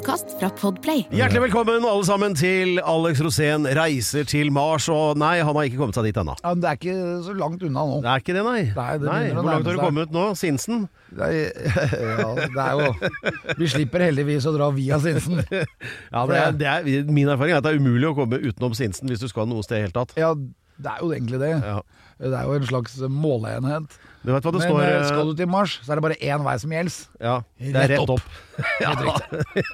Podkast 0.00 0.30
fra 0.40 0.48
Podplay. 0.56 1.02
Hjertelig 1.12 1.42
velkommen 1.42 1.84
alle 1.84 2.04
sammen 2.08 2.32
til 2.32 2.78
Alex 2.88 3.18
Rosén 3.20 3.66
reiser 3.76 4.24
til 4.24 4.48
Mars. 4.48 4.86
Og 4.88 5.18
nei, 5.20 5.42
han 5.44 5.52
har 5.52 5.66
ikke 5.68 5.76
kommet 5.76 5.98
seg 5.98 6.06
dit 6.08 6.16
ennå. 6.16 6.38
Ja, 6.40 6.54
det 6.56 6.70
er 6.70 6.78
ikke 6.78 6.94
så 7.26 7.34
langt 7.36 7.60
unna 7.68 7.82
nå. 7.84 7.98
Det 8.00 8.08
er 8.08 8.22
ikke 8.22 8.36
det, 8.38 8.44
nei. 8.46 8.62
Nei, 8.78 8.86
det 8.96 9.10
nei. 9.10 9.18
Hvor 9.36 9.44
langt 9.50 9.68
har 9.68 9.76
du 9.76 9.82
kommet 9.82 10.14
nå? 10.16 10.22
Sinsen? 10.40 10.86
Er, 11.12 11.36
ja, 12.22 12.30
det 12.40 12.64
er 12.64 12.80
jo 12.80 13.12
Vi 13.60 13.68
slipper 13.74 14.06
heldigvis 14.06 14.48
å 14.48 14.54
dra 14.56 14.70
via 14.72 15.02
Sinsen. 15.04 15.42
Ja, 16.16 16.24
det 16.30 16.40
er, 16.40 16.56
det 16.56 16.70
er, 16.72 17.12
Min 17.12 17.28
erfaring 17.34 17.58
er 17.58 17.60
at 17.60 17.68
det 17.68 17.74
er 17.74 17.84
umulig 17.84 18.08
å 18.08 18.16
komme 18.22 18.40
utenom 18.40 18.72
Sinsen 18.78 19.12
hvis 19.12 19.20
du 19.20 19.28
skal 19.28 19.52
noe 19.52 19.66
sted 19.68 19.82
i 19.82 19.82
det 19.82 19.90
hele 19.90 19.98
tatt. 20.00 20.16
Ja, 20.16 20.32
det 20.80 20.94
er 20.94 21.04
jo 21.04 21.12
egentlig 21.12 21.42
det. 21.44 21.52
Ja. 21.60 21.82
Det 22.24 22.32
er 22.40 22.48
jo 22.48 22.56
en 22.56 22.70
slags 22.72 22.96
måleenhet. 23.04 24.00
Du 24.20 24.32
vet 24.34 24.44
hva 24.44 24.52
det 24.52 24.60
Men 24.60 24.68
står 24.68 24.82
eh, 24.84 24.94
eh, 24.94 25.04
skal 25.08 25.30
du 25.30 25.38
til 25.38 25.48
Mars, 25.48 25.78
så 25.80 25.92
er 25.92 26.00
det 26.00 26.04
bare 26.04 26.18
én 26.20 26.42
vei 26.44 26.56
som 26.60 26.72
gjelder. 26.74 26.96
Ja, 27.24 27.36
det 27.56 27.84
er 27.84 27.92
Rett 27.94 28.12
opp. 28.12 28.26
Helt 28.82 29.04
riktig. 29.06 29.64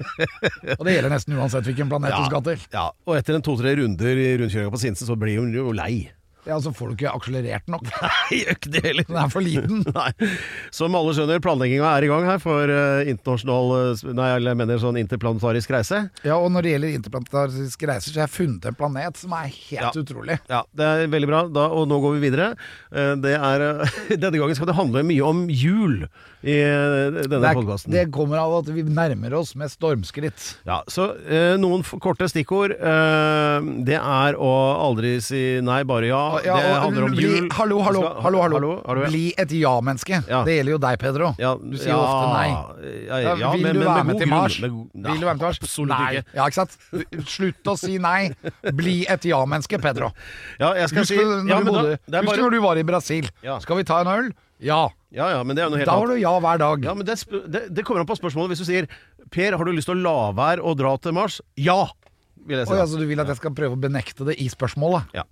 Og 0.77 0.85
det 0.87 0.95
gjelder 0.95 1.15
nesten 1.17 1.39
uansett 1.41 1.67
hvilken 1.67 1.91
planet 1.91 2.15
du 2.15 2.29
skal 2.29 2.45
til. 2.47 2.69
Ja, 2.77 2.85
og 3.07 3.19
etter 3.19 3.39
en 3.39 3.47
to-tre 3.47 3.75
runder 3.81 4.23
i 4.23 4.29
rundkjøringa 4.39 4.75
på 4.75 4.83
Sinsen, 4.85 5.09
så 5.11 5.19
blir 5.19 5.41
hun 5.43 5.51
jo 5.57 5.73
lei. 5.75 6.07
Ja, 6.47 6.61
Så 6.63 6.71
får 6.77 6.93
du 6.93 6.95
ikke 6.97 7.11
akselerert 7.17 7.67
nok. 7.73 7.83
Nei, 8.03 8.39
gjør 8.43 8.53
ikke 8.57 8.71
det 8.77 8.83
heller. 8.85 9.07
Den 9.09 9.19
er 9.23 9.31
for 9.33 9.43
liten. 9.45 9.81
Nei. 9.97 10.11
Som 10.75 10.95
alle 10.99 11.15
skjønner, 11.17 11.41
planlegginga 11.43 11.89
er 11.99 12.07
i 12.07 12.11
gang 12.11 12.27
her 12.29 12.39
for 12.43 12.71
eh, 12.71 13.09
internasjonal 13.11 13.73
eh, 13.81 14.05
Nei, 14.17 14.29
jeg 14.47 14.59
mener 14.63 14.79
sånn 14.83 15.01
interplanetarisk 15.01 15.75
reise. 15.75 16.05
Ja, 16.27 16.37
Og 16.39 16.53
når 16.55 16.67
det 16.69 16.75
gjelder 16.77 16.95
interplanetarisk 17.01 17.87
reiser, 17.91 18.13
så 18.15 18.21
har 18.23 18.29
jeg 18.29 18.35
funnet 18.37 18.71
en 18.71 18.79
planet 18.79 19.19
som 19.21 19.35
er 19.37 19.51
helt 19.51 19.81
Ja. 19.81 19.91
utrolig. 19.97 20.39
Ja, 20.51 20.63
det 20.77 20.87
er 20.93 21.11
veldig 21.13 21.31
bra. 21.33 21.43
Da, 21.51 21.67
og 21.75 21.89
nå 21.91 21.99
går 22.05 22.17
vi 22.19 22.25
videre. 22.29 22.53
Eh, 22.95 23.15
Det 23.27 23.35
er, 23.37 23.67
denne 24.23 24.39
gangen 24.39 24.55
skal 24.59 24.71
det 24.71 24.79
handle 24.79 25.03
mye 25.07 25.27
om 25.27 25.47
jul 25.51 26.07
i 26.47 26.55
denne 27.27 27.51
podkasten. 27.57 27.91
det 27.91 28.05
kommer 28.15 28.39
av 28.39 28.53
at 28.61 28.69
vi 28.71 28.85
nærmer 28.87 29.33
oss 29.35 29.57
med 29.59 29.67
stormskritt. 29.73 30.45
Ja, 30.69 30.77
så 30.87 31.09
noen 31.59 31.83
korte 31.99 32.29
stikkord. 32.31 32.77
Det 33.87 33.97
er 33.99 34.39
å 34.39 34.53
aldri 34.87 35.17
si 35.25 35.41
nei, 35.65 35.81
bare 35.89 36.07
ja. 36.13 36.23
Ja, 36.45 36.57
det 36.61 36.73
handler 36.83 37.05
om 37.07 37.11
bli, 37.15 37.23
jul. 37.25 37.49
Hallo, 37.53 37.79
hallo, 37.83 38.01
skal- 38.03 38.23
hallo, 38.23 38.41
hallo. 38.43 38.83
hallo, 38.87 39.01
ja. 39.03 39.09
Bli 39.09 39.23
et 39.39 39.51
ja-menneske. 39.51 40.21
Ja. 40.29 40.43
Det 40.45 40.57
gjelder 40.59 40.73
jo 40.73 40.79
deg, 40.79 40.99
Pedro. 40.99 41.35
Ja, 41.39 41.55
Du 41.57 41.77
sier 41.77 41.93
jo 41.95 41.99
ofte 42.03 42.27
nei. 42.33 42.49
Ja, 42.51 43.19
Ja, 43.19 43.35
ja, 43.37 43.51
vil 43.53 43.63
men- 43.63 43.75
du 43.75 43.79
men 43.81 43.89
med 43.97 44.07
med 44.07 44.19
til 44.19 44.29
grunn. 44.29 44.37
Mars? 44.41 44.61
Med 44.61 44.71
Vil 44.71 45.21
du 45.21 45.27
være 45.27 45.35
med 45.35 45.39
til 45.39 45.47
Mars? 45.47 45.59
Absolutt 45.63 45.89
nei. 45.99 46.13
ikke. 46.17 46.25
Ja, 46.35 46.45
ikke 46.47 46.55
sant? 46.61 46.77
Slutt 47.27 47.65
å 47.73 47.77
si 47.79 47.99
nei. 47.99 48.31
Bli 48.75 49.07
et 49.09 49.23
ja-menneske, 49.25 49.81
Pedro. 49.81 50.13
Ja, 50.61 50.73
jeg 50.75 50.89
skal 50.89 51.03
Husk 51.03 51.09
si 51.13 51.17
når, 51.17 51.49
ja, 51.49 51.59
du 51.59 51.65
men 51.65 51.73
da- 51.75 51.83
bare... 51.83 51.99
det 52.07 52.15
er 52.15 52.23
husk 52.23 52.31
bare- 52.31 52.43
når 52.45 52.51
du 52.51 52.61
var 52.61 52.77
i 52.77 52.83
Brasil. 52.83 53.29
Ja. 53.43 53.59
Skal 53.59 53.77
vi 53.77 53.85
ta 53.85 54.01
en 54.01 54.07
øl? 54.07 54.33
Ja. 54.61 54.89
Ja, 55.13 55.29
ja, 55.31 55.43
men 55.45 55.55
det 55.57 55.65
er 55.65 55.71
noe 55.71 55.79
helt 55.79 55.87
Da 55.87 55.93
har 55.99 56.07
du 56.07 56.15
ja 56.21 56.33
hver 56.41 56.59
dag. 56.59 56.83
Ja, 56.85 56.95
men 56.95 57.05
det, 57.07 57.17
det, 57.49 57.75
det 57.75 57.85
kommer 57.85 58.01
an 58.01 58.07
på 58.07 58.17
spørsmålet. 58.19 58.55
Hvis 58.57 58.65
du 58.65 58.65
sier 58.69 58.87
Per, 59.31 59.57
har 59.57 59.65
du 59.65 59.73
lyst 59.73 59.87
til 59.91 59.97
å 59.97 60.03
la 60.03 60.33
være 60.33 60.61
å 60.63 60.75
dra 60.77 60.97
til 60.99 61.13
Mars? 61.13 61.41
Ja! 61.57 61.87
Vil 62.47 62.59
jeg 62.59 62.67
si. 62.69 62.73
Oi, 62.73 62.77
da. 62.79 62.83
altså, 62.85 62.99
du 63.01 63.07
vil 63.07 63.19
at 63.21 63.27
jeg 63.27 63.37
skal 63.41 63.51
prøve 63.51 63.75
å 63.75 63.81
benekte 63.81 64.25
det 64.25 64.37
i 64.39 64.47
spørsmålet? 64.49 65.09
Ja. 65.15 65.25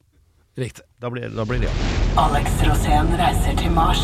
Riktig. 0.57 0.85
Da 1.03 1.11
blir, 1.11 1.29
da 1.29 1.45
blir 1.45 1.59
det 1.59 1.67
ja. 1.67 1.73
Alex 2.23 2.51
Rosén 2.63 3.09
reiser 3.19 3.57
til 3.59 3.73
Mars. 3.75 4.03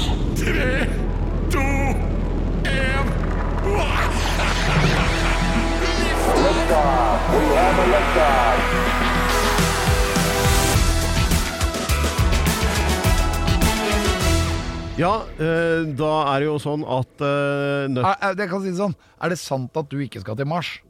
Ja, 14.98 15.14
eh, 15.38 15.86
da 15.96 16.12
er 16.34 16.42
det 16.42 16.48
jo 16.50 16.58
sånn 16.60 16.82
at 16.82 17.22
uh, 17.22 17.86
nøtt... 17.88 18.10
Jeg 18.10 18.50
kan 18.50 18.60
si 18.60 18.72
det 18.72 18.80
sånn. 18.82 18.98
Er 19.22 19.32
det 19.32 19.38
sant 19.40 19.78
at 19.78 19.86
du 19.88 20.00
ikke 20.02 20.20
skal 20.26 20.36
til 20.36 20.50
Mars? 20.50 20.80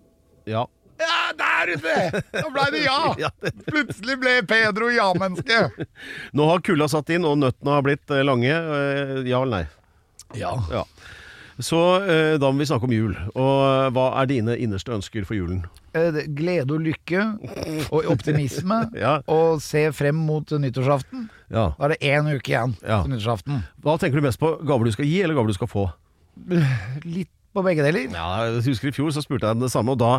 Ja. 0.48 0.64
Ja, 1.00 1.18
der 1.38 1.72
ute! 1.74 2.22
Da 2.34 2.46
ble 2.52 2.66
det 2.74 2.82
ja! 2.84 3.30
Plutselig 3.70 4.18
ble 4.20 4.34
Pedro 4.48 4.90
ja-menneske. 4.92 5.62
Nå 6.36 6.48
har 6.50 6.60
kulda 6.66 6.88
satt 6.92 7.10
inn, 7.14 7.24
og 7.24 7.38
nøttene 7.40 7.76
har 7.78 7.86
blitt 7.86 8.12
eh, 8.12 8.24
lange. 8.26 8.52
eh, 8.52 9.16
ja 9.28 9.40
eller 9.42 9.62
nei? 9.62 9.66
Ja. 10.38 10.52
Ja. 10.70 10.84
Så 11.60 11.76
eh, 12.08 12.34
da 12.40 12.48
må 12.52 12.62
vi 12.62 12.68
snakke 12.70 12.86
om 12.88 12.92
jul. 12.94 13.16
Og 13.34 13.90
hva 13.96 14.04
er 14.22 14.28
dine 14.30 14.54
innerste 14.60 14.94
ønsker 14.96 15.26
for 15.28 15.36
julen? 15.36 15.64
Glede 16.36 16.70
og 16.76 16.84
lykke 16.84 17.24
og 17.90 18.06
optimisme. 18.12 18.78
Ja. 19.00 19.16
Og 19.28 19.58
se 19.64 19.86
frem 19.96 20.16
mot 20.28 20.48
nyttårsaften. 20.52 21.26
Ja. 21.50 21.70
Da 21.76 21.88
er 21.88 21.96
det 21.96 22.00
én 22.12 22.28
uke 22.30 22.52
igjen 22.54 22.76
Ja. 22.84 23.00
til 23.02 23.12
nyttårsaften. 23.16 23.64
Hva 23.84 23.96
tenker 24.00 24.20
du 24.22 24.28
mest 24.28 24.40
på? 24.40 24.54
Gaver 24.64 24.86
du 24.88 24.94
skal 24.94 25.08
gi, 25.10 25.18
eller 25.24 25.36
gaver 25.36 25.50
du 25.52 25.56
skal 25.58 25.68
få? 25.72 25.88
Litt 27.04 27.32
på 27.54 27.64
begge 27.66 27.82
deler. 27.86 28.06
Ja, 28.14 28.26
jeg 28.46 28.62
husker 28.68 28.88
I 28.90 28.94
fjor 28.94 29.10
så 29.14 29.22
spurte 29.24 29.48
jeg 29.50 29.58
deg 29.58 29.64
det 29.66 29.72
samme, 29.72 29.96
og 29.96 29.98
da 30.02 30.12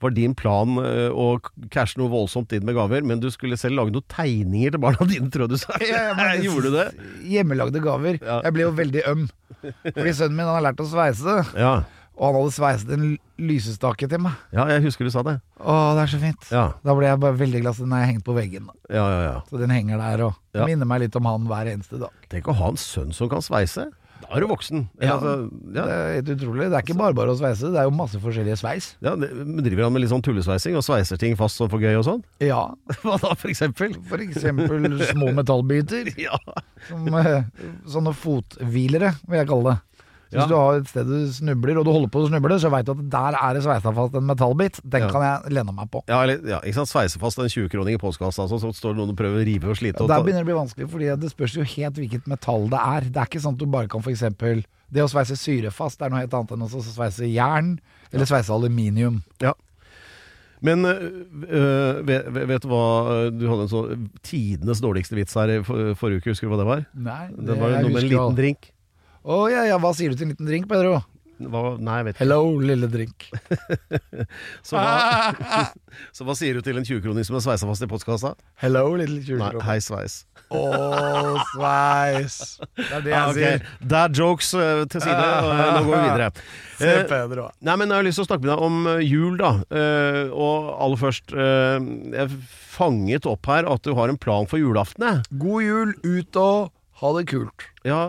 var 0.00 0.14
din 0.16 0.34
plan 0.38 0.78
eh, 0.82 1.08
å 1.12 1.38
cashe 1.74 1.98
noe 2.00 2.08
voldsomt 2.12 2.52
inn 2.56 2.64
med 2.68 2.78
gaver, 2.78 3.04
men 3.04 3.20
du 3.20 3.28
skulle 3.34 3.58
selv 3.60 3.76
lage 3.80 3.92
noen 3.94 4.06
tegninger 4.08 4.72
til 4.76 4.82
barna 4.86 5.06
dine, 5.12 5.28
tror 5.34 5.46
jeg 5.48 5.54
du 5.56 5.60
sa. 5.64 5.76
Ja, 5.84 6.08
men- 6.18 6.42
Gjorde 6.46 6.70
du 6.72 6.78
det? 6.78 6.88
Hjemmelagde 7.28 7.84
gaver. 7.84 8.18
Ja. 8.24 8.40
Jeg 8.46 8.56
ble 8.56 8.66
jo 8.68 8.72
veldig 8.78 9.04
øm. 9.12 9.28
Fordi 9.60 10.12
sønnen 10.16 10.36
min 10.38 10.46
han 10.48 10.56
har 10.60 10.66
lært 10.70 10.80
å 10.84 10.88
sveise, 10.88 11.38
Ja. 11.58 11.76
og 12.18 12.24
han 12.32 12.36
hadde 12.40 12.54
sveiset 12.56 12.90
en 12.96 13.06
lysestake 13.38 14.08
til 14.10 14.18
meg. 14.24 14.34
ja, 14.54 14.64
jeg 14.72 14.82
husker 14.88 15.06
du 15.06 15.10
sa 15.14 15.22
det. 15.26 15.36
Å, 15.60 15.74
det 15.94 16.02
er 16.06 16.10
så 16.10 16.18
fint. 16.22 16.48
Ja, 16.54 16.64
Da 16.82 16.94
ble 16.98 17.06
jeg 17.10 17.20
bare 17.22 17.36
veldig 17.38 17.60
glad, 17.62 17.76
så 17.78 17.84
den 17.86 17.94
er 17.98 18.08
hengt 18.10 18.24
på 18.26 18.34
veggen. 18.36 18.66
da. 18.70 18.74
ja, 18.96 19.04
ja. 19.12 19.20
ja. 19.28 19.36
Så 19.50 19.60
den 19.60 19.70
henger 19.74 20.00
der 20.02 20.24
og 20.30 20.40
minner 20.66 20.88
meg 20.90 21.04
litt 21.04 21.16
om 21.20 21.26
han 21.30 21.46
hver 21.50 21.70
eneste 21.70 22.00
dag. 22.02 22.14
Tenk 22.32 22.48
å 22.50 22.56
ha 22.58 22.72
en 22.72 22.80
sønn 22.80 23.12
som 23.14 23.30
kan 23.30 23.42
sveise. 23.44 23.86
Da 24.22 24.28
er 24.36 24.42
du 24.44 24.48
voksen. 24.50 24.84
Ja, 25.00 25.14
Altså, 25.14 25.32
ja. 25.72 25.84
Det 25.86 25.94
er 25.94 26.12
helt 26.18 26.30
utrolig. 26.34 26.66
Det 26.68 26.76
er 26.78 26.84
ikke 26.86 26.96
bare 26.98 27.16
bare 27.16 27.32
å 27.34 27.38
sveise, 27.38 27.70
det 27.72 27.80
er 27.80 27.86
jo 27.88 27.94
masse 27.96 28.20
forskjellige 28.22 28.58
sveis. 28.60 28.90
Ja, 29.04 29.14
det, 29.18 29.30
men 29.38 29.62
driver 29.64 29.86
han 29.86 29.94
med 29.94 30.02
litt 30.04 30.12
sånn 30.12 30.24
tullesveising 30.26 30.76
og 30.78 30.84
sveiser 30.86 31.20
ting 31.20 31.36
fast 31.38 31.60
og 31.64 31.70
for 31.72 31.82
gøy 31.82 31.96
og 32.00 32.06
sånn? 32.08 32.22
Ja, 32.44 32.64
Hva 33.04 33.16
da, 33.22 33.32
for 33.38 33.48
eksempel? 33.52 33.94
for 34.10 34.22
eksempel 34.24 34.88
små 35.12 35.32
metallbiter. 35.38 36.12
Ja. 36.28 36.36
Som, 36.88 37.06
eh, 37.14 37.44
sånne 37.88 38.12
fothvilere, 38.16 39.12
vil 39.28 39.38
jeg 39.40 39.48
kalle 39.50 39.72
det. 39.74 39.97
Så 40.28 40.36
Ja. 40.36 40.40
Hvis 40.44 40.48
du 40.48 40.56
har 40.56 40.74
et 40.76 40.88
sted 40.88 41.06
du 41.08 41.32
snubler, 41.32 41.78
og 41.80 41.84
du 41.86 41.90
holder 41.90 42.08
på 42.12 42.20
å 42.20 42.28
snuble, 42.28 42.58
så 42.60 42.68
veit 42.70 42.84
du 42.84 42.92
at 42.92 43.04
der 43.10 43.36
er 43.40 43.54
det 43.54 43.62
sveisa 43.64 43.94
fast 43.96 44.14
en 44.14 44.26
metallbit. 44.28 44.80
Den 44.84 45.00
Ja. 45.02 45.08
kan 45.08 45.22
jeg 45.22 45.52
lene 45.56 45.72
meg 45.72 45.90
på. 45.90 46.02
Ja, 46.06 46.22
eller, 46.22 46.42
ja, 46.46 46.58
ikke 46.60 46.74
sant? 46.74 46.88
Sveise 46.88 47.18
fast 47.18 47.38
en 47.38 47.48
20-kroning 47.48 47.94
i 47.94 47.98
postkassa, 47.98 48.44
altså, 48.44 48.60
så 48.60 48.68
står 48.76 48.92
det 48.92 48.98
noen 49.00 49.10
og 49.10 49.16
prøver 49.16 49.40
å 49.40 49.46
rive 49.46 49.70
og 49.72 49.76
slite. 49.76 50.02
Og 50.02 50.08
Der 50.08 50.20
begynner 50.20 50.44
det 50.44 50.48
å 50.48 50.50
bli 50.52 50.60
vanskelig, 50.60 50.90
fordi 50.90 51.20
det 51.20 51.30
spørs 51.32 51.54
jo 51.56 51.62
helt 51.64 51.94
hvilket 51.96 52.26
metall 52.28 52.68
det 52.68 52.78
er. 52.78 53.00
Det 53.08 53.16
er 53.16 53.24
ikke 53.24 53.40
sånn 53.40 53.54
at 53.56 53.58
du 53.58 53.66
bare 53.66 53.88
kan 53.88 54.00
f.eks. 54.00 54.20
Det 54.92 55.02
å 55.04 55.08
sveise 55.08 55.36
syrefast 55.36 56.00
er 56.02 56.10
noe 56.10 56.20
helt 56.20 56.32
annet 56.34 56.52
enn 56.52 56.62
å 56.62 56.68
sveise 56.68 57.24
jern, 57.24 57.78
eller 58.12 58.24
sveise 58.26 58.52
aluminium. 58.52 59.22
Ja. 59.40 59.54
Men 60.60 60.84
øh, 60.84 61.24
øh, 61.48 62.06
vet, 62.06 62.24
vet 62.48 62.62
du 62.62 62.68
hva 62.68 62.80
øh, 63.12 63.30
Du 63.30 63.44
hadde 63.46 63.68
en 63.68 63.70
sånn 63.70 64.08
tidenes 64.26 64.80
dårligste 64.82 65.14
vits 65.14 65.36
her 65.38 65.52
i 65.54 65.62
for, 65.62 65.94
forrige 65.94 66.18
uke, 66.18 66.32
husker 66.34 66.48
du 66.48 66.54
hva 66.54 66.58
det 66.58 66.66
var? 66.66 66.82
Nei, 66.98 67.28
Det 67.30 67.58
var 67.60 67.76
jeg 67.76 67.84
noe 67.84 67.92
med 67.94 68.02
en 68.02 68.08
liten 68.10 68.34
drink. 68.40 68.72
Å 69.26 69.44
ja, 69.50 69.64
ja, 69.68 69.78
hva 69.82 69.94
sier 69.96 70.12
du 70.12 70.18
til 70.20 70.28
en 70.28 70.34
liten 70.36 70.46
drink, 70.48 70.68
Pedro? 70.70 71.00
Hva, 71.38 71.60
nei, 71.78 72.00
jeg 72.00 72.06
vet 72.08 72.16
ikke. 72.16 72.24
Hello, 72.24 72.38
lille 72.58 72.88
drink. 72.90 73.28
Så 74.66 74.74
hva, 74.74 75.68
så 76.16 76.24
hva 76.26 76.34
sier 76.34 76.56
du 76.58 76.64
til 76.66 76.80
en 76.80 76.86
20-kroning 76.86 77.22
som 77.28 77.36
er 77.38 77.44
sveisa 77.44 77.68
fast 77.68 77.84
i 77.84 77.88
postkassa? 77.90 78.32
Hello, 78.58 78.82
lille 78.98 79.20
Nei, 79.20 79.26
tjuvkropp. 79.28 79.62
hei 79.68 79.76
sveis. 79.84 80.16
Å, 80.50 80.62
sveis. 81.52 82.38
Det 82.74 82.88
er 82.90 83.04
det 83.06 83.12
jeg 83.12 83.18
Ah, 83.20 83.30
okay. 83.30 83.38
sier. 83.60 83.86
Dad 83.94 84.18
jokes 84.18 84.50
øh, 84.58 84.82
til 84.90 85.04
side, 85.04 85.14
øh, 85.14 85.62
nå 85.76 85.82
går 85.86 85.94
vi 85.94 86.02
videre. 86.08 86.30
Se 86.80 86.90
Eh, 86.98 87.38
Nei, 87.66 87.74
men 87.76 87.90
Jeg 87.90 87.96
har 88.00 88.06
lyst 88.06 88.18
til 88.20 88.26
å 88.26 88.28
snakke 88.32 88.46
med 88.46 88.52
deg 88.54 88.66
om 88.66 88.76
jul, 89.06 89.38
da. 89.38 89.52
Eh, 89.70 90.20
og 90.34 90.68
aller 90.78 91.00
først 91.00 91.34
eh, 91.34 91.88
Jeg 92.18 92.34
fanget 92.74 93.26
opp 93.30 93.46
her 93.50 93.66
at 93.70 93.82
du 93.86 93.94
har 93.98 94.10
en 94.10 94.18
plan 94.18 94.46
for 94.50 94.58
julaften. 94.62 95.22
God 95.42 95.62
jul, 95.66 95.94
ut 96.06 96.38
og 96.42 96.72
ha 97.02 97.12
det 97.18 97.28
kult. 97.30 97.66
Ja, 97.86 98.08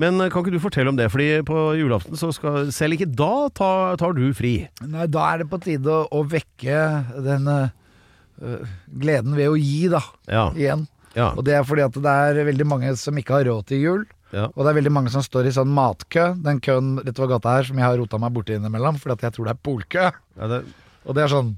men 0.00 0.20
eh, 0.20 0.30
kan 0.32 0.44
ikke 0.44 0.54
du 0.56 0.62
fortelle 0.62 0.92
om 0.92 0.98
det? 0.98 1.08
Fordi 1.12 1.28
på 1.48 1.62
julaften 1.78 2.18
så 2.20 2.32
skal 2.34 2.72
Selv 2.74 2.96
ikke 2.96 3.08
da 3.16 3.48
tar, 3.56 3.96
tar 4.00 4.16
du 4.16 4.26
fri. 4.36 4.58
Nei, 4.84 5.06
da 5.10 5.30
er 5.32 5.42
det 5.42 5.50
på 5.52 5.60
tide 5.64 5.92
å, 5.92 6.04
å 6.12 6.24
vekke 6.28 6.82
den 7.24 7.48
øh, 7.52 8.74
gleden 9.00 9.36
ved 9.38 9.52
å 9.52 9.56
gi, 9.60 9.86
da. 9.92 10.02
Ja. 10.28 10.50
Igjen. 10.56 10.84
Ja. 11.16 11.30
Og 11.32 11.46
det 11.48 11.56
er 11.56 11.64
fordi 11.64 11.86
at 11.86 11.96
det 11.96 12.18
er 12.28 12.44
veldig 12.50 12.68
mange 12.68 12.92
som 13.00 13.16
ikke 13.16 13.38
har 13.38 13.48
råd 13.48 13.70
til 13.70 13.80
jul. 13.80 14.04
Ja. 14.34 14.48
Og 14.52 14.64
det 14.64 14.72
er 14.72 14.78
veldig 14.80 14.92
mange 14.92 15.12
som 15.14 15.24
står 15.24 15.48
i 15.48 15.54
sånn 15.54 15.70
matkø. 15.72 16.32
Den 16.44 16.60
køen 16.64 16.96
rett 17.00 17.16
over 17.20 17.36
gata 17.36 17.56
her 17.56 17.68
som 17.68 17.78
jeg 17.78 17.86
har 17.86 17.96
rota 18.00 18.20
meg 18.20 18.34
borti 18.34 18.56
innimellom, 18.58 18.98
fordi 19.00 19.16
at 19.16 19.28
jeg 19.28 19.36
tror 19.36 19.48
det 19.48 19.54
er 19.54 19.64
polkø. 19.68 20.10
Ja, 20.36 20.50
det, 20.50 20.60
Og 21.06 21.16
det 21.16 21.24
er 21.24 21.32
sånn 21.32 21.56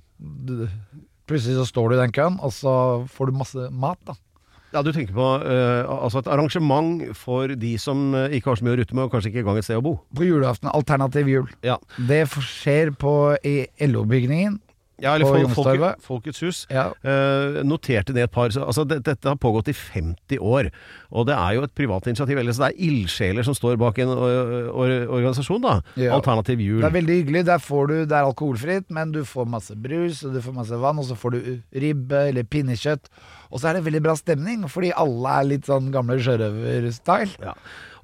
Plutselig 1.29 1.59
så 1.59 1.67
står 1.69 1.91
du 1.91 1.95
i 1.95 2.01
den 2.01 2.13
køen, 2.17 2.39
og 2.43 2.51
så 2.57 2.73
får 3.13 3.29
du 3.29 3.37
masse 3.37 3.67
mat, 3.71 3.99
da. 4.09 4.15
Ja, 4.75 4.83
du 4.85 4.91
tenker 4.93 5.15
på 5.17 5.27
uh, 5.41 5.89
altså 5.89 6.21
et 6.21 6.29
arrangement 6.29 7.01
for 7.17 7.55
de 7.57 7.73
som 7.81 8.11
uh, 8.13 8.27
ikke 8.29 8.53
har 8.53 8.61
så 8.61 8.67
mye 8.67 8.77
å 8.77 8.81
rutte 8.83 8.97
med, 8.99 9.07
og 9.07 9.15
kanskje 9.15 9.33
ikke 9.33 9.43
engang 9.45 9.61
et 9.61 9.69
sted 9.69 9.81
å 9.81 9.85
bo. 9.85 9.95
På 10.19 10.27
julaften, 10.27 10.69
alternativ 10.75 11.31
jul. 11.31 11.47
Ja, 11.65 11.79
Det 11.97 12.27
skjer 12.37 12.93
på 13.01 13.15
i 13.49 13.63
LO-bygningen. 13.89 14.59
Ja 15.01 15.15
eller 15.15 15.25
På 15.29 15.35
Fol- 15.55 15.55
Folket, 15.79 16.03
Folkets 16.03 16.41
hus. 16.43 16.61
Ja. 16.71 16.89
Eh, 17.07 17.59
noterte 17.65 18.13
ned 18.17 18.25
et 18.27 18.33
par 18.35 18.51
så, 18.51 18.65
altså 18.67 18.85
det, 18.89 19.01
Dette 19.07 19.29
har 19.31 19.37
pågått 19.41 19.69
i 19.71 19.75
50 19.77 20.39
år. 20.43 20.71
Og 21.15 21.27
det 21.29 21.37
er 21.39 21.55
jo 21.57 21.63
et 21.67 21.75
privat 21.79 22.07
initiativ. 22.11 22.39
Eller 22.39 22.53
så 22.53 22.67
det 22.67 22.71
er 22.75 22.85
ildsjeler 22.89 23.47
som 23.47 23.55
står 23.57 23.79
bak 23.81 23.99
en 24.03 24.11
or, 24.13 24.69
or, 24.75 24.95
organisasjon, 25.21 25.63
da. 25.63 25.77
Ja. 25.97 26.13
Alternativ 26.19 26.61
jul. 26.61 26.81
Det 26.83 26.91
er 26.91 26.97
veldig 26.99 27.19
hyggelig. 27.23 27.45
Der 27.49 27.63
får 27.63 27.87
du, 27.93 27.97
det 28.11 28.19
er 28.19 28.27
alkoholfritt, 28.29 28.91
men 28.91 29.13
du 29.15 29.23
får 29.25 29.47
masse 29.49 29.77
brus, 29.79 30.25
og 30.27 30.35
du 30.35 30.43
får 30.45 30.57
masse 30.59 30.81
vann, 30.83 30.99
og 30.99 31.07
så 31.09 31.17
får 31.19 31.37
du 31.39 31.41
ribbe 31.79 32.25
eller 32.33 32.45
pinnekjøtt. 32.49 33.07
Og 33.53 33.63
så 33.63 33.71
er 33.71 33.79
det 33.79 33.87
veldig 33.87 34.03
bra 34.05 34.17
stemning, 34.19 34.67
fordi 34.69 34.91
alle 34.99 35.39
er 35.41 35.47
litt 35.55 35.69
sånn 35.71 35.93
gamle 35.95 36.19
sjørøver-style. 36.21 37.39
Ja. 37.41 37.55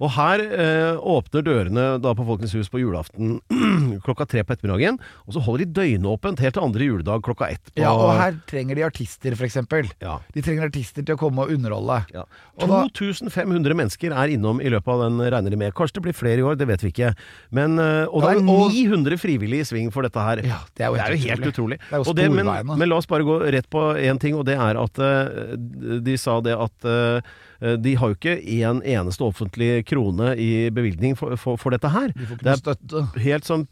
Og 0.02 0.10
her 0.16 0.40
eh, 0.42 0.96
åpner 0.98 1.44
dørene 1.46 1.84
da 2.02 2.14
på 2.16 2.24
Folkens 2.26 2.54
hus 2.56 2.70
på 2.72 2.80
julaften 2.82 3.38
klokka 4.06 4.26
tre 4.26 4.42
på 4.44 4.54
ettermiddagen. 4.56 4.98
Og 5.28 5.36
så 5.36 5.42
holder 5.44 5.64
de 5.64 5.76
døgnåpent 5.80 6.40
helt 6.42 6.56
til 6.58 6.64
andre 6.66 6.88
juledag 6.88 7.22
klokka 7.26 7.50
ett. 7.54 7.62
På, 7.72 7.82
Ja, 7.84 7.92
og 7.94 8.14
her 8.18 8.38
trenger 8.50 8.78
de 8.78 8.84
artister, 8.86 9.36
eksempel. 9.44 9.90
Ja. 10.02 10.18
De 10.34 10.42
trenger 10.44 10.68
artister 10.70 11.04
til 11.06 11.16
å 11.16 11.20
komme 11.20 11.44
og 11.46 11.52
underholde. 11.54 12.00
Ja. 12.14 12.24
Og 12.60 12.68
da- 12.70 12.82
2500 12.94 13.74
mennesker 13.78 14.14
er 14.14 14.32
innom 14.34 14.60
i 14.62 14.70
løpet 14.72 14.88
av 14.94 15.04
den, 15.06 15.20
regner 15.20 15.50
de 15.54 15.60
med. 15.60 15.74
Kanskje 15.74 15.98
det 16.00 16.06
blir 16.08 16.16
flere 16.18 16.42
i 16.42 16.46
år, 16.46 16.56
det 16.60 16.68
vet 16.70 16.84
vi 16.86 16.92
ikke. 16.94 17.12
Men, 17.54 17.78
eh, 17.78 18.04
og 18.08 18.22
det 18.22 18.34
Ja, 18.34 18.38
er 18.38 18.42
og- 18.44 18.72
900 18.74 19.18
frivillige 19.20 19.60
i 19.60 19.68
sving 19.68 19.92
for 19.92 20.02
dette 20.02 20.18
her. 20.20 20.42
Ja, 20.44 20.60
det 20.74 20.84
er 20.86 20.90
jo 20.90 20.94
helt 20.94 21.28
helt 21.28 21.40
utrolig. 21.40 21.54
utrolig. 21.54 21.78
Det 21.90 21.94
er 21.94 22.04
jo 22.04 22.12
det, 22.14 22.30
men, 22.32 22.78
men 22.78 22.88
la 22.88 22.96
oss 22.96 23.06
bare 23.06 23.22
gå 23.26 23.38
rett 23.52 23.68
på 23.70 23.94
én 23.98 24.18
ting, 24.20 24.34
og 24.34 24.44
det 24.46 24.56
er 24.58 24.76
at 24.80 24.98
uh, 24.98 25.56
de 26.00 26.16
sa 26.20 26.40
det 26.44 26.54
at 26.56 26.84
eh, 26.84 27.20
de 27.60 27.94
har 28.00 28.10
jo 28.12 28.16
ikke 28.18 28.36
en 28.66 28.80
eneste 28.82 29.24
offentlig 29.24 29.84
krone 29.86 30.32
i 30.40 30.70
bevilgning 30.74 31.14
for, 31.18 31.36
for, 31.40 31.56
for 31.60 31.70
dette 31.74 31.90
her. 31.94 32.10
De 32.14 32.26
får 32.26 32.36
ikke 32.38 32.44
Det 32.44 32.52
er 32.54 32.60
støtte. 32.62 33.04
helt 33.24 33.48
sånn 33.48 33.66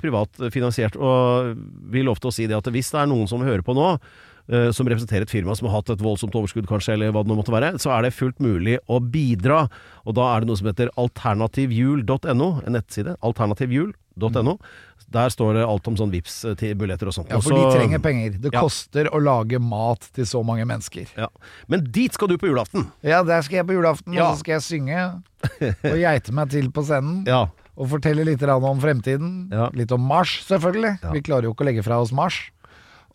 privat 0.00 0.40
finansiert. 0.54 0.96
Og 0.96 1.56
vi 1.92 2.04
lovte 2.06 2.30
å 2.30 2.34
si 2.34 2.46
det 2.46 2.56
at 2.58 2.70
hvis 2.72 2.90
det 2.94 3.02
er 3.02 3.10
noen 3.10 3.28
som 3.30 3.42
hører 3.44 3.64
på 3.66 3.74
nå, 3.76 3.96
som 4.72 4.86
representerer 4.86 5.22
et 5.26 5.30
firma 5.32 5.54
som 5.58 5.66
har 5.68 5.80
hatt 5.80 5.90
et 5.90 6.02
voldsomt 6.04 6.34
overskudd, 6.38 6.66
kanskje, 6.70 6.94
eller 6.94 7.10
hva 7.10 7.22
det 7.24 7.32
nå 7.32 7.36
måtte 7.40 7.50
være, 7.54 7.72
så 7.82 7.90
er 7.96 8.02
det 8.06 8.14
fullt 8.14 8.38
mulig 8.38 8.76
å 8.86 9.00
bidra. 9.02 9.64
Og 10.06 10.14
da 10.14 10.28
er 10.36 10.40
det 10.44 10.50
noe 10.52 10.56
som 10.60 10.68
heter 10.70 10.90
alternativjul.no, 10.96 12.48
en 12.66 12.76
nettside. 12.76 13.16
Alternativjul.no. 13.26 14.56
Der 15.12 15.28
står 15.30 15.54
det 15.54 15.64
alt 15.66 15.86
om 15.86 15.94
sånn 15.98 16.10
vips 16.10 16.40
til 16.58 16.72
billetter 16.78 17.06
og 17.10 17.14
sånt. 17.14 17.30
Ja, 17.30 17.38
for 17.42 17.54
de 17.54 17.66
trenger 17.76 18.00
penger. 18.02 18.38
Det 18.42 18.50
Ja. 18.52 18.60
koster 18.64 19.06
å 19.14 19.20
lage 19.22 19.60
mat 19.62 20.08
til 20.12 20.24
så 20.26 20.42
mange 20.44 20.64
mennesker. 20.66 21.06
Ja. 21.16 21.28
Men 21.68 21.84
dit 21.90 22.12
skal 22.12 22.28
du 22.28 22.36
på 22.38 22.48
julaften! 22.50 22.88
Ja, 23.02 23.22
der 23.22 23.42
skal 23.42 23.58
jeg 23.62 23.66
på 23.66 23.74
julaften, 23.78 24.14
Ja. 24.14 24.30
og 24.30 24.36
så 24.36 24.40
skal 24.40 24.58
jeg 24.58 24.62
synge 24.62 25.22
og 25.84 25.98
geite 26.00 26.32
meg 26.32 26.50
til 26.50 26.70
på 26.70 26.82
scenen. 26.82 27.24
Ja. 27.26 27.46
Og 27.76 27.88
fortelle 27.90 28.24
litt 28.24 28.42
om 28.42 28.80
fremtiden. 28.80 29.52
Ja. 29.52 29.68
Litt 29.74 29.92
om 29.92 30.00
Mars, 30.00 30.42
selvfølgelig. 30.48 30.98
Ja. 31.02 31.12
Vi 31.12 31.20
klarer 31.20 31.42
jo 31.44 31.52
ikke 31.52 31.62
å 31.64 31.66
legge 31.68 31.84
fra 31.84 32.00
oss 32.00 32.10
Mars. 32.10 32.50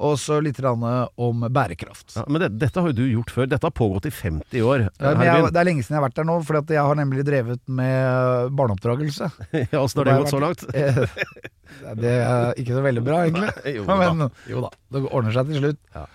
Og 0.02 0.16
så 0.18 0.40
litt 0.42 0.58
om 0.66 1.44
bærekraft. 1.54 2.16
ja 2.18 2.24
men 2.28 2.42
det, 2.42 2.50
dette 2.62 2.82
har 2.82 2.90
jo 2.90 2.96
du 2.98 3.04
gjort 3.06 3.34
før. 3.34 3.50
Dette 3.52 3.68
har 3.68 3.74
pågått 3.76 4.08
i 4.10 4.14
50 4.14 4.64
år. 4.66 4.86
Ja, 4.98 5.12
jeg, 5.14 5.52
det 5.54 5.62
er 5.62 5.68
lenge 5.68 5.84
siden 5.86 5.98
jeg 5.98 6.02
har 6.02 6.08
vært 6.08 6.18
der 6.18 6.28
nå, 6.30 6.38
for 6.48 6.62
jeg 6.62 6.86
har 6.90 6.98
nemlig 6.98 7.26
drevet 7.28 7.62
med 7.70 8.56
barneoppdragelse. 8.58 9.30
Ja, 9.72 9.84
Åssen 9.84 10.02
har 10.02 10.10
det 10.10 10.16
gått 10.24 10.34
så 10.34 10.42
langt? 10.42 10.64
Eh, 10.74 11.04
Det 12.02 12.16
er 12.18 12.58
ikke 12.60 12.76
så 12.76 12.82
veldig 12.84 13.04
bra, 13.06 13.22
egentlig. 13.28 13.76
Jo 13.78 13.86
da. 13.88 14.00
Men 14.02 14.26
jo 14.50 14.64
da, 14.66 14.72
det 14.92 15.04
ordner 15.08 15.36
seg 15.38 15.52
til 15.52 15.62
slutt. 15.62 15.82
Ja. 15.96 16.08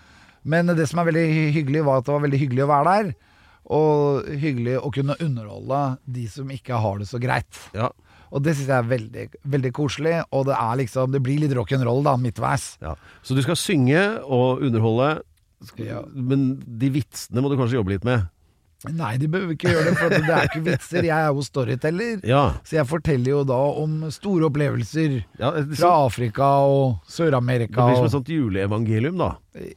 Men 0.47 0.75
det 0.79 0.87
som 0.91 1.01
er 1.03 1.09
veldig 1.09 1.25
hyggelig, 1.57 1.85
var 1.87 2.01
at 2.03 2.09
det 2.09 2.15
var 2.15 2.27
veldig 2.27 2.43
hyggelig 2.43 2.67
å 2.67 2.71
være 2.71 2.91
der. 2.97 3.15
Og 3.77 4.29
hyggelig 4.43 4.77
å 4.79 4.91
kunne 4.95 5.17
underholde 5.23 5.81
de 6.19 6.27
som 6.31 6.51
ikke 6.55 6.79
har 6.83 7.01
det 7.03 7.09
så 7.11 7.19
greit. 7.23 7.63
Ja. 7.75 7.89
Og 8.33 8.43
det 8.43 8.57
syns 8.57 8.69
jeg 8.73 8.77
er 8.79 8.91
veldig, 8.91 9.27
veldig 9.57 9.73
koselig. 9.77 10.15
Og 10.35 10.47
det 10.51 10.57
er 10.59 10.79
liksom 10.83 11.13
Det 11.15 11.23
blir 11.23 11.43
litt 11.45 11.55
rock'n'roll, 11.57 12.03
da, 12.07 12.17
midtveis. 12.21 12.77
Ja. 12.83 12.95
Så 13.23 13.37
du 13.37 13.43
skal 13.47 13.57
synge 13.61 14.03
og 14.25 14.63
underholde, 14.67 15.21
Ja. 15.81 16.03
men 16.13 16.59
de 16.67 16.91
vitsene 16.93 17.41
må 17.41 17.49
du 17.49 17.57
kanskje 17.57 17.79
jobbe 17.79 17.95
litt 17.95 18.05
med? 18.05 18.27
Nei, 18.93 19.17
de 19.17 19.27
behøver 19.27 19.55
ikke 19.57 19.71
gjøre 19.73 19.85
det, 19.89 19.95
for 19.99 20.13
det 20.13 20.19
er 20.31 20.45
ikke 20.51 20.61
vitser. 20.67 21.07
Jeg 21.09 21.17
er 21.17 21.31
jo 21.33 21.43
storyteller. 21.43 22.21
Ja. 22.29 22.43
Så 22.63 22.77
jeg 22.77 22.87
forteller 22.87 23.31
jo 23.33 23.39
da 23.49 23.57
om 23.81 23.95
store 24.13 24.47
opplevelser 24.51 25.17
ja 25.41 25.51
så... 25.57 25.65
fra 25.81 25.93
Afrika 26.05 26.49
og 26.69 26.99
Sør-Amerika. 27.11 27.81
Det 27.81 27.87
blir 27.89 27.97
som 28.03 28.11
et 28.11 28.15
sånt 28.19 28.31
juleevangelium, 28.31 29.17
da. 29.19 29.31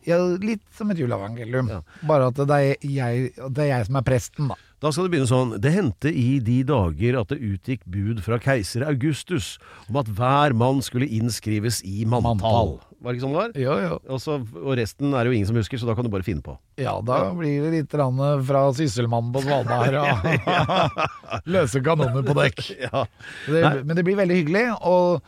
Ja, 0.06 0.20
litt 0.44 0.66
som 0.76 0.92
et 0.92 1.00
juleevangelium. 1.00 1.72
Bare 2.10 2.28
at 2.30 2.42
det 2.44 2.60
er, 2.60 2.76
jeg, 2.84 3.32
det 3.48 3.66
er 3.66 3.72
jeg 3.72 3.88
som 3.88 4.02
er 4.02 4.06
presten, 4.12 4.52
da. 4.52 4.60
Da 4.80 4.92
skal 4.96 5.08
det 5.08 5.12
begynne 5.12 5.28
sånn 5.28 5.50
Det 5.60 5.72
hendte 5.76 6.12
i 6.16 6.38
de 6.40 6.62
dager 6.64 7.18
at 7.20 7.32
det 7.34 7.40
utgikk 7.44 7.82
bud 7.90 8.22
fra 8.24 8.38
keiser 8.40 8.86
Augustus 8.88 9.58
om 9.90 9.98
at 10.00 10.08
hver 10.16 10.56
mann 10.56 10.80
skulle 10.86 11.08
innskrives 11.08 11.82
i 11.84 12.06
manntall. 12.08 12.40
Manntall. 12.40 12.72
Var 13.00 13.12
det 13.12 13.18
ikke 13.20 13.26
sånn 13.26 13.36
det 13.36 13.42
var? 13.42 13.52
Jo, 13.60 13.76
jo. 13.84 13.98
Også, 14.16 14.38
og 14.60 14.72
resten 14.80 15.14
er 15.16 15.24
det 15.24 15.32
jo 15.32 15.36
ingen 15.38 15.48
som 15.48 15.60
husker, 15.60 15.80
så 15.80 15.88
da 15.88 15.94
kan 15.96 16.08
du 16.08 16.12
bare 16.12 16.26
finne 16.28 16.44
på. 16.44 16.56
Ja, 16.80 16.98
da 17.04 17.20
blir 17.36 17.64
det 17.68 17.70
litt 17.76 17.92
grann 17.94 18.20
fra 18.48 18.64
Sysselmannen 18.76 19.32
på 19.36 19.44
Svalbard 19.46 20.00
og 20.02 20.26
løse 21.56 21.84
kanoner 21.86 22.24
på 22.28 22.36
dekk. 22.40 22.66
Ja. 22.90 23.06
Det, 23.48 23.62
men 23.86 23.96
det 23.96 24.04
blir 24.08 24.18
veldig 24.20 24.36
hyggelig, 24.42 24.66
og 24.88 25.24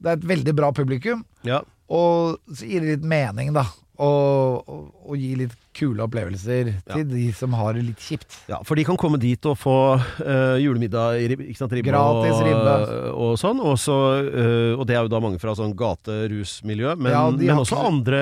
det 0.00 0.10
er 0.12 0.18
et 0.18 0.28
veldig 0.34 0.54
bra 0.56 0.72
publikum. 0.76 1.24
ja. 1.48 1.62
Og 1.94 2.38
så 2.48 2.64
gir 2.64 2.80
det 2.80 2.94
litt 2.94 3.02
mening, 3.04 3.50
da. 3.52 3.66
Og, 3.94 4.64
og, 4.66 4.86
og 5.06 5.14
gi 5.20 5.34
litt 5.38 5.52
kule 5.74 6.02
opplevelser 6.02 6.68
til 6.86 7.04
de 7.10 7.28
som 7.34 7.52
har 7.54 7.74
det 7.76 7.84
litt 7.86 8.02
kjipt. 8.02 8.40
Ja, 8.50 8.58
for 8.66 8.74
de 8.78 8.82
kan 8.86 8.96
komme 8.98 9.18
dit 9.22 9.46
og 9.46 9.54
få 9.58 9.74
uh, 9.98 10.56
julemiddag 10.58 11.20
i 11.22 11.28
rib- 11.30 11.44
ikke 11.46 11.60
sant, 11.60 11.74
ribbe 11.74 11.90
Gratis 11.92 12.40
ribbe. 12.42 12.74
og 13.14 13.36
sånn. 13.38 13.60
Og, 13.62 13.74
så, 13.78 13.94
eh, 14.26 14.72
og 14.74 14.82
det 14.86 14.96
er 14.96 15.06
jo 15.06 15.12
da 15.14 15.20
mange 15.22 15.38
fra 15.42 15.54
sånn 15.58 15.74
gaterusmiljø, 15.78 16.94
men, 16.98 17.12
Ja, 17.14 17.24
men 17.30 17.58
også 17.62 17.74
ikke- 17.78 17.86
andre 17.86 18.20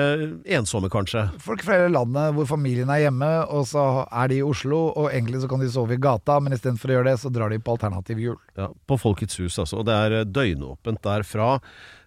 ensomme, 0.59 0.89
kanskje. 0.93 1.25
Folk 1.41 1.61
fra 1.65 1.73
hele 1.79 1.93
landet 1.93 2.33
hvor 2.37 2.45
familien 2.49 2.89
er 2.93 3.05
hjemme, 3.09 3.31
og 3.49 3.65
så 3.69 4.07
er 4.11 4.27
de 4.29 4.37
i 4.41 4.45
Oslo, 4.45 4.93
og 4.95 5.09
egentlig 5.11 5.41
så 5.41 5.49
kan 5.49 5.59
de 5.59 5.69
sove 5.73 5.93
i 5.93 5.97
gata, 6.01 6.39
men 6.39 6.53
istedenfor 6.53 6.89
å 6.89 6.97
gjøre 6.99 7.09
det, 7.11 7.19
så 7.19 7.31
drar 7.33 7.49
de 7.49 7.57
på 7.59 7.73
alternativ 7.77 8.17
jul. 8.19 8.37
Ja, 8.57 8.69
på 8.87 8.97
Folkets 8.99 9.37
hus, 9.41 9.57
altså. 9.57 9.79
Og 9.81 9.85
det 9.89 9.93
er 9.93 10.19
eh, 10.21 10.25
døgnåpent 10.25 11.01
der 11.01 11.23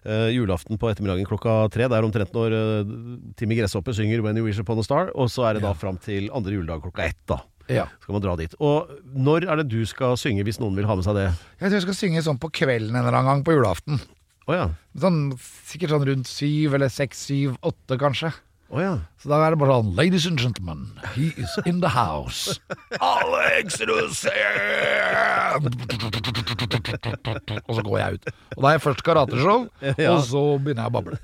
eh, 0.07 0.29
julaften 0.33 0.79
på 0.79 0.89
ettermiddagen 0.89 1.27
klokka 1.27 1.59
tre. 1.73 1.89
Det 1.89 1.97
er 1.97 2.07
omtrent 2.07 2.33
når 2.35 2.55
uh, 2.55 2.95
Timmy 3.39 3.59
Gresshoppe 3.59 3.93
synger 3.95 4.23
'When 4.23 4.39
You 4.39 4.47
Wish 4.47 4.63
Upon 4.63 4.79
a 4.81 4.85
Star', 4.85 5.11
og 5.13 5.29
så 5.33 5.49
er 5.49 5.57
det 5.57 5.65
da 5.67 5.75
fram 5.77 5.99
til 6.01 6.31
andre 6.31 6.57
juledag 6.57 6.81
klokka 6.85 7.05
ett, 7.05 7.21
da. 7.29 7.41
Ja. 7.67 7.85
Skal 8.01 8.15
man 8.15 8.23
dra 8.23 8.35
dit. 8.39 8.53
Og 8.63 8.87
når 9.11 9.47
er 9.51 9.59
det 9.59 9.67
du 9.73 9.81
skal 9.85 10.15
synge, 10.19 10.45
hvis 10.47 10.61
noen 10.63 10.77
vil 10.77 10.87
ha 10.87 10.95
med 10.95 11.03
seg 11.03 11.17
det? 11.19 11.27
Jeg 11.59 11.67
tror 11.67 11.77
jeg 11.77 11.87
skal 11.89 11.99
synge 11.99 12.23
sånn 12.23 12.39
på 12.39 12.51
kvelden 12.63 12.95
en 12.95 13.03
eller 13.03 13.19
annen 13.19 13.33
gang 13.33 13.43
på 13.43 13.57
julaften. 13.57 13.99
Oh, 14.47 14.55
ja. 14.55 14.69
Sånn, 14.95 15.33
sikkert 15.67 15.91
sånn 15.91 16.05
rundt 16.07 16.29
syv 16.31 16.77
eller 16.77 16.91
seks, 16.91 17.25
syv, 17.27 17.57
åtte 17.67 17.99
kanskje. 17.99 18.31
Å 18.67 18.81
ja. 18.83 18.93
Så 19.23 19.29
da 19.31 19.37
er 19.47 19.53
det 19.55 19.59
bare 19.61 19.77
sånn 19.77 19.93
Ladies 19.95 20.25
and 20.27 20.39
gentlemen, 20.41 20.81
he 21.15 21.29
is 21.39 21.53
in 21.65 21.79
the 21.79 21.87
house. 21.93 22.57
Alex 22.99 23.79
Rosén! 23.87 25.63
Og 27.63 27.71
så 27.77 27.85
går 27.87 27.97
jeg 28.01 28.17
ut. 28.19 28.27
Og 28.57 28.59
da 28.65 28.67
er 28.69 28.75
jeg 28.77 28.83
først 28.83 29.03
karateshow, 29.07 29.65
Ja. 30.03 30.11
og 30.17 30.25
så 30.27 30.43
begynner 30.59 30.83
jeg 30.83 30.91
å 30.91 30.95
bable. 30.97 31.15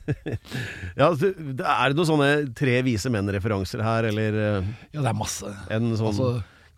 ja 1.01 1.11
så, 1.19 1.33
er 1.35 1.91
det 1.91 1.99
noen 1.99 2.09
sånne 2.13 2.31
tre 2.57 2.79
vise 2.87 3.11
menn-referanser 3.13 3.83
her, 3.83 4.07
eller 4.13 4.39
eh, 4.47 4.71
Ja, 4.95 5.01
det 5.03 5.09
er 5.11 5.19
masse. 5.19 5.51
en 5.73 5.91
sånn 5.99 6.11
Altså, 6.13 6.31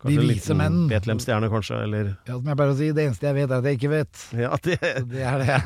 kanskje 0.06 0.24
en 0.24 0.32
vise 0.32 0.56
menn. 0.58 0.78
Betlehemstjerne, 0.90 1.50
kanskje, 1.52 1.80
eller 1.86 2.08
Ja, 2.28 2.36
som 2.36 2.48
jeg 2.50 2.58
pleier 2.60 2.72
å 2.72 2.78
si, 2.78 2.90
det 2.96 3.04
eneste 3.06 3.28
jeg 3.28 3.36
vet, 3.36 3.50
er 3.50 3.58
at 3.60 3.68
jeg 3.68 3.78
ikke 3.80 3.92
vet. 3.92 4.24
Ja, 4.36 4.52
det 4.64 4.78
Det 5.12 5.22
er 5.26 5.44
det. 5.44 5.58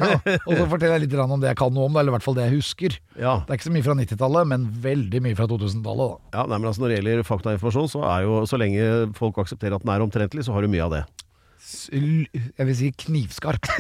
Og 0.47 0.53
så 0.57 0.67
forteller 0.73 0.97
jeg 0.99 1.07
litt 1.07 1.17
om 1.21 1.41
det 1.41 1.53
jeg 1.53 1.61
kan 1.61 1.75
noe 1.77 1.89
om, 1.91 1.97
eller 2.01 2.13
i 2.13 2.17
hvert 2.17 2.27
fall 2.27 2.39
det 2.39 2.49
jeg 2.49 2.57
husker. 2.59 2.99
Ja. 3.15 3.39
Det 3.47 3.55
er 3.55 3.61
ikke 3.61 3.69
så 3.71 3.75
mye 3.77 3.87
fra 3.87 3.97
90-tallet, 4.01 4.51
men 4.53 4.69
veldig 4.85 5.23
mye 5.29 5.39
fra 5.39 5.49
2000-tallet. 5.51 6.15
da. 6.17 6.39
ja 6.41 6.47
nei, 6.51 6.59
men 6.59 6.71
altså, 6.71 6.85
når 6.85 6.93
det 6.93 7.01
gjelder 7.01 7.27
faktainformasjon, 7.31 7.91
så 7.95 8.05
er 8.11 8.27
jo 8.27 8.43
så 8.51 8.61
lenge 8.61 8.91
folk 9.19 9.41
aksepterer 9.45 9.79
at 9.79 9.87
den 9.87 9.95
er 9.95 10.05
omtrentlig, 10.07 10.47
så 10.47 10.57
har 10.57 10.67
du 10.67 10.73
mye 10.73 10.87
av 10.87 10.97
det. 10.99 11.05
Jeg 11.61 12.67
vil 12.67 12.77
si 12.79 12.89
knivskarp. 13.05 13.67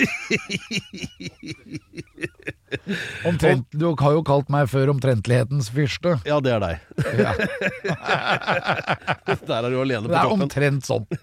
Omtrent, 3.26 3.66
du 3.74 3.86
har 3.98 4.12
jo 4.14 4.20
kalt 4.26 4.50
meg 4.52 4.68
før 4.70 4.92
omtrentlighetens 4.92 5.70
fyrste. 5.74 6.12
Ja, 6.28 6.36
det 6.44 6.52
er 6.54 6.60
deg. 6.62 6.74
Ja, 7.18 7.32
Der 9.50 9.66
er 9.66 9.70
du 9.72 9.78
alene 9.80 10.06
på 10.06 10.10
det 10.12 10.18
er 10.20 10.28
toppen. 10.28 10.44
omtrent 10.46 10.86
sånn. 10.86 11.06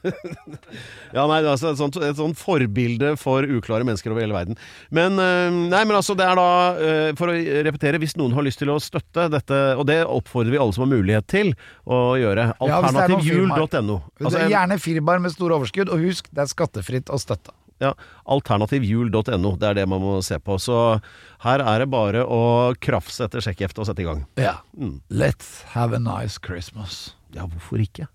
Ja, 1.15 1.23
nei, 1.29 1.37
altså 1.47 1.71
et 1.71 1.79
sånt, 1.79 1.95
et 2.03 2.17
sånt 2.19 2.35
forbilde 2.37 3.13
for 3.17 3.45
uklare 3.47 3.85
mennesker 3.87 4.11
over 4.11 4.21
hele 4.25 4.35
verden. 4.35 4.57
Men, 4.93 5.15
eh, 5.21 5.47
nei, 5.71 5.79
men 5.87 5.95
altså, 5.95 6.13
det 6.19 6.25
er 6.27 6.35
da, 6.37 6.47
eh, 6.83 7.11
for 7.17 7.31
å 7.31 7.35
repetere, 7.65 8.01
hvis 8.01 8.17
noen 8.19 8.35
har 8.35 8.43
lyst 8.45 8.59
til 8.61 8.69
å 8.73 8.75
støtte 8.83 9.29
dette, 9.31 9.59
og 9.79 9.85
det 9.87 10.01
oppfordrer 10.03 10.51
vi 10.53 10.59
alle 10.61 10.75
som 10.75 10.83
har 10.83 10.91
mulighet 10.91 11.29
til 11.31 11.53
å 11.87 12.01
gjøre, 12.19 12.49
er 12.59 12.75
alternativjul.no. 12.81 13.97
Altså, 14.19 14.35
er 14.43 14.51
gjerne 14.51 14.77
firmaer 14.83 15.23
med 15.23 15.33
store 15.33 15.57
overskudd, 15.61 15.89
og 15.95 16.03
husk, 16.03 16.27
det 16.35 16.43
er 16.43 16.46
skattefritt 16.51 17.09
og 17.13 17.21
støtta. 17.23 17.53
ja, 17.77 17.91
alternativhjul.no, 18.25 19.51
det 19.61 19.67
er 19.69 19.75
det 19.77 19.85
man 19.89 20.01
må 20.01 20.15
se 20.25 20.39
på. 20.41 20.57
Så 20.57 20.97
her 21.43 21.61
er 21.61 21.83
det 21.83 21.89
bare 21.93 22.23
å 22.25 22.73
krafse 22.81 23.27
etter 23.27 23.43
sjekkheftet 23.45 23.83
og 23.83 23.89
sette 23.89 24.01
i 24.01 24.07
gang. 24.07 24.25
Ja. 24.41 24.57
Mm. 24.73 24.99
Let's 25.13 25.61
have 25.75 25.93
a 25.93 26.01
nice 26.01 26.41
Christmas. 26.41 27.13
Ja, 27.35 27.45
hvorfor 27.45 27.83
ikke? 27.83 28.07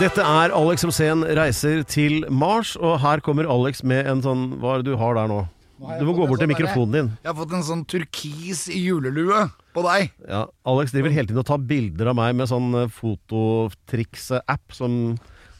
Dette 0.00 0.24
er 0.24 0.52
Alex 0.56 0.82
Rosén 0.84 1.22
reiser 1.36 1.82
til 1.88 2.24
Mars, 2.32 2.74
og 2.76 2.98
her 3.04 3.22
kommer 3.24 3.48
Alex 3.48 3.84
med 3.84 4.08
en 4.08 4.22
sånn 4.24 4.44
Hva 4.60 4.74
er 4.74 4.82
det 4.82 4.92
du 4.92 4.98
har 5.00 5.16
der 5.16 5.30
nå? 5.30 5.42
Du 5.80 6.04
må 6.04 6.12
gå 6.12 6.26
bort 6.28 6.42
til 6.42 6.44
sånn 6.44 6.52
mikrofonen 6.52 6.92
din. 6.92 7.06
Jeg 7.22 7.30
har 7.30 7.36
fått 7.38 7.52
en 7.56 7.64
sånn 7.64 7.84
turkis 7.88 8.66
julelue 8.68 9.46
på 9.72 9.84
deg. 9.86 10.10
Ja, 10.28 10.42
Alex 10.68 10.92
driver 10.92 11.14
hele 11.14 11.30
tiden 11.30 11.40
og 11.40 11.48
tar 11.48 11.62
bilder 11.70 12.10
av 12.12 12.18
meg 12.18 12.34
med 12.36 12.50
sånn 12.50 12.68
eh, 12.82 12.90
fototriks-app 12.98 14.76
som 14.76 14.98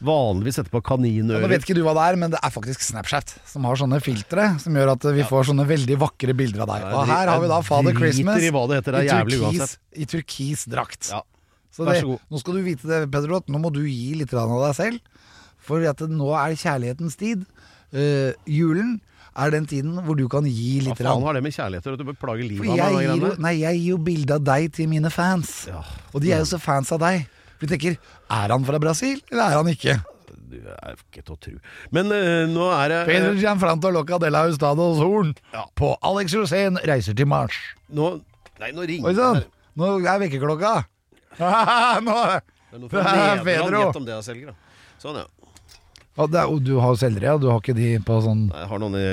vanligvis 0.01 0.57
setter 0.59 0.73
på 0.73 0.81
Ja, 0.81 0.97
Nå 1.45 1.49
vet 1.51 1.65
ikke 1.65 1.77
du 1.77 1.83
hva 1.85 1.93
det 1.97 2.05
er, 2.09 2.17
men 2.19 2.33
det 2.33 2.39
er 2.41 2.53
faktisk 2.53 2.83
Snapchat 2.85 3.35
som 3.47 3.65
har 3.69 3.77
sånne 3.79 3.99
filtre 4.03 4.47
som 4.61 4.77
gjør 4.77 4.95
at 4.95 5.05
vi 5.15 5.25
får 5.27 5.51
sånne 5.51 5.65
veldig 5.69 5.97
vakre 6.01 6.35
bilder 6.37 6.65
av 6.65 6.73
deg. 6.73 6.87
Og 6.89 7.11
her 7.11 7.31
har 7.33 7.43
vi 7.43 7.51
da 7.51 7.59
Father 7.65 7.97
Christmas 7.97 8.41
i 8.41 8.49
heter, 8.51 8.97
er 8.97 9.09
jævlig 9.09 9.41
turkis, 9.43 9.77
i 9.93 10.07
turkis 10.09 10.65
drakt. 10.71 11.11
Ja. 11.13 11.21
Så 11.71 11.87
det, 11.87 12.01
nå 12.03 12.41
skal 12.41 12.57
du 12.57 12.65
vite 12.65 12.89
det, 12.89 13.05
Pedro, 13.13 13.39
at 13.39 13.47
nå 13.51 13.61
må 13.61 13.71
du 13.71 13.83
gi 13.85 14.17
litt 14.19 14.33
av 14.35 14.51
deg 14.51 14.75
selv. 14.75 15.21
For 15.61 15.83
at 15.87 16.01
nå 16.09 16.33
er 16.35 16.57
kjærlighetens 16.57 17.15
tid. 17.19 17.45
Uh, 17.93 18.33
julen 18.49 18.97
er 19.31 19.51
den 19.53 19.67
tiden 19.69 19.95
hvor 20.03 20.17
du 20.19 20.25
kan 20.31 20.47
gi 20.47 20.81
litt. 20.83 20.97
Hva 20.97 21.05
ja, 21.05 21.13
faen 21.13 21.27
har 21.27 21.37
det 21.37 21.43
med 21.45 21.55
kjærligheter 21.55 21.95
at 21.95 22.01
Du 22.01 22.07
beklager 22.09 22.49
For 22.57 22.67
livet 22.67 23.13
av 23.13 23.39
meg? 23.45 23.61
jeg 23.61 23.79
gir 23.79 23.93
jo 23.93 23.99
bilde 24.03 24.39
av 24.39 24.47
deg 24.49 24.73
til 24.75 24.89
mine 24.91 25.11
fans. 25.13 25.53
Ja. 25.71 25.83
Og 26.11 26.23
de 26.23 26.33
er 26.33 26.43
jo 26.43 26.49
så 26.51 26.59
fans 26.59 26.91
av 26.91 26.99
deg. 27.03 27.29
For 27.61 27.67
de 27.69 27.75
tenker 27.77 27.97
er 28.33 28.49
han 28.55 28.65
fra 28.65 28.79
Brasil, 28.81 29.21
eller 29.29 29.43
er 29.45 29.57
han 29.61 29.69
ikke? 29.69 29.99
Du 30.51 30.57
er 30.57 30.95
ikke 30.97 31.21
til 31.23 31.35
å 31.35 31.37
tro. 31.39 31.53
Men 31.95 32.09
eh, 32.11 32.43
nå 32.49 32.65
er 32.75 32.89
det 32.91 32.99
Pedro 33.07 33.35
Gianfranto 33.39 33.91
Loca 33.93 34.17
de 34.19 34.31
la 34.33 34.41
Hustados 34.49 34.97
Horn 34.99 35.35
Ja. 35.53 35.67
på 35.77 35.93
Alex 36.03 36.33
Rosén 36.35 36.79
reiser 36.87 37.15
til 37.15 37.29
Mars. 37.29 37.55
nå, 37.93 38.17
Nei, 38.59 38.71
nå 38.75 38.83
ringer 38.85 39.07
Oi 39.09 39.15
sann, 39.15 39.39
det. 39.39 39.47
nå 39.79 39.93
er 40.03 40.19
vekkerklokka. 40.25 40.73
nå 41.39 42.17
Det 42.17 42.75
er 42.75 42.81
noe 42.81 42.89
Det 42.89 42.89
fra 42.91 43.01
er 43.01 43.15
Nederland. 43.15 43.45
Pedro. 43.47 43.79
Gjett 43.85 44.01
om 44.01 44.05
det 44.09 44.15
er 44.17 44.25
selger, 44.25 44.51
da. 44.51 44.75
Sånn, 45.01 45.21
ja. 45.21 45.25
Ja, 46.11 46.25
det 46.27 46.39
er, 46.41 46.49
og 46.51 46.59
Du 46.65 46.73
har 46.83 46.95
selgere, 46.99 47.29
ja. 47.29 47.37
Du 47.39 47.45
har 47.47 47.61
ikke 47.61 47.75
de 47.77 47.93
på 48.03 48.17
sånn 48.23 48.41
Jeg 48.51 48.67
har 48.67 48.79
noen 48.83 48.95
i 48.99 49.03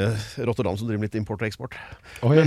Rotterdam 0.47 0.75
som 0.79 0.89
driver 0.89 1.07
litt 1.07 1.15
import 1.19 1.43
og 1.43 1.47
eksport. 1.47 1.77
Oi. 2.27 2.41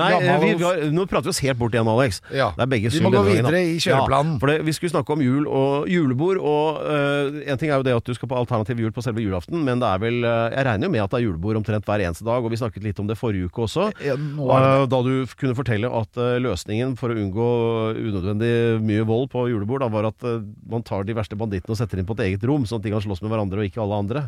Nei, 0.00 0.08
eh, 0.18 0.38
vi, 0.42 0.48
vi 0.58 0.64
har, 0.66 0.80
nå 0.90 1.04
prater 1.10 1.28
vi 1.28 1.34
oss 1.34 1.42
helt 1.44 1.60
bort 1.60 1.76
igjen, 1.76 1.86
Alex. 1.90 2.18
Ja. 2.34 2.48
Det 2.56 2.64
er 2.66 2.70
begge 2.72 2.90
Vi 2.90 3.02
må 3.04 3.12
gå 3.14 3.22
videre 3.28 3.60
i 3.62 3.76
kjøreplanen. 3.78 4.34
Ja, 4.34 4.40
for 4.42 4.50
det, 4.50 4.56
vi 4.66 4.74
skulle 4.74 4.90
snakke 4.90 5.14
om 5.14 5.22
jul 5.22 5.46
og 5.46 5.86
julebord, 5.90 6.40
og 6.42 6.80
eh, 6.90 7.38
en 7.52 7.60
ting 7.60 7.70
er 7.70 7.78
jo 7.78 7.86
det 7.86 7.94
at 8.00 8.10
du 8.10 8.18
skal 8.18 8.32
på 8.32 8.40
alternativ 8.40 8.82
jul 8.82 8.90
på 8.96 9.04
selve 9.06 9.22
julaften, 9.22 9.62
men 9.66 9.78
det 9.82 9.86
er 9.86 10.02
vel 10.02 10.18
uh, 10.26 10.50
Jeg 10.50 10.66
regner 10.66 10.90
jo 10.90 10.94
med 10.96 11.04
at 11.04 11.14
det 11.14 11.20
er 11.20 11.24
julebord 11.28 11.60
omtrent 11.60 11.86
hver 11.86 12.02
eneste 12.02 12.26
dag, 12.26 12.42
og 12.42 12.50
vi 12.50 12.58
snakket 12.58 12.82
litt 12.88 12.98
om 12.98 13.06
det 13.06 13.18
forrige 13.20 13.46
uke 13.46 13.62
også. 13.68 13.92
Ja, 14.02 14.18
eh, 14.18 14.88
Da 14.90 15.02
du 15.06 15.12
kunne 15.38 15.54
fortelle 15.54 15.86
at 16.00 16.18
løsningen 16.42 16.96
for 16.98 17.14
å 17.14 17.18
unngå 17.20 17.48
unødvendig 17.94 18.52
mye 18.82 19.06
vold 19.06 19.30
på 19.30 19.46
julebord, 19.52 19.84
da, 19.84 19.90
var 19.92 20.10
at 20.10 20.26
man 20.66 20.82
tar 20.82 21.06
de 21.06 21.14
verste 21.14 21.38
bandittene 21.38 21.76
og 21.76 21.78
setter 21.78 22.02
inn 22.02 22.08
på 22.08 22.18
et 22.18 22.26
eget 22.26 22.40
rom, 22.48 22.49
sånn 22.66 22.80
at 22.80 22.82
de 22.82 22.90
kan 22.90 23.00
slåss 23.04 23.22
med 23.22 23.30
hverandre 23.30 23.58
og 23.62 23.68
ikke 23.70 23.82
alle 23.84 24.00
andre. 24.02 24.24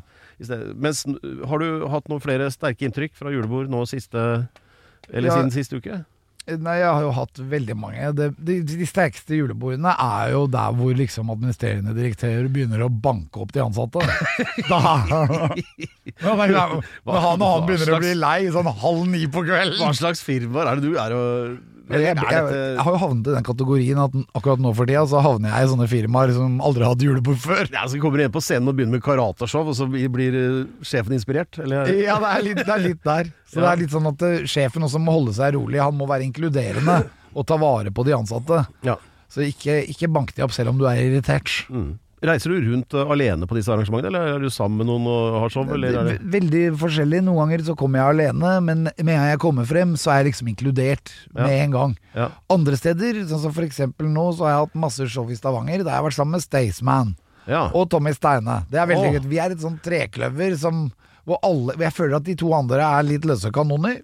Mens, 0.77 1.05
har 1.49 1.59
du 1.63 1.87
hatt 1.93 2.09
noen 2.11 2.23
flere 2.23 2.49
sterke 2.55 2.87
inntrykk 2.89 3.15
fra 3.19 3.31
julebord 3.35 3.69
nå 3.71 3.85
siste 3.91 4.49
Eller 5.13 5.29
Ja. 5.29 5.37
siden 5.37 5.51
siste 5.55 5.77
uke? 5.83 6.05
Nei, 6.43 6.79
jeg 6.81 6.91
har 6.91 7.03
jo 7.05 7.11
hatt 7.15 7.39
veldig 7.39 7.75
mange. 7.79 8.09
De, 8.19 8.25
de, 8.35 8.57
de 8.67 8.87
sterkeste 8.87 9.37
julebordene 9.39 9.93
er 9.95 10.33
jo 10.33 10.41
der 10.51 10.73
hvor 10.75 10.91
liksom 10.99 11.31
administrerende 11.31 11.95
direktør 11.95 12.49
begynner 12.51 12.83
å 12.83 12.89
banke 12.91 13.39
opp 13.45 13.53
de 13.55 13.63
ansatte. 13.63 14.03
Da 14.71 14.81
Når 16.23 16.41
han, 16.43 16.83
når 17.07 17.21
han, 17.23 17.45
han 17.47 17.67
begynner 17.69 17.95
å 17.95 18.01
bli 18.03 18.15
lei 18.19 18.39
sånn 18.51 18.67
halv 18.83 19.05
ni 19.13 19.27
på 19.31 19.45
kvelden. 19.47 19.79
Hva 19.79 19.93
slags 19.95 20.23
firmaer 20.27 20.67
er 20.73 20.81
det 20.83 20.91
du 20.91 20.99
er 20.99 21.15
og 21.15 21.61
Jeg, 21.93 22.17
jeg, 22.17 22.17
jeg, 22.25 22.47
jeg, 22.57 22.83
har 22.87 22.95
jo 22.95 23.01
havnet 23.03 23.29
i 23.29 23.35
den 23.37 23.47
kategorien 23.47 24.01
at 24.03 24.17
akkurat 24.39 24.63
nå 24.63 24.73
for 24.77 24.89
tida 24.89 25.05
så 25.11 25.23
havner 25.25 25.53
jeg 25.53 25.67
i 25.67 25.71
sånne 25.73 25.89
firmaer 25.91 26.33
som 26.37 26.59
aldri 26.65 26.87
har 26.87 26.95
hatt 26.95 27.05
julebord 27.05 27.41
før. 27.43 27.65
ja, 27.69 27.85
så 27.89 28.01
kommer 28.03 28.21
du 28.21 28.27
inn 28.27 28.35
på 28.35 28.43
scenen 28.45 28.73
og 28.73 28.79
begynner 28.79 28.99
med 28.99 29.05
karateshow, 29.05 29.71
og 29.71 29.79
så 29.79 29.89
blir 29.91 30.39
eh, 30.39 30.59
sjefen 30.87 31.17
inspirert? 31.17 31.61
Eller? 31.63 31.93
Ja, 32.03 32.19
det 32.23 32.33
er 32.33 32.47
litt, 32.49 32.63
det 32.63 32.75
er 32.75 32.85
litt 32.89 33.03
der. 33.07 33.33
Så 33.49 33.61
det 33.61 33.71
er 33.71 33.83
litt 33.85 33.95
sånn 33.95 34.11
at 34.11 34.27
eh, 34.29 34.45
sjefen 34.49 34.89
også 34.89 35.01
må 35.03 35.17
holde 35.17 35.37
seg 35.37 35.57
rolig. 35.59 35.81
Han 35.83 35.99
må 35.99 36.09
være 36.11 36.27
inkluderende 36.29 37.03
og 37.37 37.49
ta 37.49 37.59
vare 37.61 37.93
på 37.95 38.07
de 38.09 38.17
ansatte. 38.17 38.65
Ja. 38.87 38.99
Så 39.33 39.47
ikke, 39.47 39.79
ikke 39.89 40.11
bank 40.13 40.35
de 40.37 40.45
opp 40.45 40.53
selv 40.53 40.75
om 40.75 40.81
du 40.81 40.87
er 40.89 41.01
irritert. 41.01 41.53
Mm. 41.73 41.95
Reiser 42.23 42.53
du 42.55 42.61
rundt 42.71 42.95
alene 42.95 43.49
på 43.51 43.57
disse 43.59 43.73
arrangementene, 43.75 44.13
eller 44.13 44.37
er 44.37 44.45
du 44.45 44.51
sammen 44.55 44.79
med 44.79 44.87
noen 44.87 45.09
og 45.11 45.41
har 45.43 45.51
show? 45.51 45.65
Eller 45.75 45.97
er 45.99 46.05
det? 46.13 46.17
Veldig 46.37 46.63
forskjellig. 46.79 47.19
Noen 47.27 47.41
ganger 47.43 47.65
så 47.67 47.75
kommer 47.79 47.99
jeg 47.99 48.15
alene, 48.15 48.53
men 48.63 48.85
med 48.87 49.01
en 49.03 49.19
gang 49.19 49.31
jeg 49.33 49.41
kommer 49.43 49.67
frem, 49.67 49.97
så 49.99 50.13
er 50.15 50.23
jeg 50.23 50.31
liksom 50.33 50.53
inkludert 50.55 51.11
med 51.35 51.51
Ja. 51.51 51.65
en 51.65 51.71
gang. 51.75 51.97
Ja. 52.15 52.29
Andre 52.49 52.77
steder, 52.79 53.25
sånn 53.27 53.43
som 53.43 53.53
for 53.53 53.67
eksempel 53.67 54.07
nå, 54.07 54.29
så 54.39 54.47
har 54.47 54.51
jeg 54.55 54.63
hatt 54.69 54.75
masse 54.87 55.09
show 55.11 55.27
i 55.29 55.35
Stavanger. 55.35 55.83
Da 55.83 55.91
har 55.97 56.03
jeg 56.03 56.13
vært 56.13 56.21
sammen 56.21 56.39
med 56.39 56.47
Staysman 56.47 57.15
Ja. 57.49 57.71
og 57.75 57.91
Tommy 57.91 58.13
Steine. 58.15 58.65
Det 58.71 58.79
er 58.79 58.87
veldig 58.87 59.15
gøy. 59.19 59.29
Vi 59.29 59.39
er 59.43 59.51
et 59.51 59.59
sånn 59.59 59.81
trekløver 59.83 60.57
som 60.57 60.93
hvor 61.25 61.39
alle, 61.47 61.77
Jeg 61.79 61.93
føler 61.95 62.17
at 62.17 62.25
de 62.25 62.35
to 62.35 62.49
andre 62.53 62.81
er 62.83 63.03
litt 63.07 63.23
løse 63.23 63.47
kanoner. 63.55 64.01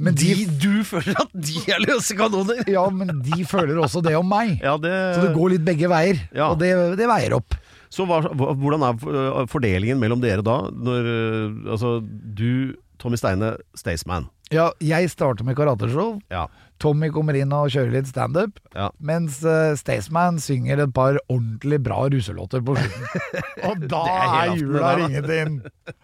Men 0.00 0.14
de, 0.14 0.46
du 0.46 0.84
føler 0.86 1.16
at 1.18 1.32
de 1.34 1.58
er 1.66 1.80
løse 1.82 2.14
kanoner? 2.14 2.62
ja, 2.70 2.84
men 2.90 3.08
de 3.26 3.42
føler 3.42 3.74
også 3.82 4.00
det 4.06 4.14
om 4.14 4.28
meg. 4.30 4.60
Ja, 4.62 4.76
det, 4.78 4.92
Så 5.16 5.24
det 5.26 5.34
går 5.34 5.50
litt 5.50 5.64
begge 5.66 5.88
veier, 5.90 6.20
Ja. 6.32 6.50
og 6.52 6.60
det, 6.60 6.70
det 6.96 7.08
veier 7.10 7.34
opp. 7.34 7.56
Så 7.90 8.06
hva, 8.06 8.20
hvordan 8.30 8.84
er 8.86 9.08
eh, 9.10 9.44
fordelingen 9.50 9.98
mellom 10.02 10.22
dere 10.22 10.44
da? 10.46 10.62
Når 10.70 11.08
eh, 11.10 11.72
altså 11.74 11.98
du, 12.02 12.76
Tommy 13.02 13.18
Steine, 13.18 13.56
Staysman. 13.78 14.28
Ja, 14.50 14.72
jeg 14.82 15.10
starter 15.12 15.46
med 15.46 15.54
karateshow. 15.58 16.16
Ja. 16.30 16.48
Tommy 16.80 17.10
kommer 17.12 17.36
inn 17.36 17.52
og 17.54 17.68
kjører 17.70 17.92
litt 17.92 18.08
standup. 18.10 18.56
Ja. 18.74 18.88
Mens 19.04 19.38
uh, 19.44 19.76
Staysman 19.78 20.40
synger 20.42 20.80
et 20.86 20.94
par 20.96 21.18
ordentlig 21.28 21.78
bra 21.84 22.00
ruselåter 22.10 22.64
på 22.64 22.74
slutten. 22.78 23.44
og 23.68 23.84
da 23.92 24.00
er 24.10 24.32
er, 24.40 24.54
jula 24.58 24.94
ringet 24.98 25.30
inn! 25.36 25.60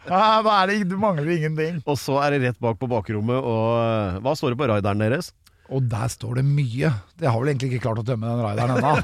Ja, 0.07 0.63
du 0.87 0.95
mangler 1.01 1.33
ingenting. 1.33 1.81
Og 1.89 1.99
så 1.99 2.21
er 2.23 2.37
det 2.37 2.43
rett 2.45 2.63
bak 2.63 2.79
på 2.79 2.91
bakrommet, 2.93 3.41
og 3.41 3.67
uh, 3.81 4.21
hva 4.23 4.37
står 4.39 4.55
det 4.55 4.61
på 4.61 4.71
rideren 4.71 5.03
deres? 5.03 5.33
Og 5.75 5.89
der 5.91 6.07
står 6.13 6.39
det 6.41 6.47
mye. 6.47 6.93
Jeg 7.19 7.27
har 7.27 7.41
vel 7.41 7.51
egentlig 7.53 7.73
ikke 7.75 7.89
klart 7.89 8.03
å 8.03 8.07
tømme 8.07 8.31
den 8.31 8.45
rideren 8.45 8.77
ennå. 8.77 8.95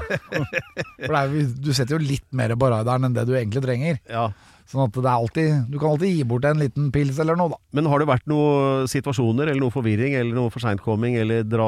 For 1.07 1.19
er, 1.19 1.37
du 1.59 1.71
setter 1.75 1.97
jo 1.97 2.01
litt 2.03 2.27
mer 2.35 2.55
på 2.55 2.71
rideren 2.71 3.09
enn 3.09 3.15
det 3.15 3.27
du 3.27 3.35
egentlig 3.35 3.63
trenger. 3.65 3.99
Ja. 4.09 4.29
Sånn 4.69 4.85
at 4.85 4.95
det 4.95 5.03
er 5.03 5.19
alltid 5.19 5.71
Du 5.73 5.75
kan 5.75 5.91
alltid 5.91 6.13
gi 6.15 6.23
bort 6.27 6.45
en 6.47 6.61
liten 6.61 6.87
pils 6.93 7.17
eller 7.19 7.35
noe, 7.37 7.51
da. 7.51 7.59
Men 7.75 7.89
har 7.91 7.99
det 7.99 8.07
vært 8.09 8.29
noen 8.31 8.87
situasjoner, 8.89 9.51
eller 9.51 9.59
noe 9.61 9.73
forvirring, 9.73 10.15
eller 10.17 10.37
noe 10.37 10.53
forseintkomming, 10.53 11.17
eller 11.19 11.43
dra, 11.45 11.67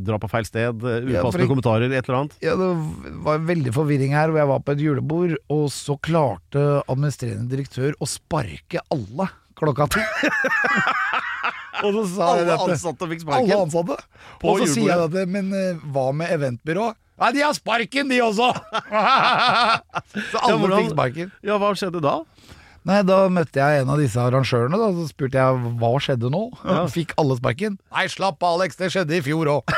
dra 0.00 0.18
på 0.22 0.30
feil 0.32 0.48
sted, 0.48 0.80
Upassende 0.80 1.12
Ja, 1.12 1.26
for 1.28 1.44
kommentarer, 1.50 1.92
et 1.92 2.08
eller 2.08 2.18
annet? 2.22 2.38
Ja, 2.44 2.56
det 2.58 2.70
var 3.26 3.44
veldig 3.52 3.74
forvirring 3.76 4.16
her, 4.16 4.32
hvor 4.32 4.42
jeg 4.42 4.52
var 4.54 4.64
på 4.64 4.74
et 4.74 4.84
julebord, 4.86 5.36
og 5.52 5.68
så 5.74 5.98
klarte 6.02 6.64
administrerende 6.86 7.52
direktør 7.52 7.94
å 8.00 8.08
sparke 8.08 8.82
alle 8.94 9.28
klokka 9.58 9.90
to. 9.92 10.02
og 11.82 11.94
så 11.98 12.02
sa 12.14 12.28
jeg 12.36 12.46
Alle 12.46 12.48
dette. 12.52 12.70
ansatte 12.76 13.08
fikk 13.12 13.20
Alle 13.26 13.26
sparken? 13.26 13.60
ansatte. 13.66 13.96
På 14.42 14.52
og 14.54 14.62
så 14.62 14.68
sier 14.72 14.88
jeg 14.92 14.98
dette, 15.10 15.26
men 15.34 15.52
uh, 15.52 15.84
hva 15.94 16.08
med 16.16 16.30
eventbyrå? 16.34 16.88
Nei, 17.22 17.30
de 17.36 17.42
har 17.44 17.52
sparken, 17.54 18.08
de 18.10 18.18
også! 18.24 18.48
så 20.32 20.40
alle 20.42 20.58
hvordan- 20.58 20.80
fikk 20.82 20.94
sparken. 20.96 21.32
Ja, 21.46 21.58
hva 21.62 21.70
skjedde 21.78 22.00
da? 22.02 22.16
Nei, 22.88 22.96
da 23.06 23.28
møtte 23.30 23.60
jeg 23.62 23.82
en 23.84 23.90
av 23.94 24.00
disse 24.02 24.18
arrangørene, 24.18 24.74
da, 24.80 24.88
så 24.96 25.04
spurte 25.06 25.38
jeg 25.38 25.74
hva 25.78 25.90
skjedde 26.02 26.30
nå? 26.34 26.40
Ja. 26.66 26.80
Fikk 26.96 27.12
alle 27.20 27.36
sparken? 27.38 27.76
Nei, 27.94 28.08
slapp 28.10 28.42
av, 28.42 28.56
Alex, 28.58 28.74
det 28.80 28.88
skjedde 28.90 29.14
i 29.20 29.22
fjor 29.22 29.46
òg. 29.52 29.70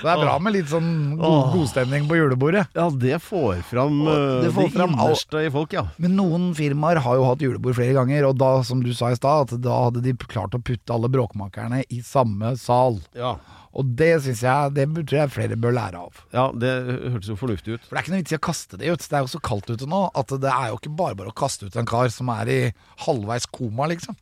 Så 0.00 0.06
det 0.06 0.12
er 0.14 0.20
bra 0.24 0.34
med 0.42 0.54
litt 0.56 0.68
sånn 0.70 0.88
god, 1.20 1.52
godstemning 1.54 2.06
på 2.10 2.18
julebordet. 2.18 2.66
Ja, 2.76 2.88
det 2.90 3.18
får 3.24 3.62
fram 3.70 4.00
det, 4.04 4.52
får 4.54 4.68
det 4.68 4.74
fram 4.76 4.94
innerste 4.98 5.44
i 5.46 5.50
folk, 5.54 5.72
ja. 5.76 5.86
Men 6.02 6.16
noen 6.18 6.50
firmaer 6.58 7.00
har 7.04 7.18
jo 7.20 7.26
hatt 7.30 7.44
julebord 7.44 7.76
flere 7.78 7.96
ganger, 7.96 8.28
og 8.28 8.38
da, 8.40 8.52
som 8.66 8.82
du 8.84 8.92
sa 8.96 9.12
i 9.14 9.18
stad, 9.18 9.52
at 9.54 9.62
da 9.64 9.82
hadde 9.86 10.02
de 10.04 10.16
klart 10.26 10.54
å 10.56 10.62
putte 10.62 10.94
alle 10.94 11.10
bråkmakerne 11.12 11.84
i 11.88 12.00
samme 12.04 12.56
sal. 12.60 13.00
Ja, 13.16 13.36
Og 13.74 13.88
det 13.98 14.20
syns 14.22 14.38
jeg 14.44 14.74
Det 14.76 14.84
tror 14.94 15.16
jeg 15.18 15.30
flere 15.34 15.56
bør 15.58 15.72
lære 15.74 15.98
av. 15.98 16.20
ja 16.32 16.44
det 16.54 16.70
hørtes 17.10 17.28
jo 17.32 17.34
fornuftig 17.34 17.74
ut. 17.74 17.82
For 17.88 17.96
det 17.96 17.98
er 17.98 18.04
ikke 18.04 18.12
noe 18.14 18.20
vits 18.22 18.34
i 18.34 18.38
å 18.38 18.44
kaste 18.46 18.78
det 18.78 18.86
ut. 18.92 19.02
Det 19.10 19.16
er 19.18 19.24
jo 19.26 19.32
så 19.32 19.40
kaldt 19.42 19.70
ute 19.72 19.88
nå 19.90 20.02
at 20.14 20.30
det 20.30 20.52
er 20.52 20.68
jo 20.70 20.76
ikke 20.78 20.92
bare 20.94 21.16
bare 21.18 21.32
å 21.32 21.34
kaste 21.34 21.66
ut 21.66 21.74
en 21.76 21.88
kar 21.90 22.06
som 22.14 22.30
er 22.30 22.46
i 22.54 22.60
halvveis 23.02 23.46
koma, 23.50 23.88
liksom. 23.90 24.14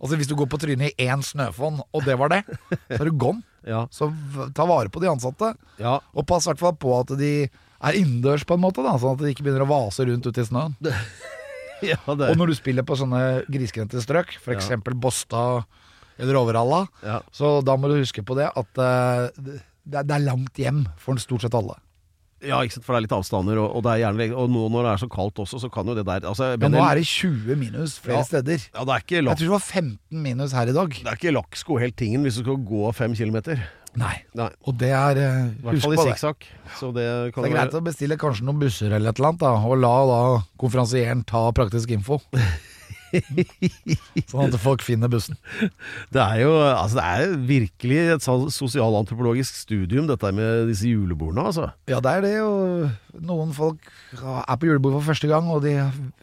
Altså 0.00 0.16
Hvis 0.20 0.28
du 0.28 0.36
går 0.36 0.50
på 0.52 0.60
trynet 0.60 0.92
i 1.00 1.06
én 1.08 1.24
snøfonn, 1.24 1.80
og 1.80 2.04
det 2.04 2.18
var 2.20 2.28
det, 2.28 2.42
så 2.92 3.00
er 3.00 3.08
du 3.08 3.16
gone. 3.16 3.40
Ja, 3.66 3.86
Så 3.92 4.08
ta 4.56 4.64
vare 4.68 4.88
på 4.88 5.00
de 5.02 5.10
ansatte, 5.10 5.54
ja. 5.80 5.98
og 6.14 6.26
pass 6.26 6.46
i 6.46 6.50
hvert 6.52 6.62
fall 6.62 6.76
på 6.80 6.94
at 7.00 7.12
de 7.20 7.32
er 7.80 7.96
innendørs, 7.96 8.44
på 8.48 8.56
en 8.56 8.62
måte, 8.64 8.82
da, 8.84 8.94
sånn 9.00 9.16
at 9.16 9.22
de 9.24 9.32
ikke 9.32 9.44
begynner 9.46 9.64
å 9.64 9.70
vase 9.70 10.04
rundt 10.08 10.26
ute 10.28 10.40
i 10.42 10.48
snøen. 10.48 10.74
ja 11.90 11.96
det. 12.06 12.30
Og 12.30 12.36
når 12.40 12.52
du 12.52 12.56
spiller 12.58 12.84
på 12.86 12.96
sånne 13.00 13.42
grisgrendte 13.52 14.00
strøk, 14.04 14.34
f.eks. 14.40 14.70
Båstad 15.00 15.64
eller 16.20 16.36
Overhalla, 16.36 16.82
Ja. 17.04 17.20
så 17.32 17.58
da 17.64 17.76
må 17.80 17.88
du 17.88 17.96
huske 18.00 18.24
på 18.26 18.36
det 18.36 18.50
at 18.52 18.80
uh, 18.80 19.28
det, 19.40 19.60
det 20.04 20.16
er 20.16 20.26
langt 20.26 20.60
hjem 20.60 20.82
for 21.00 21.16
stort 21.20 21.46
sett 21.46 21.56
alle. 21.56 21.78
Ja, 22.42 22.60
ikke 22.64 22.72
sant, 22.78 22.84
for 22.86 22.94
det 22.94 22.98
er 23.00 23.04
litt 23.08 23.12
avstander, 23.16 23.58
og, 23.60 23.74
og 23.76 23.82
det 23.84 23.90
er 23.92 23.98
gjerne 24.04 24.26
Og 24.38 24.46
nå 24.52 24.62
når 24.72 24.86
det 24.86 24.92
er 24.94 25.00
så 25.02 25.08
kaldt 25.12 25.40
også, 25.44 25.60
så 25.60 25.68
kan 25.72 25.86
jo 25.90 25.94
det 25.98 26.06
der 26.08 26.24
altså, 26.30 26.52
Men 26.60 26.72
nå 26.72 26.80
er 26.84 27.00
det 27.00 27.04
20 27.06 27.56
minus 27.60 27.98
flere 28.00 28.22
Ja. 28.22 28.28
steder. 28.28 28.64
Ja, 28.74 28.84
det 28.88 28.94
er 28.94 29.04
ikke 29.04 29.18
Jeg 29.18 29.26
tror 29.26 29.44
det 29.44 29.50
var 29.56 29.66
15 29.66 30.22
minus 30.24 30.52
her 30.56 30.70
i 30.72 30.72
dag. 30.76 30.88
Det 31.02 31.06
er 31.12 31.18
ikke 31.20 31.34
laksko 31.36 31.78
helt 31.82 31.96
tingen 32.00 32.22
hvis 32.24 32.38
du 32.40 32.44
skal 32.46 32.56
gå 32.64 32.92
fem 32.96 33.14
kilometer. 33.18 33.60
Nei. 33.98 34.14
Nei. 34.38 34.48
Og 34.70 34.76
det 34.78 34.92
er 34.94 35.18
eh, 35.18 35.38
I 35.50 35.62
hvert 35.66 35.82
fall 35.82 35.92
i 35.96 35.96
det. 35.98 36.04
sikksakk. 36.12 36.44
Så 36.78 36.92
det 36.94 37.06
kan 37.34 37.42
Det 37.44 37.50
er 37.50 37.56
greit 37.58 37.74
å 37.74 37.80
bestille 37.82 38.16
kanskje 38.22 38.46
noen 38.46 38.60
busser 38.62 38.92
eller 38.94 39.10
et 39.10 39.18
eller 39.18 39.32
annet, 39.32 39.40
da, 39.42 39.52
og 39.66 39.76
la 39.82 39.94
da 40.06 40.20
konferansieren 40.62 41.24
ta 41.26 41.48
praktisk 41.56 41.90
info. 41.90 42.20
sånn 44.30 44.48
at 44.48 44.56
folk 44.62 44.84
finner 44.86 45.10
bussen. 45.12 45.38
Det 46.12 46.22
er 46.22 46.42
jo 46.44 46.52
altså 46.62 46.98
det 47.00 47.06
er 47.06 47.34
virkelig 47.48 48.00
et 48.16 48.26
sosialantropologisk 48.54 49.56
studium, 49.58 50.08
dette 50.10 50.32
med 50.36 50.70
disse 50.70 50.90
julebordene, 50.90 51.46
altså. 51.50 51.70
Ja, 51.90 52.02
det 52.04 52.16
er 52.18 52.26
det, 52.26 52.34
og 52.44 53.24
noen 53.26 53.54
folk 53.56 53.90
er 54.20 54.60
på 54.60 54.70
julebord 54.70 54.98
for 54.98 55.12
første 55.12 55.30
gang, 55.30 55.50
og 55.50 55.64
de 55.66 55.76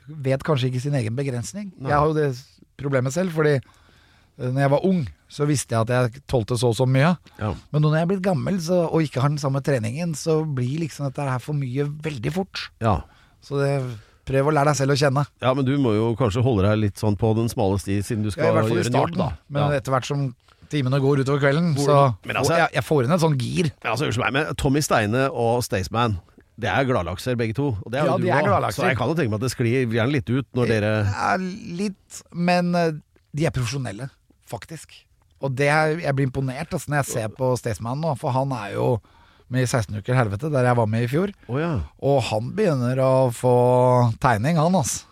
vet 0.07 0.45
kanskje 0.45 0.71
ikke 0.71 0.83
sin 0.87 0.97
egen 0.99 1.17
begrensning. 1.17 1.71
Nei. 1.77 1.91
Jeg 1.91 1.99
har 1.99 2.11
jo 2.11 2.17
det 2.17 2.31
problemet 2.77 3.15
selv, 3.15 3.33
fordi 3.35 3.57
eh, 3.57 4.49
når 4.49 4.61
jeg 4.63 4.73
var 4.75 4.87
ung, 4.87 5.05
så 5.27 5.47
visste 5.49 5.75
jeg 5.75 5.83
at 5.87 5.91
jeg 5.91 6.23
tålte 6.29 6.55
så 6.59 6.71
og 6.71 6.77
så 6.77 6.87
mye. 6.87 7.15
Ja. 7.41 7.51
Men 7.73 7.83
nå 7.83 7.89
når 7.89 7.99
jeg 7.99 8.07
er 8.07 8.11
blitt 8.13 8.25
gammel 8.25 8.59
så, 8.63 8.85
og 8.87 9.03
ikke 9.03 9.23
har 9.23 9.33
den 9.33 9.41
samme 9.41 9.61
treningen, 9.65 10.15
så 10.15 10.39
blir 10.45 10.85
liksom 10.85 11.09
dette 11.09 11.27
her 11.27 11.41
for 11.43 11.57
mye 11.57 11.87
veldig 12.05 12.33
fort. 12.35 12.69
Ja. 12.83 13.01
Så 13.43 13.59
det, 13.59 13.73
prøv 14.27 14.49
å 14.51 14.53
lære 14.57 14.71
deg 14.73 14.79
selv 14.81 14.93
å 14.95 14.99
kjenne. 14.99 15.23
ja, 15.41 15.53
men 15.55 15.65
du 15.65 15.73
må 15.81 15.93
jo 15.95 16.09
kanskje 16.19 16.43
holde 16.45 16.67
deg 16.67 16.77
litt 16.83 16.99
sånn 17.01 17.15
på 17.17 17.33
den 17.37 17.47
smale 17.51 17.79
sti, 17.79 18.01
siden 18.03 18.23
du 18.25 18.29
Ja, 18.29 18.35
skal 18.35 18.53
fall 18.53 18.67
i 18.71 18.75
gjøre 18.75 18.85
en 18.85 18.91
jobb, 18.91 18.91
starten, 18.91 19.17
da. 19.23 19.31
men 19.49 19.71
Ja. 19.71 19.77
etter 19.79 19.91
hvert 19.95 20.05
som 20.05 20.35
timene 20.69 20.99
går 20.99 21.23
utover 21.23 21.39
kvelden, 21.39 21.75
Hvor- 21.75 21.85
så 21.87 22.15
altså- 22.35 22.57
jeg, 22.57 22.69
jeg 22.73 22.83
får 22.83 23.03
inn 23.05 23.11
et 23.15 23.21
sånn 23.21 23.37
gir. 23.39 23.71
Men 23.83 23.91
altså, 23.93 24.05
unnskyld 24.07 24.23
meg, 24.25 24.33
men 24.33 24.55
Tommy 24.55 24.81
Steine 24.81 25.29
og 25.31 25.63
Staysman 25.63 26.19
Det 26.59 26.67
er 26.73 26.85
gladlakser 26.89 27.35
begge 27.37 27.53
to. 27.53 27.67
Og 27.85 27.91
det 27.91 27.99
er 28.01 28.05
Ja, 28.05 28.11
jo 28.13 28.17
du 28.17 28.23
de 28.23 28.29
er 28.31 28.41
gladlakser. 28.41 28.81
Så 28.81 28.87
jeg 28.89 28.97
kan 28.97 29.07
jo 29.07 29.13
tenke 29.13 29.29
meg 29.29 29.33
at 29.35 29.41
det 29.41 29.51
sklir 29.53 29.85
gjerne 29.93 30.11
litt 30.11 30.27
ut 30.29 30.45
når 30.55 30.65
dere 30.67 31.05
Ja, 31.05 31.35
litt, 31.37 32.23
men 32.33 32.73
eh, 32.73 32.91
de 33.35 33.45
er 33.45 33.51
profesjonelle, 33.51 34.09
faktisk. 34.49 34.87
Og 35.39 35.53
det 35.55 35.67
er, 35.69 35.97
jeg 36.01 36.15
blir 36.15 36.25
imponert 36.31 36.71
altså, 36.73 36.87
når 36.89 37.03
jeg 37.03 37.05
ser 37.13 37.27
på 37.29 37.51
Staysman 37.59 38.01
nå, 38.01 38.17
for 38.17 38.31
han 38.31 38.51
er 38.51 38.73
jo 38.73 38.99
med 39.49 39.63
i 39.63 39.67
16 39.67 39.95
uker 40.01 40.17
helvete, 40.17 40.49
der 40.51 40.65
jeg 40.67 40.75
var 40.75 40.87
med 40.91 41.03
i 41.05 41.07
fjor. 41.11 41.31
Oh, 41.47 41.59
ja. 41.61 41.73
Og 42.03 42.21
han 42.29 42.49
begynner 42.57 42.99
å 42.99 43.11
få 43.35 43.53
tegning, 44.23 44.57
han 44.59 44.75
altså. 44.75 45.05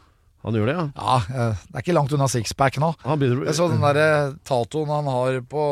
Han 0.45 0.53
gjør 0.53 0.67
det, 0.69 0.75
ja. 0.77 0.87
Ja, 0.93 1.15
eh, 1.25 1.61
det 1.71 1.79
er 1.79 1.81
ikke 1.85 1.95
langt 1.97 2.11
unna 2.13 2.27
sixpack 2.29 2.75
nå. 2.77 2.91
Han 3.01 3.17
begynner 3.21 3.47
Jeg 3.47 3.55
så 3.57 3.65
den 3.71 3.81
derre 3.81 4.35
tatoen 4.45 4.91
han 4.93 5.07
har 5.09 5.39
på, 5.49 5.63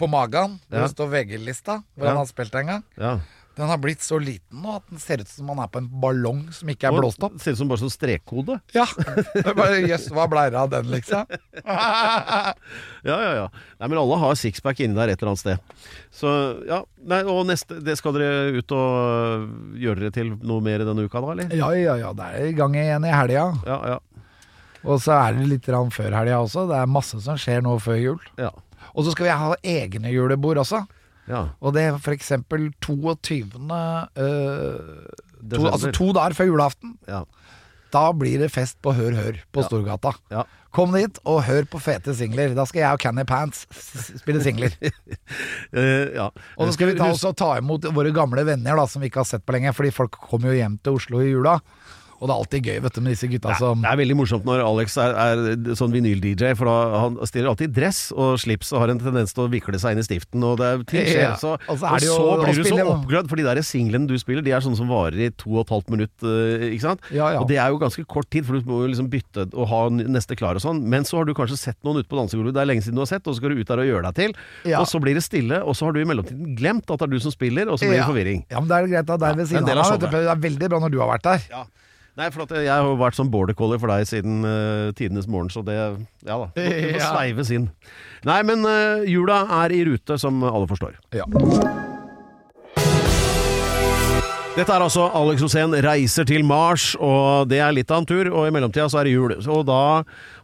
på 0.00 0.08
magen, 0.10 0.58
Ja. 0.72 0.80
det 0.82 0.90
står 0.96 1.12
VG-lista, 1.12 1.82
hvor 1.94 2.04
Ja. 2.08 2.10
han 2.10 2.16
har 2.24 2.26
spilt 2.26 2.54
en 2.58 2.66
gang. 2.66 2.82
Ja. 2.98 3.12
Den 3.56 3.68
har 3.68 3.76
blitt 3.82 4.00
så 4.00 4.16
liten 4.22 4.62
nå 4.64 4.78
at 4.78 4.86
den 4.88 5.00
ser 5.02 5.20
ut 5.20 5.28
som 5.28 5.48
man 5.50 5.58
er 5.60 5.68
på 5.72 5.82
en 5.82 5.88
ballong 6.00 6.46
som 6.56 6.70
ikke 6.72 6.88
er 6.88 6.94
blåst 6.96 7.20
opp. 7.26 7.34
Ser 7.42 7.52
ut 7.52 7.60
som 7.60 7.68
bare 7.68 7.82
sånn 7.82 7.92
strekkode. 7.92 8.56
Ja, 8.72 8.86
bare 9.58 9.82
Jøss, 9.84 10.06
hva 10.14 10.24
blei 10.30 10.46
det 10.54 10.60
av 10.60 10.70
den, 10.72 10.88
liksom? 10.92 11.28
Ja, 13.02 13.16
ja, 13.18 13.30
ja. 13.34 13.46
Nei, 13.80 13.88
men 13.90 13.98
alle 13.98 14.16
har 14.22 14.36
sixpack 14.38 14.80
inni 14.80 14.94
der 14.96 15.10
et 15.12 15.20
eller 15.20 15.32
annet 15.32 15.42
sted. 15.42 15.90
Så 16.14 16.30
ja. 16.68 16.80
Nei, 17.02 17.18
og 17.26 17.42
neste 17.48 17.80
det 17.82 17.96
Skal 17.98 18.14
dere 18.14 18.52
ut 18.54 18.72
og 18.76 18.86
øh, 18.94 19.46
gjøre 19.82 20.04
dere 20.04 20.14
til 20.14 20.32
noe 20.38 20.62
mer 20.64 20.84
denne 20.86 21.04
uka, 21.08 21.20
da, 21.20 21.34
eller? 21.34 21.56
Ja, 21.58 21.72
ja, 21.76 21.96
ja, 21.98 22.12
det 22.16 22.28
er 22.30 22.48
i 22.48 22.56
gang 22.56 22.76
igjen 22.78 23.06
i 23.08 23.12
helga. 23.12 23.46
Ja, 23.66 23.78
ja. 23.94 23.98
Og 24.82 25.02
så 25.02 25.14
er 25.18 25.36
det 25.36 25.50
litt 25.50 25.68
før 25.68 26.14
helga 26.14 26.40
også. 26.42 26.66
Det 26.70 26.78
er 26.78 26.90
masse 26.90 27.20
som 27.22 27.38
skjer 27.38 27.62
nå 27.66 27.76
før 27.82 27.98
jul. 28.00 28.22
Ja. 28.40 28.50
Og 28.94 29.06
så 29.06 29.14
skal 29.14 29.28
vi 29.28 29.36
ha 29.42 29.54
egne 29.62 30.14
julebord 30.14 30.62
også. 30.62 30.82
Ja. 31.28 31.44
Og 31.62 31.76
det 31.76 31.86
er 31.88 31.98
f.eks. 31.98 32.32
22. 32.82 33.42
Uh, 33.62 34.18
to, 35.52 35.62
altså 35.68 35.92
to 35.94 36.10
dager 36.16 36.38
før 36.38 36.52
julaften. 36.54 36.96
ja. 37.08 37.24
Da 37.92 38.06
blir 38.16 38.40
det 38.40 38.48
fest 38.48 38.78
på 38.80 38.94
Hør 38.96 39.12
Hør 39.12 39.38
på. 39.52 39.62
Storgata. 39.66 40.14
Ja. 40.32 40.46
Kom 40.72 40.94
dit 40.96 41.18
og 41.28 41.42
hør 41.44 41.66
på 41.68 41.80
fete 41.82 42.14
singler. 42.16 42.54
Da 42.56 42.64
skal 42.68 42.80
jeg 42.80 42.96
og 42.96 43.02
Canny 43.02 43.24
Pants 43.28 43.66
spille 44.22 44.42
singler. 44.44 44.72
Eh, 45.72 46.10
ja. 46.12 46.26
Og 46.60 46.68
så 46.68 46.74
skal 46.76 46.90
vi 46.90 46.96
ta, 46.98 47.06
også 47.08 47.30
ta 47.36 47.54
imot 47.56 47.86
våre 47.96 48.10
gamle 48.12 48.42
venner 48.44 48.76
da, 48.76 48.82
som 48.88 49.00
vi 49.00 49.08
ikke 49.08 49.22
har 49.22 49.28
sett 49.28 49.44
på 49.48 49.54
lenge. 49.56 49.72
Fordi 49.72 49.92
folk 49.94 50.18
kommer 50.28 50.52
jo 50.52 50.58
hjem 50.58 50.74
til 50.84 50.98
Oslo 50.98 51.22
i 51.24 51.30
jula. 51.30 51.54
Og 52.22 52.28
det 52.30 52.34
er 52.34 52.38
alltid 52.38 52.68
gøy 52.70 52.76
vet 52.84 52.94
du, 52.94 53.00
med 53.02 53.16
disse 53.16 53.28
gutta 53.32 53.56
som 53.58 53.80
Det 53.82 53.90
er 53.90 53.98
veldig 53.98 54.16
morsomt 54.20 54.44
når 54.46 54.60
Alex 54.62 54.94
er, 55.02 55.14
er 55.18 55.74
sånn 55.78 55.90
vinyl-DJ, 55.94 56.52
for 56.58 56.70
da 56.70 57.00
han 57.02 57.16
stiller 57.26 57.50
alltid 57.50 57.72
i 57.72 57.74
dress 57.80 58.00
og 58.14 58.36
slips 58.38 58.70
og 58.70 58.84
har 58.84 58.92
en 58.94 59.00
tendens 59.02 59.34
til 59.34 59.42
å 59.42 59.48
vikle 59.50 59.80
seg 59.82 59.96
inn 59.96 60.02
i 60.02 60.06
stiften, 60.06 60.44
og 60.46 60.60
det 60.60 60.68
er 60.68 60.84
ting 60.86 61.02
skjer. 61.08 61.24
Ja, 61.24 61.32
Så, 61.40 61.56
og 61.58 61.72
og 61.72 61.80
så 61.80 61.82
så, 61.82 61.90
er 61.90 62.04
det 62.04 62.08
jo 62.08 62.18
å 62.22 62.36
blir 62.44 62.60
du 62.60 62.68
så 62.68 62.78
oppglødd, 62.92 63.30
for 63.32 63.42
de 63.42 63.46
der 63.48 63.62
singlene 63.66 64.06
du 64.10 64.14
spiller, 64.22 64.46
de 64.46 64.54
er 64.54 64.62
sånne 64.62 64.78
som 64.78 64.90
varer 64.92 65.18
i 65.26 65.30
to 65.34 65.50
og 65.56 65.64
et 65.64 65.74
halvt 65.74 65.90
minutt, 65.96 66.14
eh, 66.22 66.68
ikke 66.76 66.86
sant? 66.86 67.10
Ja, 67.10 67.32
ja. 67.34 67.42
Og 67.42 67.50
det 67.50 67.58
er 67.58 67.74
jo 67.74 67.82
ganske 67.82 68.06
kort 68.06 68.30
tid, 68.30 68.46
for 68.46 68.54
du 68.60 68.70
må 68.70 68.84
jo 68.84 68.92
liksom 68.92 69.10
bytte 69.12 69.48
og 69.50 69.66
ha 69.72 69.82
neste 69.90 70.38
klar 70.38 70.58
og 70.60 70.62
sånn. 70.62 70.84
Men 70.94 71.08
så 71.08 71.18
har 71.18 71.26
du 71.26 71.34
kanskje 71.34 71.58
sett 71.58 71.78
noen 71.82 71.98
ute 71.98 72.10
på 72.10 72.20
dansegulvet, 72.20 72.54
det 72.54 72.62
er 72.62 72.70
lenge 72.70 72.86
siden 72.86 73.00
du 73.00 73.02
har 73.02 73.10
sett, 73.10 73.26
og 73.26 73.34
så 73.34 73.42
skal 73.42 73.56
du 73.56 73.62
ut 73.62 73.74
der 73.74 73.82
og 73.82 73.90
gjøre 73.90 74.12
deg 74.12 74.20
til. 74.22 74.38
Og 74.78 74.86
så 74.86 75.02
blir 75.02 75.18
det 75.18 75.26
stille, 75.26 75.58
og 75.66 75.74
så 75.74 75.88
har 75.88 75.96
du 75.98 76.02
i 76.04 76.08
mellomtiden 76.08 76.54
glemt 76.58 76.86
at 76.86 77.02
det 77.02 77.10
er 77.10 77.14
du 77.16 77.22
som 77.26 77.34
spiller, 77.34 77.66
og 77.66 77.82
så 77.82 77.90
blir 77.90 77.98
det 77.98 78.08
forvirring. 78.08 78.46
Ja, 78.52 78.62
men 78.62 78.70
det 78.70 78.78
er 78.78 78.90
greit 78.94 79.10
da. 79.10 79.18
det 79.18 79.32
er 79.32 79.40
ved 79.42 79.50
siden 79.50 79.72
av. 79.74 79.98
Det 80.02 80.26
er 80.36 80.44
veldig 80.48 80.70
bra 80.70 80.82
når 80.86 80.94
du 80.94 81.00
har 81.02 81.10
vært 81.16 81.26
der. 81.26 81.48
Ja. 81.50 81.66
Nei, 82.12 82.26
for 82.28 82.44
at 82.44 82.50
jeg 82.60 82.68
har 82.68 82.84
jo 82.84 82.96
vært 83.00 83.16
som 83.16 83.30
border 83.32 83.56
collie 83.56 83.80
for 83.80 83.88
deg 83.88 84.04
siden 84.04 84.42
uh, 84.44 84.90
tidenes 84.98 85.24
morgen, 85.32 85.48
så 85.52 85.62
det 85.64 85.78
Ja 85.78 86.36
da. 86.42 86.50
Det 86.58 86.66
må, 86.92 86.98
Ja. 86.98 87.08
sveives 87.14 87.52
inn. 87.56 87.70
Nei, 88.28 88.42
men 88.44 88.66
uh, 88.68 89.00
jula 89.08 89.46
er 89.64 89.72
i 89.72 89.80
rute, 89.88 90.18
som 90.20 90.42
alle 90.44 90.68
forstår. 90.68 90.98
Ja. 91.16 91.24
Dette 94.52 94.68
er 94.68 94.82
altså 94.84 95.06
Alex 95.16 95.40
Rosén 95.40 95.72
reiser 95.80 96.26
til 96.28 96.42
Mars, 96.44 96.90
og 97.00 97.48
det 97.48 97.62
er 97.64 97.72
litt 97.72 97.88
av 97.88 98.02
en 98.02 98.06
tur. 98.10 98.28
Og 98.28 98.44
i 98.44 98.52
mellomtida 98.52 98.84
så 98.92 99.00
er 99.00 99.08
det 99.08 99.14
jul. 99.14 99.32
Og 99.48 99.62
da 99.64 99.78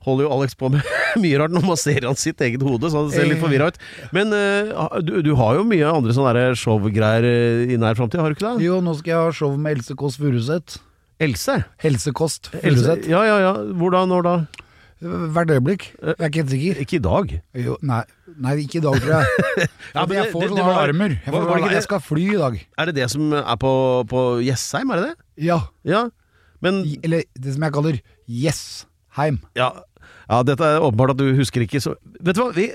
holder 0.07 0.25
jo 0.25 0.31
Alex 0.39 0.57
på 0.57 0.71
med 0.73 0.89
mye 1.21 1.43
rart. 1.43 1.53
Nå 1.53 1.61
masserer 1.69 2.09
han 2.09 2.17
sitt 2.17 2.41
eget 2.41 2.65
hode, 2.65 2.89
så 2.89 3.05
det 3.05 3.19
ser 3.19 3.29
litt 3.29 3.43
forvirra 3.45 3.69
ut. 3.69 3.77
Men 4.17 4.33
uh, 4.33 4.97
du, 5.05 5.19
du 5.29 5.35
har 5.37 5.61
jo 5.61 5.69
mye 5.69 5.93
andre 5.93 6.17
sånne 6.17 6.49
showgreier 6.57 7.29
i 7.69 7.77
nær 7.77 8.01
framtid, 8.01 8.25
har 8.25 8.33
du 8.33 8.39
ikke 8.41 8.55
det? 8.57 8.65
Jo, 8.71 8.81
nå 8.81 8.97
skal 8.97 9.13
jeg 9.13 9.27
ha 9.29 9.37
show 9.45 9.53
med 9.61 9.77
Else 9.77 10.01
Kåss 10.01 10.17
Furuseth. 10.17 10.81
Else? 11.21 11.65
Helsekost 11.83 12.51
Else? 12.55 12.63
Furuseth. 12.63 13.09
Ja, 13.11 13.23
ja, 13.27 13.39
ja. 13.43 13.53
Hvordan, 13.75 14.09
når 14.13 14.23
da? 14.27 14.35
Hvert 15.01 15.51
øyeblikk. 15.55 15.85
Jeg 16.03 16.15
er 16.19 16.27
ikke 16.29 16.41
helt 16.43 16.51
sikker. 16.51 16.79
Ikke 16.83 16.97
i 16.99 17.03
dag. 17.05 17.33
Jo, 17.63 17.77
nei, 17.87 18.01
nei, 18.43 18.55
ikke 18.65 18.81
i 18.81 18.83
dag, 18.83 18.97
tror 19.03 19.13
jeg. 19.15 19.27
Ja, 19.95 20.05
men 20.07 20.17
jeg 20.19 20.33
får 20.33 20.41
det- 20.41 20.49
det 20.49 20.51
sånne 20.57 20.65
var- 20.67 20.79
alarmer. 20.83 21.11
Jeg, 21.15 21.33
var- 21.33 21.41
får, 21.41 21.49
var 21.49 21.55
det 21.55 21.63
ikke 21.63 21.69
det? 21.71 21.77
jeg 21.79 21.87
skal 21.87 22.01
fly 22.01 22.25
i 22.35 22.39
dag. 22.41 22.57
Er 22.79 22.85
det 22.91 22.95
det 22.99 23.11
som 23.11 23.33
er 23.39 23.57
på, 23.63 23.73
på 24.11 24.25
Jessheim, 24.47 24.91
er 24.91 24.97
det 25.03 25.07
det? 25.11 25.17
Ja. 25.47 25.61
Ja. 25.87 26.03
Men 26.61 26.83
I- 26.85 26.99
Eller 27.07 27.23
det 27.39 27.55
som 27.55 27.63
jeg 27.63 27.73
kaller 27.79 28.01
Yes-heim. 28.29 29.39
ja, 29.55 29.71
ja, 30.29 30.43
dette 30.43 30.67
er 30.67 30.83
åpenbart 30.83 31.11
at 31.15 31.17
du 31.23 31.31
husker 31.39 31.63
ikke 31.65 31.81
så 31.81 31.95
Vet 32.21 32.35
du 32.37 32.43
hva, 32.43 32.51
vi 32.53 32.67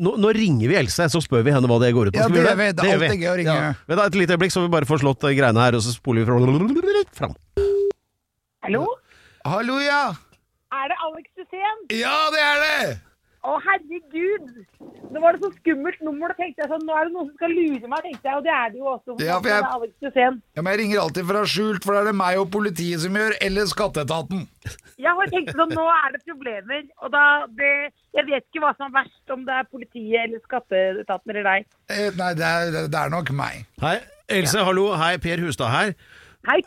nå, 0.00 0.16
nå 0.18 0.32
ringer 0.34 0.68
vi 0.72 0.74
Else, 0.80 1.04
så 1.12 1.20
spør 1.22 1.44
vi 1.44 1.52
henne 1.52 1.68
hva 1.68 1.76
det 1.78 1.92
går 1.94 2.08
ut 2.08 2.14
på. 2.16 2.18
Ja, 2.18 2.24
Skal 2.26 2.32
vi 2.32 2.40
det 2.40 2.46
gjøre 2.48 2.56
gjør 2.56 2.62
vi. 2.64 2.72
Det 2.72 2.86
er 2.88 2.96
alltid 2.96 3.20
gøy 3.20 3.28
å 3.30 3.36
ringe. 3.36 3.56
Ja. 3.60 3.72
Vent 3.86 3.98
da, 4.00 4.06
Et 4.08 4.14
lite 4.16 4.32
øyeblikk, 4.34 4.52
så 4.56 4.62
vi 4.64 4.72
bare 4.72 4.88
får 4.88 5.02
slått 5.04 5.24
eh, 5.28 5.34
greiene 5.36 5.60
her, 5.62 5.76
og 5.76 5.84
så 5.84 5.92
spoler 5.92 6.24
vi 6.24 6.30
fra- 6.32 7.04
fram. 7.20 7.36
Hallo? 8.66 8.86
Hallo, 9.46 9.76
ja! 9.78 10.10
Er 10.74 10.88
det 10.90 10.96
Alex 11.06 11.28
Hussein? 11.38 11.82
Ja, 11.94 12.16
det 12.34 12.40
er 12.42 12.56
det! 12.64 12.96
Å, 13.46 13.52
herregud! 13.62 14.48
Nå 15.14 15.22
var 15.22 15.36
det 15.36 15.44
så 15.44 15.50
skummelt 15.60 16.00
nummer, 16.02 16.32
da 16.32 16.34
tenkte 16.40 16.64
jeg 16.64 16.72
sånn, 16.72 16.82
nå 16.88 16.96
er 16.98 17.06
det 17.06 17.14
noen 17.14 17.28
som 17.28 17.36
skal 17.38 17.54
lure 17.54 17.90
meg, 17.92 18.08
tenkte 18.08 18.26
jeg, 18.26 18.40
og 18.40 18.42
det 18.48 18.54
er 18.56 18.72
det 18.74 18.80
jo 18.80 18.88
også. 18.90 19.16
Ja, 19.22 19.36
for 19.38 19.52
jeg-. 19.52 20.40
Ja, 20.58 20.64
men 20.64 20.72
Jeg 20.72 20.80
ringer 20.82 21.02
alltid 21.04 21.30
fra 21.30 21.44
skjult, 21.54 21.86
for 21.86 21.94
da 21.94 22.02
er 22.02 22.10
det 22.10 22.16
meg 22.18 22.40
og 22.42 22.50
politiet 22.58 23.04
som 23.04 23.20
gjør, 23.20 23.36
eller 23.46 23.70
skatteetaten. 23.70 24.42
Ja, 24.98 25.14
og 25.14 25.22
Jeg 25.28 25.32
tenkte 25.36 25.56
sånn, 25.60 25.78
nå 25.78 25.86
er 26.00 26.10
det 26.16 26.22
problemer, 26.26 26.82
og 26.98 27.14
da, 27.14 27.24
det, 27.62 27.72
jeg 28.18 28.30
vet 28.32 28.50
ikke 28.50 28.66
hva 28.66 28.74
som 28.74 28.90
er 28.90 28.98
verst, 28.98 29.24
om 29.30 29.46
det 29.46 29.60
er 29.60 29.72
politiet 29.78 30.20
eller 30.26 30.42
skatteetaten 30.50 31.36
eller 31.36 31.50
deg. 31.52 31.72
Eh, 31.94 32.10
nei, 32.18 32.34
det 32.42 32.50
er, 32.50 32.82
det 32.90 33.02
er 33.06 33.14
nok 33.14 33.30
meg. 33.46 33.62
Hei, 33.86 34.00
Else, 34.26 34.66
hallo. 34.66 34.90
Hei, 34.98 35.14
Per 35.22 35.46
Hustad 35.46 35.70
her. 35.70 35.94
Hei, 36.46 36.60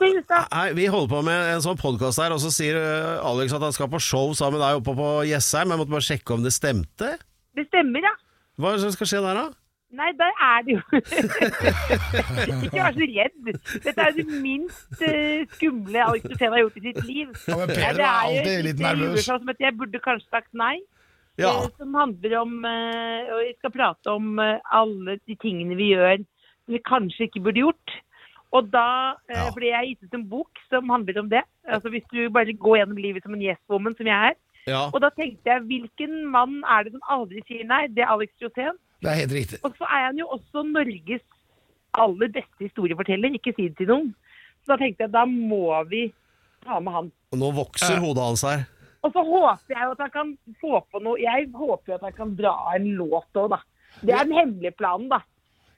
Hei, 0.51 0.73
Vi 0.75 0.85
holder 0.91 1.07
på 1.07 1.19
med 1.23 1.53
en 1.53 1.61
sånn 1.63 1.77
podkast 1.79 2.19
her, 2.19 2.33
og 2.35 2.41
så 2.43 2.49
sier 2.51 2.75
eh, 2.75 3.21
Alex 3.23 3.53
at 3.55 3.63
han 3.63 3.71
skal 3.75 3.87
på 3.91 4.01
show 4.03 4.33
sammen 4.35 4.57
med 4.59 4.65
deg 4.65 4.79
oppe 4.81 4.95
på 4.97 5.07
Jessheim. 5.29 5.71
Jeg 5.71 5.79
måtte 5.79 5.93
bare 5.93 6.03
sjekke 6.03 6.35
om 6.35 6.43
det 6.43 6.51
stemte. 6.51 7.13
Det 7.55 7.63
stemmer, 7.69 8.03
ja. 8.03 8.11
Hva 8.59 8.73
er 8.73 8.75
det 8.75 8.83
som 8.83 8.91
skal 8.97 9.09
skje 9.13 9.21
der, 9.23 9.39
da? 9.39 9.45
Nei, 9.99 10.09
der 10.19 10.33
er 10.45 10.65
det 10.67 10.73
jo 10.75 10.81
Ikke 12.67 12.75
vær 12.75 12.97
så 12.97 13.07
redd. 13.09 13.39
Dette 13.85 14.03
er 14.03 14.11
jo 14.11 14.17
det 14.19 14.41
minst 14.43 14.99
eh, 15.07 15.47
skumle 15.55 16.03
Alex 16.09 16.27
Hussein 16.27 16.53
har 16.53 16.61
gjort 16.65 16.77
i 16.77 16.83
sitt 16.89 16.99
liv. 17.07 17.31
Ja, 17.47 17.57
men 17.61 17.71
Peder 17.71 17.97
det 18.01 18.05
er 18.09 18.19
jo 18.19 18.35
alltid 18.35 18.67
litt 18.67 18.83
nervøs. 18.83 19.23
som 19.31 19.47
heter 19.49 19.65
Jeg 19.69 19.77
burde 19.79 20.03
kanskje 20.03 20.27
sagt 20.35 20.51
nei. 20.59 20.75
Ja. 21.39 21.55
eh, 21.55 21.71
Som 21.79 21.95
handler 21.97 22.35
om 22.43 22.59
Og 22.67 23.39
vi 23.47 23.55
skal 23.61 23.73
prate 23.79 24.11
om 24.19 24.37
alle 24.43 25.15
de 25.23 25.39
tingene 25.41 25.79
vi 25.79 25.93
gjør 25.95 26.19
som 26.19 26.75
vi 26.75 26.83
kanskje 26.85 27.25
ikke 27.31 27.41
burde 27.47 27.63
gjort. 27.63 27.95
Og 28.51 28.69
da 28.73 29.13
eh, 29.29 29.35
Ja. 29.37 29.49
ble 29.53 29.67
jeg 29.69 29.87
gitt 29.91 30.03
ut 30.09 30.13
en 30.17 30.27
bok 30.29 30.49
som 30.69 30.89
handler 30.89 31.19
om 31.19 31.29
det. 31.29 31.43
Altså 31.69 31.89
Hvis 31.93 32.05
du 32.11 32.29
bare 32.33 32.53
går 32.53 32.77
gjennom 32.81 32.97
livet 32.97 33.23
som 33.23 33.33
en 33.33 33.41
yes-woman, 33.41 33.95
som 33.97 34.07
jeg 34.09 34.31
er. 34.31 34.37
Ja. 34.67 34.89
Og 34.93 35.01
da 35.01 35.09
tenkte 35.09 35.45
jeg, 35.49 35.61
hvilken 35.69 36.25
mann 36.31 36.63
er 36.67 36.83
det 36.83 36.93
som 36.93 37.01
aldri 37.09 37.41
sier 37.47 37.65
nei? 37.65 37.87
Det 37.87 38.03
er 38.03 38.09
Alex 38.13 38.33
Josén. 38.41 38.77
Det 39.01 39.09
er 39.11 39.19
helt 39.21 39.31
riktig. 39.33 39.59
Og 39.63 39.75
så 39.77 39.85
er 39.85 40.05
han 40.09 40.17
jo 40.17 40.27
også 40.27 40.63
Norges 40.67 41.21
aller 41.93 42.27
beste 42.29 42.59
historieforteller, 42.67 43.33
ikke 43.37 43.53
si 43.55 43.69
det 43.69 43.77
til 43.77 43.87
noen. 43.87 44.09
Så 44.65 44.73
da 44.73 44.77
tenkte 44.81 45.05
jeg, 45.05 45.11
da 45.13 45.23
må 45.25 45.63
vi 45.89 46.03
ta 46.65 46.79
med 46.83 46.93
han. 46.93 47.11
Og 47.33 47.39
nå 47.39 47.51
vokser 47.55 47.97
hodet 48.01 48.23
hans 48.23 48.43
her. 48.45 48.65
Og 49.01 49.13
så 49.15 49.23
håper 49.23 49.71
jeg 49.77 49.85
jo 49.87 49.91
at 49.95 50.01
han 50.03 50.11
kan 50.11 50.31
få 50.59 50.81
på 50.91 50.99
noe 51.01 51.15
Jeg 51.21 51.47
håper 51.55 51.93
jo 51.93 51.95
at 51.95 52.01
han 52.09 52.15
kan 52.17 52.33
dra 52.35 52.51
av 52.67 52.75
en 52.75 52.89
låt 52.99 53.39
òg, 53.39 53.49
da. 53.55 53.61
Det 54.03 54.11
er 54.13 54.25
den 54.27 54.35
hemmelige 54.35 54.75
planen, 54.75 55.07
da. 55.09 55.21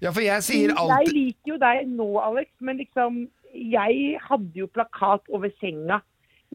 Ja, 0.01 0.09
for 0.11 0.23
jeg 0.25 0.41
sier 0.43 0.73
Jeg 0.73 1.11
liker 1.13 1.53
jo 1.53 1.57
deg 1.61 1.89
nå, 1.91 2.07
Alex, 2.21 2.49
men 2.59 2.79
liksom 2.81 3.19
Jeg 3.53 4.17
hadde 4.25 4.55
jo 4.63 4.67
plakat 4.71 5.27
over 5.29 5.51
senga 5.61 6.01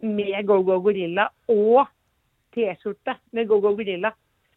med 0.02 0.46
Go 0.48 0.60
Go 0.66 0.80
Gorilla 0.84 1.28
og 1.48 1.86
T-skjorte 2.56 3.14
med 3.36 3.48
Go 3.48 3.60
Go 3.60 3.74
Gorilla. 3.76 4.10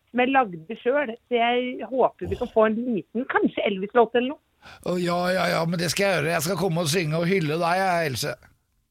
Som 0.10 0.24
jeg 0.24 0.32
lagde 0.34 0.78
sjøl. 0.82 1.14
Så 1.30 1.38
jeg 1.38 1.88
håper 1.88 2.28
vi 2.32 2.38
kan 2.40 2.50
få 2.52 2.66
en 2.70 2.78
liten, 2.80 3.26
kanskje 3.30 3.66
Elvis-låt 3.70 4.16
eller 4.20 4.34
noe. 4.34 4.44
Å, 4.84 4.98
Ja, 5.00 5.20
ja, 5.32 5.46
ja, 5.54 5.66
men 5.68 5.80
det 5.80 5.92
skal 5.94 6.06
jeg 6.06 6.16
gjøre. 6.18 6.32
Jeg 6.34 6.46
skal 6.48 6.60
komme 6.60 6.84
og 6.84 6.92
synge 6.92 7.20
og 7.22 7.28
hylle 7.30 7.60
deg, 7.62 7.84
Else. 8.10 8.34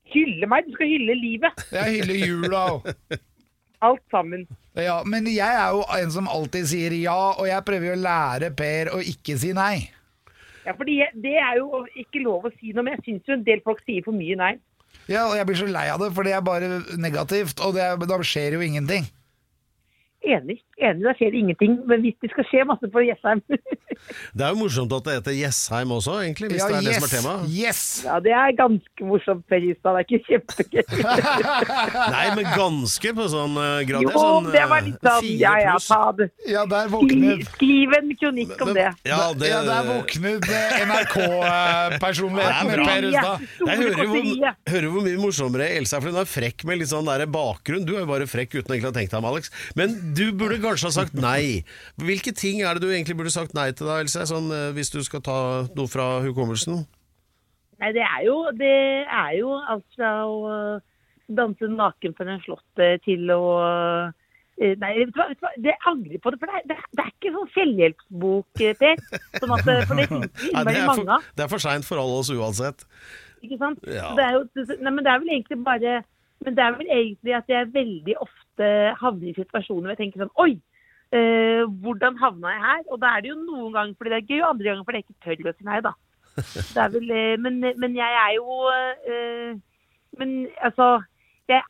Hylle 0.08 0.48
meg, 0.48 0.64
du 0.68 0.76
skal 0.76 0.88
hylle 0.88 1.16
livet. 1.20 1.64
Jeg 1.74 1.98
hyller 1.98 2.22
jula 2.22 2.62
òg. 2.76 2.88
Alt 3.84 4.04
sammen. 4.12 4.46
Ja, 4.78 5.02
men 5.04 5.26
jeg 5.26 5.42
er 5.42 5.72
jo 5.74 5.82
en 5.98 6.10
som 6.14 6.28
alltid 6.30 6.68
sier 6.70 6.94
ja, 6.94 7.16
og 7.34 7.48
jeg 7.48 7.64
prøver 7.66 7.90
jo 7.90 7.96
å 7.96 8.02
lære 8.02 8.52
Per 8.56 8.92
å 8.94 9.00
ikke 9.02 9.34
si 9.40 9.52
nei. 9.56 9.90
Ja, 10.64 10.72
fordi 10.76 10.98
jeg- 11.00 11.14
Det 11.22 11.34
er 11.34 11.56
jo 11.56 11.86
ikke 11.96 12.22
lov 12.22 12.44
å 12.44 12.52
si 12.60 12.72
noe, 12.72 12.84
men 12.84 12.94
jeg 12.94 13.04
syns 13.06 13.26
jo 13.26 13.34
en 13.34 13.42
del 13.44 13.60
folk 13.64 13.80
sier 13.84 14.04
for 14.04 14.12
mye 14.12 14.36
nei. 14.36 14.58
Ja, 15.08 15.26
og 15.26 15.36
jeg 15.36 15.46
blir 15.46 15.56
så 15.56 15.66
lei 15.72 15.88
av 15.88 15.98
det, 16.00 16.12
for 16.14 16.22
det 16.22 16.32
er 16.32 16.40
bare 16.40 16.82
negativt, 16.96 17.60
og 17.64 17.74
det 17.74 18.08
da 18.08 18.18
skjer 18.18 18.52
jo 18.52 18.60
ingenting. 18.60 19.08
Enig. 20.26 20.59
enig, 20.83 21.04
Da 21.07 21.12
skjer 21.14 21.31
det 21.31 21.38
ingenting. 21.38 21.78
Men 21.87 22.00
hvis 22.02 22.16
det 22.22 22.31
skal 22.33 22.46
skje 22.50 22.64
masse 22.66 22.88
på 22.90 23.02
Jessheim 23.07 23.38
Det 24.38 24.44
er 24.44 24.50
jo 24.50 24.59
morsomt 24.61 24.92
at 24.94 25.07
det 25.07 25.14
heter 25.18 25.35
Jessheim 25.35 25.92
også, 25.94 26.16
egentlig, 26.22 26.50
hvis 26.52 26.62
Ja, 26.62 26.68
det 26.68 26.76
er 26.78 26.87
det 26.87 26.94
som 26.98 27.07
er 27.07 27.12
temaet. 27.12 27.46
yes! 27.50 27.81
Ja, 28.07 28.18
det 28.22 28.35
er 28.35 28.52
ganske 28.59 29.07
morsomt, 29.07 29.44
Per. 29.50 29.62
Det 29.62 29.74
er 29.90 30.02
ikke 30.04 30.20
kjempegøy. 30.26 30.85
Nei, 32.14 32.26
men 32.38 32.50
ganske 32.54 33.12
på 33.18 33.26
sånn 33.31 33.57
uh, 33.59 33.81
grad. 33.88 34.07
Jo, 34.07 34.12
sånn, 34.14 34.50
det 34.54 34.64
var 34.70 34.83
eh, 34.83 34.88
litt 34.90 35.09
sånn 35.09 35.28
Ja 35.38 35.54
ja, 35.62 35.74
ta 35.83 36.00
det. 36.18 36.28
Ja, 36.46 36.64
der 36.70 36.90
våknet 36.92 37.46
skriv 37.54 37.96
en 37.98 38.12
kronikk 38.20 38.54
om 38.66 38.72
det. 38.76 38.88
Ja, 39.09 39.20
det, 39.38 39.50
Ja, 39.50 39.62
der 39.66 39.88
våknet 39.88 40.46
eh, 40.50 40.87
NRK-personligheten 40.88 42.38
Det 42.38 42.52
er 42.54 42.68
med 42.68 42.78
bra. 42.78 42.87
Per 42.88 43.09
Ustad. 43.09 43.48
Jeg 43.68 43.83
hører 43.83 44.12
hvor, 44.12 44.52
hører 44.74 44.88
hvor 44.94 45.09
mye 45.09 45.22
morsommere 45.22 45.70
Elsa 45.78 45.98
er, 45.98 46.04
for 46.04 46.12
hun 46.12 46.22
er 46.22 46.31
frekk 46.31 46.66
med 46.68 46.83
litt 46.83 46.92
sånn 46.92 47.09
der 47.09 47.26
bakgrunn. 47.31 47.87
Du 47.87 47.94
er 47.96 48.04
jo 48.04 48.11
bare 48.11 48.28
frekk 48.31 48.59
uten 48.59 48.74
egentlig 48.76 48.90
å 48.90 48.92
ha 48.92 48.98
tenkt 49.00 49.14
deg 49.14 49.22
om, 49.22 49.28
Alex. 49.33 49.52
Men 49.78 49.96
du 50.16 50.25
burde 50.37 50.61
kanskje 50.62 50.88
ha 50.88 50.94
sagt 50.94 51.16
nei. 51.18 51.64
Hvilke 52.01 52.33
ting 52.37 52.62
er 52.62 52.77
det 52.77 52.85
du 52.85 52.92
egentlig 52.92 53.16
burde 53.18 53.33
sagt 53.35 53.57
nei 53.57 53.71
til 53.77 53.88
da, 53.90 53.99
Else? 54.03 54.27
Sånn, 54.31 54.51
eh, 54.55 54.71
hvis 54.77 54.92
du 54.94 55.01
skal 55.07 55.25
ta 55.25 55.38
noe 55.68 55.90
fra 55.90 56.18
hukommelsen? 56.25 56.85
Nei, 57.79 57.90
det 57.94 58.05
er 58.05 58.23
jo, 58.27 58.38
det 58.59 58.77
er 59.07 59.35
jo 59.38 59.53
alt 59.59 59.87
fra 59.94 60.12
å 60.27 60.38
øh, 60.51 60.87
danse 61.31 61.68
naken 61.71 62.16
foran 62.18 62.40
slott 62.47 62.87
til 63.05 63.31
å 63.35 63.42
øh, 63.62 64.16
Nei, 64.59 64.88
vet 64.97 65.12
du 65.12 65.14
hva, 65.14 65.29
vet 65.31 65.38
du 65.38 65.44
hva? 65.44 65.51
det 65.62 65.73
angrer 65.87 66.18
på 66.18 66.33
det. 66.35 66.38
For 66.40 66.51
det 66.51 66.57
er, 66.59 66.62
det 66.66 66.75
er, 66.75 66.87
det 66.99 67.03
er 67.05 67.11
ikke 67.12 67.31
sånn 67.31 67.51
selvhjelpsbok, 67.55 68.62
eh, 68.66 68.73
Per. 68.81 69.03
Sånn 69.38 69.53
at, 69.55 69.68
for 69.87 70.01
det 70.01 70.07
finnes 70.11 70.49
innmari 70.49 70.81
er 70.81 70.88
mange 70.88 71.05
for, 71.05 71.12
av. 71.14 71.29
det 71.38 71.44
er 71.44 71.53
for 71.53 71.62
seint 71.62 71.87
for 71.87 72.03
alle 72.03 72.16
oss 72.25 72.31
uansett. 72.35 72.83
Ikke 73.47 73.59
sant? 73.61 73.87
Ja. 73.87 74.09
Det 74.18 74.25
er 74.25 74.35
jo, 74.35 74.40
nei, 74.83 74.90
men 74.90 75.05
det 75.07 75.12
er 75.12 75.23
vel 75.23 75.31
egentlig 75.37 75.61
bare 75.62 75.92
Men 76.44 76.57
det 76.57 76.64
er 76.64 76.74
vel 76.79 76.90
egentlig 76.94 77.35
at 77.35 77.48
jeg 77.51 77.72
veldig 77.74 78.14
ofte 78.22 78.66
havner 79.01 79.31
i 79.31 79.37
situasjoner 79.37 79.88
hvor 79.88 79.94
jeg 79.94 80.03
tenker 80.03 80.24
sånn 80.24 80.37
Oi! 80.44 80.53
Eh, 81.09 81.62
hvordan 81.83 82.18
havna 82.20 82.53
jeg 82.53 82.64
her? 82.66 82.83
Og 82.92 83.01
da 83.01 83.14
er 83.16 83.24
det 83.24 83.31
jo 83.31 83.38
noen 83.40 83.72
ganger 83.72 83.96
fordi 83.96 84.12
det 84.12 84.18
er 84.18 84.27
gøy, 84.29 84.40
og 84.42 84.51
andre 84.51 84.68
ganger 84.68 84.85
fordi 84.85 85.01
jeg 85.01 85.07
ikke 85.07 85.24
tør 85.24 85.51
å 85.51 85.55
si 85.57 85.68
nei, 85.68 85.79
da. 85.87 85.94
Det 86.74 86.83
er 86.83 86.92
vel, 86.92 87.11
eh, 87.16 87.38
men, 87.40 87.57
men 87.83 87.96
jeg 87.96 88.18
er 88.24 88.35
jo 88.37 88.59
eh, 88.70 89.57
Men 90.20 90.35
altså 90.62 90.90
jeg, 91.51 91.62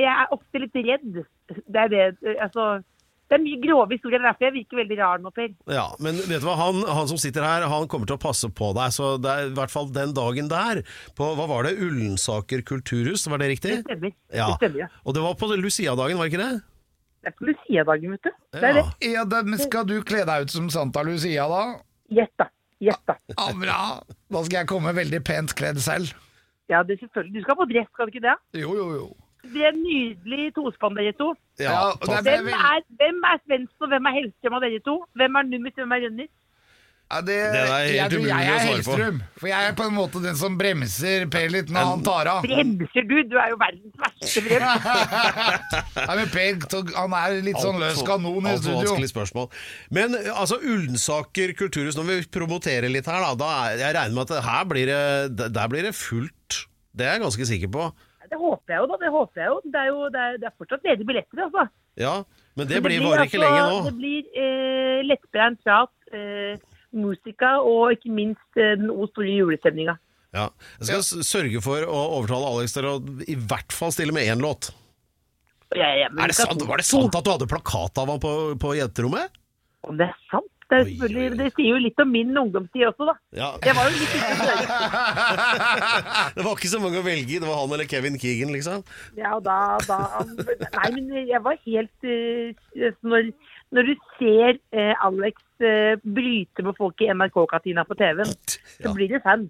jeg 0.00 0.10
er 0.10 0.32
ofte 0.34 0.62
litt 0.62 0.80
redd. 0.88 1.20
Det 1.46 1.82
er 1.84 1.92
det 1.92 2.02
eh, 2.24 2.40
Altså 2.40 2.80
Det 3.24 3.38
er 3.38 3.40
mye 3.40 3.60
grove 3.62 3.94
historier. 3.94 4.20
det 4.20 4.26
er 4.26 4.32
Derfor 4.34 4.46
jeg 4.46 4.54
virker 4.58 4.80
veldig 4.82 4.98
rar 5.00 5.22
nå, 5.22 5.30
Per. 5.34 5.48
Ja, 5.72 5.86
men 6.04 6.18
vet 6.28 6.42
du 6.42 6.46
hva, 6.48 6.58
han, 6.60 6.82
han 6.98 7.08
som 7.10 7.20
sitter 7.20 7.46
her, 7.46 7.64
han 7.70 7.88
kommer 7.90 8.10
til 8.10 8.18
å 8.18 8.20
passe 8.20 8.50
på 8.52 8.68
deg, 8.76 8.92
så 8.94 9.14
det 9.22 9.32
er 9.32 9.48
i 9.48 9.54
hvert 9.56 9.72
fall 9.72 9.88
den 9.94 10.12
dagen 10.16 10.50
der, 10.52 10.82
på, 11.16 11.30
hva 11.38 11.48
var 11.50 11.68
det, 11.68 11.74
Ullensaker 11.80 12.62
kulturhus, 12.68 13.24
var 13.32 13.40
det 13.40 13.54
riktig? 13.56 13.78
Det 13.80 13.88
stemmer. 13.88 14.12
Ja. 14.28 14.50
Det 14.52 14.60
stemmer, 14.60 14.84
ja. 14.84 14.90
Og 15.04 15.16
det 15.16 15.24
var 15.24 15.38
på 15.40 15.48
Lucia-dagen, 15.54 16.20
var 16.20 16.28
det 16.28 16.34
ikke 16.34 16.44
det? 16.44 16.62
Det 17.24 17.32
er 17.32 17.36
på 17.38 17.48
Lucia-dagen, 17.48 18.12
vet 18.18 18.28
du. 18.28 18.34
Det 18.52 18.68
er 18.68 18.78
det. 18.80 18.84
Ja, 19.14 19.24
men 19.48 19.62
skal 19.62 19.88
du 19.88 19.96
kle 20.04 20.26
deg 20.28 20.44
ut 20.44 20.52
som 20.52 20.68
Santa 20.72 21.04
Lucia, 21.06 21.48
da? 21.48 21.64
Gjett, 22.12 22.34
da. 22.40 22.50
Gjett, 22.84 23.00
da. 23.08 23.16
Ja, 23.32 23.48
bra! 23.56 23.80
Da 24.34 24.44
skal 24.44 24.60
jeg 24.60 24.68
komme 24.68 24.92
veldig 24.96 25.22
pent 25.24 25.56
kledd 25.56 25.80
selv. 25.80 26.12
Ja, 26.68 26.82
det 26.84 26.98
er 26.98 27.06
selvfølgelig. 27.06 27.38
Du 27.38 27.44
skal 27.46 27.56
på 27.56 27.66
dress, 27.72 27.88
skal 27.92 28.08
du 28.08 28.12
ikke 28.12 28.26
det? 28.26 28.36
Jo, 28.60 28.74
jo, 28.76 28.86
jo. 28.98 29.06
Det 29.52 29.66
er 29.68 29.74
nydelig 29.76 30.52
tospann, 30.56 30.96
dere 30.96 31.12
to. 31.18 31.34
Ja, 31.60 31.90
er- 31.92 32.22
Hvem 32.24 32.48
er, 32.48 32.80
hvem 32.98 33.20
er 33.32 33.36
Svendsen, 33.44 33.82
og 33.84 33.92
hvem 33.92 34.08
er 34.10 34.16
Hellstrøm 34.20 34.56
av 34.56 34.64
dere 34.64 34.80
to? 34.86 34.96
Hvem 35.20 35.36
er 35.40 35.42
Nummis, 35.52 35.76
hvem 35.76 35.92
er 35.92 36.02
Rønnis? 36.08 36.32
Ja, 37.12 37.18
det, 37.20 37.34
Det 37.36 37.58
er 37.60 37.66
helt 37.68 37.94
jeg, 37.94 38.10
tror 38.10 38.18
umulig 38.18 38.30
jeg 38.32 38.48
å 38.48 38.54
er 38.54 38.62
Hellstrøm, 38.64 39.18
på. 39.20 39.40
For 39.42 39.46
jeg 39.50 39.66
er 39.68 39.74
på 39.76 39.84
en 39.84 39.92
måte 39.94 40.22
den 40.24 40.38
som 40.40 40.54
bremser 40.58 41.26
Per 41.30 41.50
litt 41.52 41.68
når 41.70 41.84
han 41.90 42.02
tar 42.06 42.30
av. 42.32 42.46
Bremser 42.48 43.04
du? 43.10 43.14
Du 43.28 43.36
er 43.38 43.50
jo 43.52 43.58
verdens 43.60 43.98
verste 44.00 44.42
brems. 44.46 44.86
Nei, 46.08 46.16
men 46.16 46.32
Per 46.32 46.96
han 46.96 47.16
er 47.20 47.36
litt 47.44 47.60
sånn 47.60 47.78
løs 47.82 48.00
kanon 48.08 48.48
i 48.48 48.56
studio. 48.56 48.78
vanskelig 48.80 49.10
spørsmål. 49.12 49.50
Men 49.94 50.16
altså, 50.32 50.58
Ullensaker 50.64 51.52
kulturhus, 51.60 51.94
når 52.00 52.08
vi 52.08 52.18
promoterer 52.40 52.88
litt 52.90 53.06
her, 53.12 53.20
da, 53.20 53.34
da 53.44 53.52
er, 53.68 53.78
jeg 53.84 53.98
regner 54.00 54.16
med 54.16 54.34
at 54.38 54.48
her 54.48 54.64
blir 54.72 54.90
det, 54.90 55.52
der 55.54 55.70
blir 55.70 55.86
det 55.90 55.94
fullt. 56.00 56.64
Det 56.96 57.06
er 57.06 57.18
jeg 57.18 57.24
ganske 57.28 57.50
sikker 57.52 57.72
på. 57.76 57.92
Det 58.34 58.40
håper 58.42 58.74
jeg 58.74 58.82
jo, 58.82 58.86
da. 58.90 58.98
Det 58.98 59.10
håper 59.14 59.40
jeg 59.40 59.50
jo. 59.52 59.56
Det 59.70 59.80
er 59.80 59.90
jo 59.90 60.06
det 60.10 60.22
er, 60.26 60.38
det 60.42 60.46
er 60.48 60.54
fortsatt 60.58 60.86
ledige 60.88 61.06
billetter, 61.06 61.42
altså. 61.46 61.66
Ja, 61.94 62.14
Men 62.58 62.66
det 62.70 62.80
Men 62.80 62.88
blir 62.88 63.04
bare 63.06 63.26
ikke 63.28 63.42
lenge 63.42 63.60
altså- 63.62 63.82
nå. 63.82 63.84
Det 63.86 63.96
blir 63.98 64.22
eh, 64.42 65.02
lettbrent 65.06 65.60
prat, 65.62 65.92
eh, 66.12 66.58
musika 66.94 67.58
og 67.62 67.94
ikke 67.94 68.10
minst 68.10 68.58
eh, 68.58 68.74
den 68.78 68.90
o 68.90 69.06
store 69.10 69.30
julestemninga. 69.30 69.96
Ja. 70.34 70.48
Jeg 70.80 70.86
skal 70.88 71.02
ja. 71.02 71.26
sørge 71.26 71.62
for 71.62 71.86
å 71.86 72.00
overtale 72.18 72.50
Alex 72.50 72.74
til 72.74 72.88
å 72.90 72.96
i 73.30 73.36
hvert 73.38 73.74
fall 73.74 73.94
stille 73.94 74.14
med 74.14 74.26
én 74.26 74.42
låt. 74.42 74.72
Ja, 75.74 75.90
ja, 75.94 76.08
men 76.10 76.24
Er 76.24 76.30
det 76.30 76.38
sant, 76.38 76.62
var 76.66 76.78
det 76.78 76.86
sant 76.86 77.14
at 77.14 77.24
du 77.26 77.30
hadde 77.30 77.50
plakat 77.50 77.98
av 77.98 78.10
han 78.10 78.22
på, 78.22 78.32
på 78.58 78.74
jenterommet? 78.78 79.30
Om 79.86 79.98
det 79.98 80.08
er 80.10 80.18
sant? 80.30 80.53
Det, 80.74 80.80
er 80.80 80.84
Oi, 80.84 80.90
selvfølgelig, 80.90 81.24
oi, 81.24 81.30
oi. 81.30 81.38
det 81.38 81.48
sier 81.54 81.68
jo 81.70 81.80
litt 81.84 82.00
om 82.02 82.10
min 82.10 82.38
ungdomstid 82.40 82.86
også, 82.88 83.06
da. 83.06 83.14
Ja. 83.38 83.50
Jeg 83.62 83.76
var 83.78 83.86
jo 83.86 84.00
litt 84.00 84.14
ute 84.14 84.30
å 84.30 84.38
kjøre. 84.40 84.62
Det 86.34 86.44
var 86.44 86.56
ikke 86.56 86.70
så 86.72 86.80
mange 86.82 86.98
å 86.98 87.04
velge 87.06 87.36
i, 87.36 87.38
det 87.38 87.46
var 87.46 87.60
han 87.60 87.74
eller 87.76 87.88
Kevin 87.90 88.18
Keegan, 88.18 88.50
liksom. 88.54 88.82
Ja, 89.18 89.36
da, 89.44 89.58
da 89.86 89.98
Nei, 90.24 90.88
men 90.96 91.12
jeg 91.28 91.40
var 91.44 91.58
helt 91.62 92.08
uh, 92.08 92.90
når, 93.06 93.30
når 93.74 93.88
du 93.88 93.94
ser 94.18 94.58
eh, 94.76 94.92
Alex 95.02 95.40
eh, 95.64 95.94
bryte 96.04 96.62
med 96.62 96.76
folk 96.78 97.00
i 97.02 97.08
NRK-katina 97.10 97.84
på 97.88 97.96
TV-en, 97.98 98.28
så 98.34 98.60
Ja. 98.84 98.92
blir 98.94 99.08
du 99.08 99.16
fan. 99.22 99.46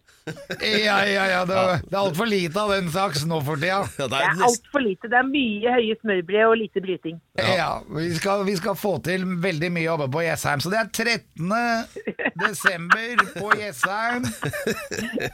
Ja, 0.60 0.98
ja, 1.08 1.24
ja, 1.32 1.40
det, 1.48 1.56
det 1.88 1.96
er 1.96 2.00
altfor 2.00 2.28
lite 2.28 2.60
av 2.60 2.70
den 2.74 2.90
saks 2.92 3.24
nå 3.28 3.40
for 3.44 3.56
tida. 3.60 3.82
Ja, 3.98 4.06
det 4.12 4.20
er 4.20 4.34
nest... 4.36 4.44
altfor 4.48 4.84
lite. 4.84 5.08
Det 5.12 5.18
er 5.18 5.28
mye 5.28 5.74
høye 5.76 5.96
smørbrød 6.00 6.44
og 6.50 6.56
lite 6.60 6.82
bryting. 6.84 7.18
Ja, 7.40 7.70
vi, 7.96 8.06
skal, 8.16 8.44
vi 8.48 8.56
skal 8.60 8.76
få 8.80 8.94
til 9.04 9.24
veldig 9.44 9.70
mye 9.76 9.90
oppe 9.96 10.08
på 10.12 10.22
Jessheim. 10.24 10.60
Så 10.64 10.72
det 10.72 10.80
er 10.82 10.92
13. 10.92 11.52
desember 12.44 13.24
på 13.38 13.50
Jessheim. 13.60 14.28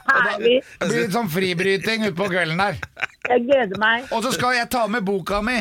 Herlig. 0.07 0.57
Det 0.79 0.87
blir 0.89 1.03
litt 1.05 1.15
sånn 1.15 1.29
fribryting 1.31 2.07
utpå 2.11 2.27
kvelden 2.31 2.59
der. 2.63 2.79
Jeg 3.29 3.45
gleder 3.47 3.79
meg. 3.81 4.07
Og 4.15 4.23
så 4.25 4.33
skal 4.35 4.55
jeg 4.59 4.69
ta 4.73 4.85
med 4.91 5.05
boka 5.07 5.41
mi. 5.45 5.59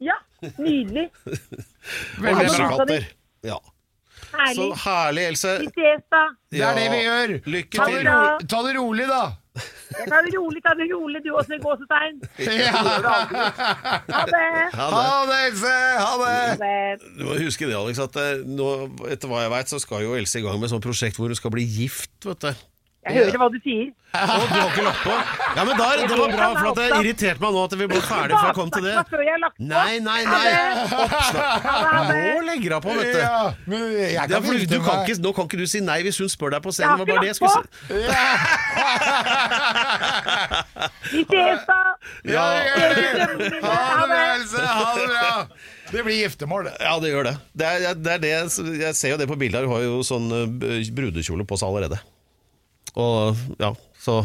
Ja, 0.00 0.16
nydelig. 0.58 1.08
Veldig 2.24 2.48
bra. 2.56 2.70
Katter. 2.78 3.06
Ja. 3.46 3.58
Så 4.30 4.36
Herlig. 4.36 4.66
herlig, 4.84 5.22
Else. 5.32 5.52
Vi 5.58 5.68
ses, 5.74 6.02
da. 6.12 6.20
Det 6.52 6.60
er 6.62 6.76
det 6.78 6.88
vi 6.92 6.98
gjør. 7.02 7.32
Lykke 7.50 7.78
Ha 7.80 7.86
Ta 7.86 7.90
det 7.90 8.02
til. 8.04 8.48
ta 8.52 8.60
det 8.66 8.74
rolig, 8.76 9.06
da. 9.10 9.22
Jeg 9.90 10.06
tar 10.06 10.22
det 10.22 10.30
rolig, 10.36 10.60
ta 10.62 10.72
det 10.78 10.86
rolig, 10.92 11.20
du 11.24 11.30
også, 11.34 11.56
gåsetegn. 11.64 12.20
Ja. 12.46 12.70
Ha 14.14 14.20
det. 14.30 14.44
Ha 14.76 15.08
det. 15.26 15.38
Else. 15.48 15.74
Ha 15.98 16.12
det. 16.60 17.08
Du 17.18 17.24
må 17.26 17.34
huske 17.40 17.66
det, 17.66 17.74
Alex, 17.80 17.98
at 18.06 18.16
eh, 18.22 18.44
nå, 18.46 18.68
etter 19.10 19.30
hva 19.32 19.42
jeg 19.46 19.52
veit, 19.56 19.72
så 19.72 19.80
skal 19.82 20.04
jo 20.06 20.14
Else 20.20 20.38
i 20.38 20.44
gang 20.46 20.60
med 20.60 20.68
et 20.70 20.74
sånt 20.76 20.86
prosjekt 20.86 21.18
hvor 21.18 21.26
hun 21.32 21.38
skal 21.38 21.52
bli 21.56 21.66
gift, 21.66 22.12
vet 22.28 22.46
du. 22.46 22.62
Jeg 23.00 23.16
hører 23.16 23.38
hva 23.40 23.46
du 23.48 23.56
sier. 23.64 23.88
Å, 24.10 24.18
du 24.42 24.56
har 24.58 24.66
ikke 24.66 24.82
lagt 24.84 25.04
på? 25.06 25.12
Ja, 25.54 25.62
men 25.64 25.78
der, 25.78 26.00
det 26.10 26.16
var 26.18 26.32
bra, 26.34 26.48
for 26.58 26.66
at 26.72 26.78
det 26.80 26.88
irriterte 26.98 27.40
meg 27.40 27.54
nå 27.54 27.60
at 27.64 27.74
vi 27.78 27.86
ble 27.88 28.00
ferdig 28.04 28.34
for 28.34 28.50
å 28.50 28.56
komme 28.58 28.72
til 28.74 28.84
det. 28.84 28.94
Har 28.98 29.38
lagt 29.40 29.56
på. 29.56 29.64
Nei, 29.70 29.92
nei, 30.02 30.20
nei. 30.26 30.50
Nå 32.10 32.42
legger 32.48 32.74
hun 32.76 32.82
på, 32.84 32.90
vet 32.98 33.14
du. 33.14 33.20
Ja, 33.22 34.26
er 34.26 34.44
fordi 34.44 34.66
du 34.68 34.76
kan 34.84 35.04
ikke, 35.06 35.16
nå 35.22 35.32
kan 35.38 35.48
ikke 35.48 35.62
du 35.62 35.66
si 35.70 35.80
nei 35.86 36.00
hvis 36.04 36.18
hun 36.20 36.28
spør 36.32 36.50
deg 36.58 36.60
på 36.66 36.74
scenen. 36.76 36.98
Det 36.98 37.06
var 37.06 37.08
bare 37.14 37.22
det 37.24 37.30
jeg 37.30 37.38
skulle 37.40 37.56
si. 37.56 37.62
Vi 41.14 41.24
ses, 41.24 41.64
da. 41.70 41.80
Ja. 42.28 42.46
Ha 43.64 44.06
det. 44.10 44.20
Else. 44.34 44.60
Ha 44.60 44.88
det 44.98 45.06
bra. 45.14 45.32
Det 45.90 46.04
blir 46.06 46.20
giftermål, 46.20 46.68
det. 46.68 46.76
ja, 46.84 46.92
det 47.02 47.08
gjør 47.10 47.24
det. 47.26 47.36
Det 47.58 47.66
er, 47.66 47.94
det 47.98 48.12
er 48.18 48.20
det. 48.22 48.36
Jeg 48.84 48.94
ser 48.98 49.16
jo 49.16 49.18
det 49.22 49.26
på 49.30 49.38
bildet 49.40 49.62
her. 49.62 49.66
Hun 49.70 49.78
har 49.78 49.86
jo 49.88 50.00
sånn 50.06 50.28
eh, 50.34 50.90
brudekjole 50.94 51.46
på 51.48 51.58
seg 51.58 51.70
allerede. 51.70 51.98
Og 52.96 53.36
ja, 53.60 53.72
så 54.00 54.22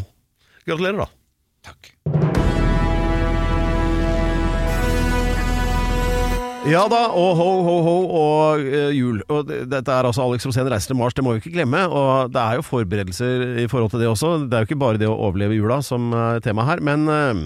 gratulerer, 0.65 1.03
da. 1.05 1.09
Takk. 1.69 1.91
Ja 6.65 6.87
da, 6.89 7.03
og 7.13 7.35
ho, 7.37 7.47
ho, 7.61 7.73
ho, 7.85 7.91
og 8.17 8.63
uh, 8.65 8.87
jul. 8.89 9.19
Og 9.29 9.43
det- 9.45 9.67
dette 9.69 9.91
er 9.93 10.07
altså 10.09 10.23
Alex 10.25 10.47
Rosén 10.49 10.65
reiser 10.71 10.89
til 10.89 10.97
Mars, 10.97 11.13
det 11.13 11.23
må 11.23 11.35
vi 11.35 11.43
ikke 11.43 11.53
glemme. 11.59 11.83
Og 11.93 12.31
det 12.33 12.41
er 12.41 12.55
jo 12.57 12.63
forberedelser 12.65 13.59
i 13.61 13.67
forhold 13.69 13.91
til 13.93 14.01
det 14.01 14.07
også. 14.09 14.31
Det 14.49 14.53
er 14.57 14.63
jo 14.65 14.69
ikke 14.71 14.79
bare 14.81 14.97
det 14.97 15.07
å 15.07 15.13
overleve 15.27 15.53
jula 15.59 15.77
som 15.85 16.09
er 16.17 16.39
tema 16.41 16.65
her. 16.65 16.81
Men 16.81 17.05
eh, 17.07 17.43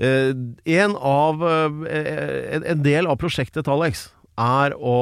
eh, 0.00 0.32
en 0.80 0.96
av 0.96 1.42
uh, 1.44 1.84
en- 1.92 2.64
En 2.64 2.82
del 2.82 3.06
av 3.06 3.18
prosjektet 3.20 3.64
til 3.68 3.72
Alex 3.76 4.08
er 4.38 4.74
å 4.78 4.94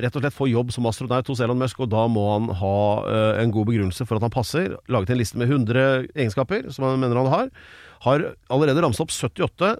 rett 0.00 0.14
og 0.16 0.22
slett 0.24 0.36
få 0.36 0.48
jobb 0.48 0.72
som 0.72 0.86
astronaut 0.88 1.28
hos 1.28 1.40
Elon 1.44 1.60
Musk, 1.60 1.80
og 1.84 1.90
da 1.92 2.06
må 2.08 2.22
han 2.32 2.48
ha 2.62 2.76
uh, 3.04 3.40
en 3.42 3.52
god 3.52 3.68
begrunnelse 3.68 4.06
for 4.08 4.16
at 4.16 4.24
han 4.26 4.32
passer. 4.32 4.76
Laget 4.92 5.12
en 5.12 5.20
liste 5.20 5.40
med 5.40 5.50
100 5.52 6.08
egenskaper 6.14 6.70
som 6.72 6.88
han 6.88 7.00
mener 7.02 7.20
han 7.20 7.32
har. 7.32 7.50
Har 8.06 8.24
allerede 8.52 8.82
ramset 8.84 9.04
opp 9.04 9.12
78, 9.12 9.74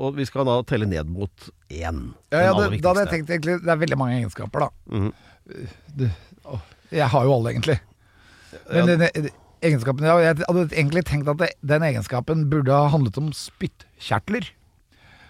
og 0.00 0.16
vi 0.16 0.24
skal 0.28 0.48
da 0.48 0.56
telle 0.66 0.88
ned 0.88 1.10
mot 1.10 1.50
én. 1.68 2.00
Ja, 2.32 2.46
ja, 2.48 2.54
det, 2.56 2.80
da 2.80 2.94
hadde 2.94 3.04
jeg 3.04 3.12
tenkt 3.16 3.30
egentlig 3.34 3.56
Det 3.64 3.72
er 3.74 3.80
veldig 3.84 3.98
mange 4.00 4.16
egenskaper, 4.20 4.66
da. 4.66 4.96
Mhm. 4.96 5.12
det, 5.98 6.10
å, 6.46 6.60
jeg 6.94 7.10
har 7.12 7.26
jo 7.26 7.36
alle, 7.36 7.54
egentlig. 7.54 7.78
Men 8.70 8.88
Ja. 8.88 8.96
den 8.96 9.30
egenskapen 9.60 10.06
ja, 10.06 10.16
Jeg 10.22 10.40
hadde 10.46 10.64
egentlig 10.70 11.04
tenkt 11.06 11.28
at 11.30 11.38
det, 11.42 11.52
den 11.62 11.84
egenskapen 11.86 12.48
burde 12.50 12.74
ha 12.74 12.88
handlet 12.90 13.18
om 13.20 13.30
spyttkjertler. 13.34 14.48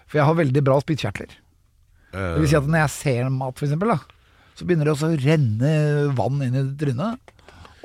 For 0.07 0.19
jeg 0.21 0.27
har 0.29 0.37
veldig 0.37 0.63
bra 0.65 0.79
spyttkjertler. 0.83 1.40
Det 2.11 2.41
vil 2.43 2.49
si 2.51 2.57
at 2.59 2.67
når 2.67 2.81
jeg 2.83 2.91
ser 2.97 3.29
mat, 3.31 3.55
for 3.57 3.67
eksempel, 3.67 3.93
da, 3.93 3.99
så 4.59 4.65
begynner 4.67 4.87
det 4.89 4.93
også 4.95 5.09
å 5.13 5.19
renne 5.23 5.73
vann 6.17 6.41
inn 6.45 6.57
i 6.59 6.63
trynet. 6.79 7.35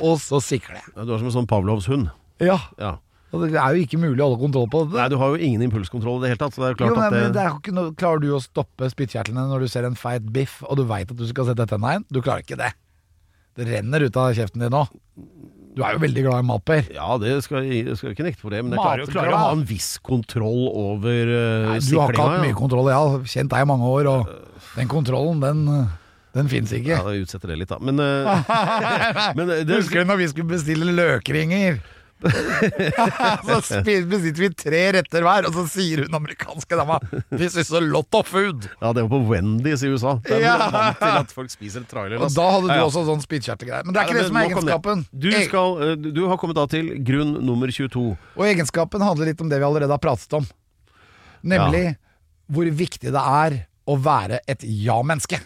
Og 0.02 0.18
så 0.20 0.40
sikler 0.44 0.80
jeg. 0.82 0.94
Du 0.98 1.12
er 1.14 1.20
som 1.22 1.28
en 1.30 1.36
sånn 1.38 1.46
Pavlovs 1.50 1.86
hund. 1.88 2.10
Ja, 2.42 2.58
Ja. 2.76 2.96
og 3.32 3.42
det 3.46 3.54
er 3.56 3.76
jo 3.76 3.84
ikke 3.86 3.98
mulig 4.02 4.20
å 4.20 4.26
holde 4.28 4.40
kontroll 4.42 4.66
på 4.72 4.82
det. 4.90 4.98
Nei, 4.98 5.08
du 5.12 5.16
har 5.20 5.32
jo 5.32 5.40
ingen 5.40 5.62
impulskontroll 5.68 6.18
i 6.18 6.26
det 6.26 6.32
hele 6.34 6.40
tatt. 6.42 6.52
Så 6.56 6.60
det 6.60 6.66
er 6.68 6.74
jo 6.74 6.80
klart 6.82 6.90
Jo, 6.90 6.96
men, 6.98 7.06
at 7.06 7.12
men 7.12 7.32
det, 7.32 7.44
det 7.64 7.74
noe, 7.78 7.94
Klarer 7.96 8.20
du 8.20 8.28
å 8.36 8.42
stoppe 8.44 8.90
spyttkjertlene 8.92 9.46
når 9.48 9.64
du 9.64 9.68
ser 9.72 9.86
en 9.88 9.96
feit 9.96 10.26
biff, 10.34 10.58
og 10.66 10.76
du 10.76 10.84
veit 10.90 11.10
at 11.10 11.16
du 11.16 11.24
skal 11.30 11.48
sette 11.48 11.66
tenna 11.70 11.94
inn? 11.96 12.04
Du 12.12 12.20
klarer 12.20 12.44
ikke 12.44 12.58
det. 12.60 12.72
Det 13.56 13.64
renner 13.70 14.04
ut 14.04 14.16
av 14.20 14.34
kjeften 14.36 14.60
din 14.66 14.74
nå. 14.74 14.84
Du 15.76 15.82
er 15.84 15.92
jo 15.92 16.00
veldig 16.00 16.22
glad 16.24 16.40
i 16.40 16.46
mat, 16.48 16.62
Per. 16.64 16.86
Ja, 16.94 17.18
det 17.20 17.34
skal 17.44 17.66
jeg 17.68 17.98
skal 18.00 18.14
ikke 18.14 18.24
nekte 18.24 18.40
for 18.40 18.54
det. 18.54 18.62
Men 18.64 18.72
jeg 18.72 18.80
klarer, 18.80 19.10
klarer 19.12 19.36
å 19.36 19.40
ha 19.42 19.52
en 19.52 19.64
viss 19.68 19.90
kontroll 20.00 20.70
over 20.72 21.28
uh, 21.28 21.66
Nei, 21.68 21.80
du 21.84 21.98
har 22.00 22.14
ikke 22.14 22.24
hatt 22.24 22.38
ja. 22.38 22.44
mye 22.46 22.56
kontroll. 22.56 22.88
Jeg 22.88 23.02
har 23.02 23.26
kjent 23.34 23.52
deg 23.52 23.66
i 23.66 23.68
mange 23.68 23.90
år, 23.92 24.08
og 24.08 24.70
den 24.78 24.88
kontrollen, 24.88 25.42
den, 25.44 25.60
den 26.38 26.48
fins 26.48 26.72
ikke. 26.72 26.94
Ja, 26.94 27.02
jeg 27.12 27.26
utsetter 27.26 27.52
det 27.52 27.58
litt, 27.60 27.74
da. 27.74 27.76
Men, 27.84 28.00
uh, 28.00 28.40
men 29.36 29.52
eh, 29.52 29.66
det, 29.68 29.82
Husker 29.82 30.00
du 30.00 30.08
når 30.14 30.22
vi 30.22 30.30
skulle 30.32 30.54
bestille 30.54 30.96
løkringer? 30.96 31.82
så 33.46 33.80
besitter 33.84 34.40
vi 34.40 34.48
tre 34.56 34.80
retter 34.96 35.24
hver, 35.26 35.46
og 35.48 35.52
så 35.56 35.64
sier 35.68 36.04
hun 36.06 36.16
amerikanske 36.16 36.78
dama 36.78 36.96
'This 37.28 37.56
is 37.60 37.70
a 37.76 37.80
lot 37.84 38.08
of 38.16 38.30
food'. 38.32 38.68
ja, 38.80 38.92
det 38.96 39.04
var 39.04 39.10
på 39.12 39.20
Wendy's 39.30 39.84
i 39.84 39.90
USA. 39.92 40.14
Det 40.24 40.38
er 40.38 40.46
ja. 40.46 40.56
vant 40.72 40.98
til 40.98 41.18
at 41.20 41.34
folk 41.36 41.50
spiser 41.52 41.84
trailer. 41.88 42.16
Og 42.22 42.32
da 42.32 42.46
hadde 42.54 42.66
du 42.68 42.72
Ja, 42.72 42.80
ja. 42.80 42.86
også 42.88 43.04
sånn 43.06 43.20
spyttkjertelgreier. 43.24 43.84
Men 43.84 43.94
det 43.94 44.00
er 44.00 44.06
Ja, 44.06 44.08
ikke 44.08 44.16
det 44.16 44.22
men 44.22 44.30
som 44.32 44.36
er 44.36 44.46
det. 44.48 44.56
egenskapen. 44.56 45.04
Du, 45.12 45.30
skal, 45.44 45.82
eh, 45.82 45.96
du 46.16 46.22
har 46.28 46.36
kommet 46.40 46.56
da 46.56 46.66
til 46.66 46.88
grunn 47.04 47.36
nummer 47.44 47.68
22. 47.68 48.16
Og 48.36 48.44
egenskapen 48.48 49.04
handler 49.04 49.26
litt 49.32 49.40
om 49.44 49.48
det 49.52 49.58
vi 49.60 49.64
allerede 49.68 49.92
har 49.92 50.02
pratet 50.02 50.32
om. 50.40 50.46
Nemlig 51.44 51.96
hvor 52.50 52.64
viktig 52.70 53.12
det 53.12 53.22
er 53.22 53.60
å 53.86 53.96
være 54.00 54.40
et 54.48 54.62
ja-menneske. 54.64 55.38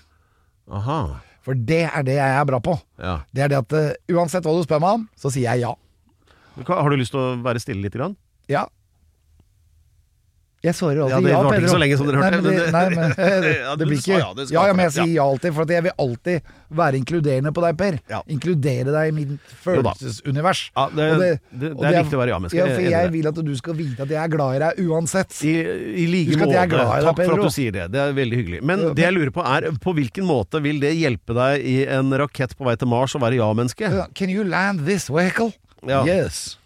For 1.42 1.54
det 1.56 1.82
er 1.90 2.02
det 2.04 2.14
jeg 2.18 2.34
er 2.40 2.44
bra 2.48 2.60
på. 2.60 2.78
Ja. 3.00 3.20
Det 3.32 3.42
er 3.42 3.48
det 3.48 3.58
at 3.58 3.72
eh, 3.72 3.94
uansett 4.14 4.44
hva 4.44 4.52
du 4.54 4.62
spør 4.64 4.80
meg 4.80 4.98
om, 5.00 5.08
så 5.18 5.30
sier 5.32 5.48
jeg 5.50 5.64
ja. 5.64 5.74
Har 6.68 6.90
du 6.90 6.96
lyst 7.00 7.14
til 7.14 7.20
å 7.20 7.30
være 7.44 7.60
stille 7.62 7.82
litt? 7.82 7.94
Grann? 7.96 8.16
Ja. 8.50 8.66
Jeg 10.60 10.74
svarer 10.76 10.98
alltid 11.06 11.14
Ja, 11.14 11.20
det 11.24 11.30
ja. 11.32 11.36
varte 11.40 11.58
ikke 11.62 11.70
så 11.72 11.78
lenge 11.80 11.96
som 11.96 12.08
dere 12.10 12.18
Nei, 12.20 12.26
hørte, 12.34 12.40
men 12.44 12.52
det, 12.52 12.64
nei, 12.74 12.80
men 12.92 13.12
det, 13.46 13.52
det 13.80 13.86
blir 13.88 14.00
ikke 14.02 14.18
ja, 14.20 14.26
Ja, 14.52 14.74
men 14.76 14.82
jeg 14.84 14.92
sier 14.92 15.12
ja 15.14 15.24
alltid, 15.24 15.54
for 15.56 15.70
jeg 15.72 15.84
vil 15.86 15.94
alltid 16.04 16.50
være 16.80 16.98
inkluderende 17.00 17.52
på 17.56 17.62
deg, 17.64 17.78
Per. 17.80 17.96
Ja. 18.12 18.18
Inkludere 18.28 18.92
deg 18.92 19.08
i 19.08 19.14
mitt 19.16 19.54
følelsesunivers. 19.64 20.60
Ja, 20.76 20.84
det- 20.92 21.08
det- 21.16 21.70
det 21.80 21.86
er 21.88 21.96
viktig 22.02 22.18
å 22.18 22.20
være 22.20 22.34
ja-menneske, 22.34 22.60
Ja, 22.60 22.66
for 22.76 22.90
jeg 22.92 23.12
vil 23.16 23.30
at 23.32 23.40
du 23.48 23.54
skal 23.56 23.78
vite 23.80 24.04
at 24.04 24.12
jeg 24.12 24.20
er 24.20 24.28
glad 24.36 24.58
i 24.58 24.60
deg 24.66 24.82
uansett. 24.84 25.32
I, 25.48 25.54
I 26.04 26.06
like 26.12 26.36
måte. 26.36 26.52
Takk 26.60 26.76
deg, 26.76 27.24
for 27.24 27.38
at 27.40 27.48
du 27.48 27.56
sier 27.56 27.72
det. 27.78 27.88
Det 27.96 28.04
er 28.04 28.12
veldig 28.20 28.42
hyggelig. 28.42 28.60
Men 28.62 28.84
det 28.92 29.06
jeg 29.08 29.16
lurer 29.16 29.32
på 29.32 29.46
er, 29.56 29.70
på 29.80 29.96
hvilken 29.96 30.28
måte 30.28 30.60
vil 30.60 30.78
det 30.84 30.92
hjelpe 30.92 31.32
deg 31.40 31.64
i 31.64 31.78
en 31.88 32.12
rakett 32.20 32.52
på 32.60 32.68
vei 32.68 32.76
til 32.76 32.92
Mars 32.92 33.16
å 33.16 33.24
være 33.24 33.40
ja-menneske? 33.40 33.88
Can 34.12 34.28
you 34.28 34.44
land 34.44 34.84
this 34.84 35.08
vehicle? 35.08 35.54
Ja. 35.88 36.02
Yes. 36.08 36.58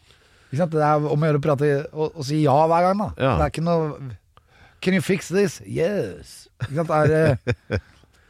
Ikke 0.50 0.62
sant? 0.62 0.74
Det 0.74 0.84
er 0.86 1.08
om 1.10 1.24
å 1.24 1.30
gjøre 1.30 1.40
å 1.40 1.44
prate 1.44 1.72
og, 1.92 2.12
og 2.14 2.26
si 2.26 2.42
ja 2.44 2.54
hver 2.70 2.88
gang, 2.88 3.00
da. 3.02 3.08
Ja. 3.18 3.32
Det 3.38 3.48
er 3.48 3.54
ikke 3.54 3.66
noe 3.66 4.12
Can 4.84 4.92
you 4.92 5.00
fix 5.00 5.30
this? 5.32 5.60
Yes. 5.64 6.44
Ikke 6.66 6.82
sant? 6.82 6.90
Det 6.92 7.20
er 7.20 7.38
eh, 7.74 7.78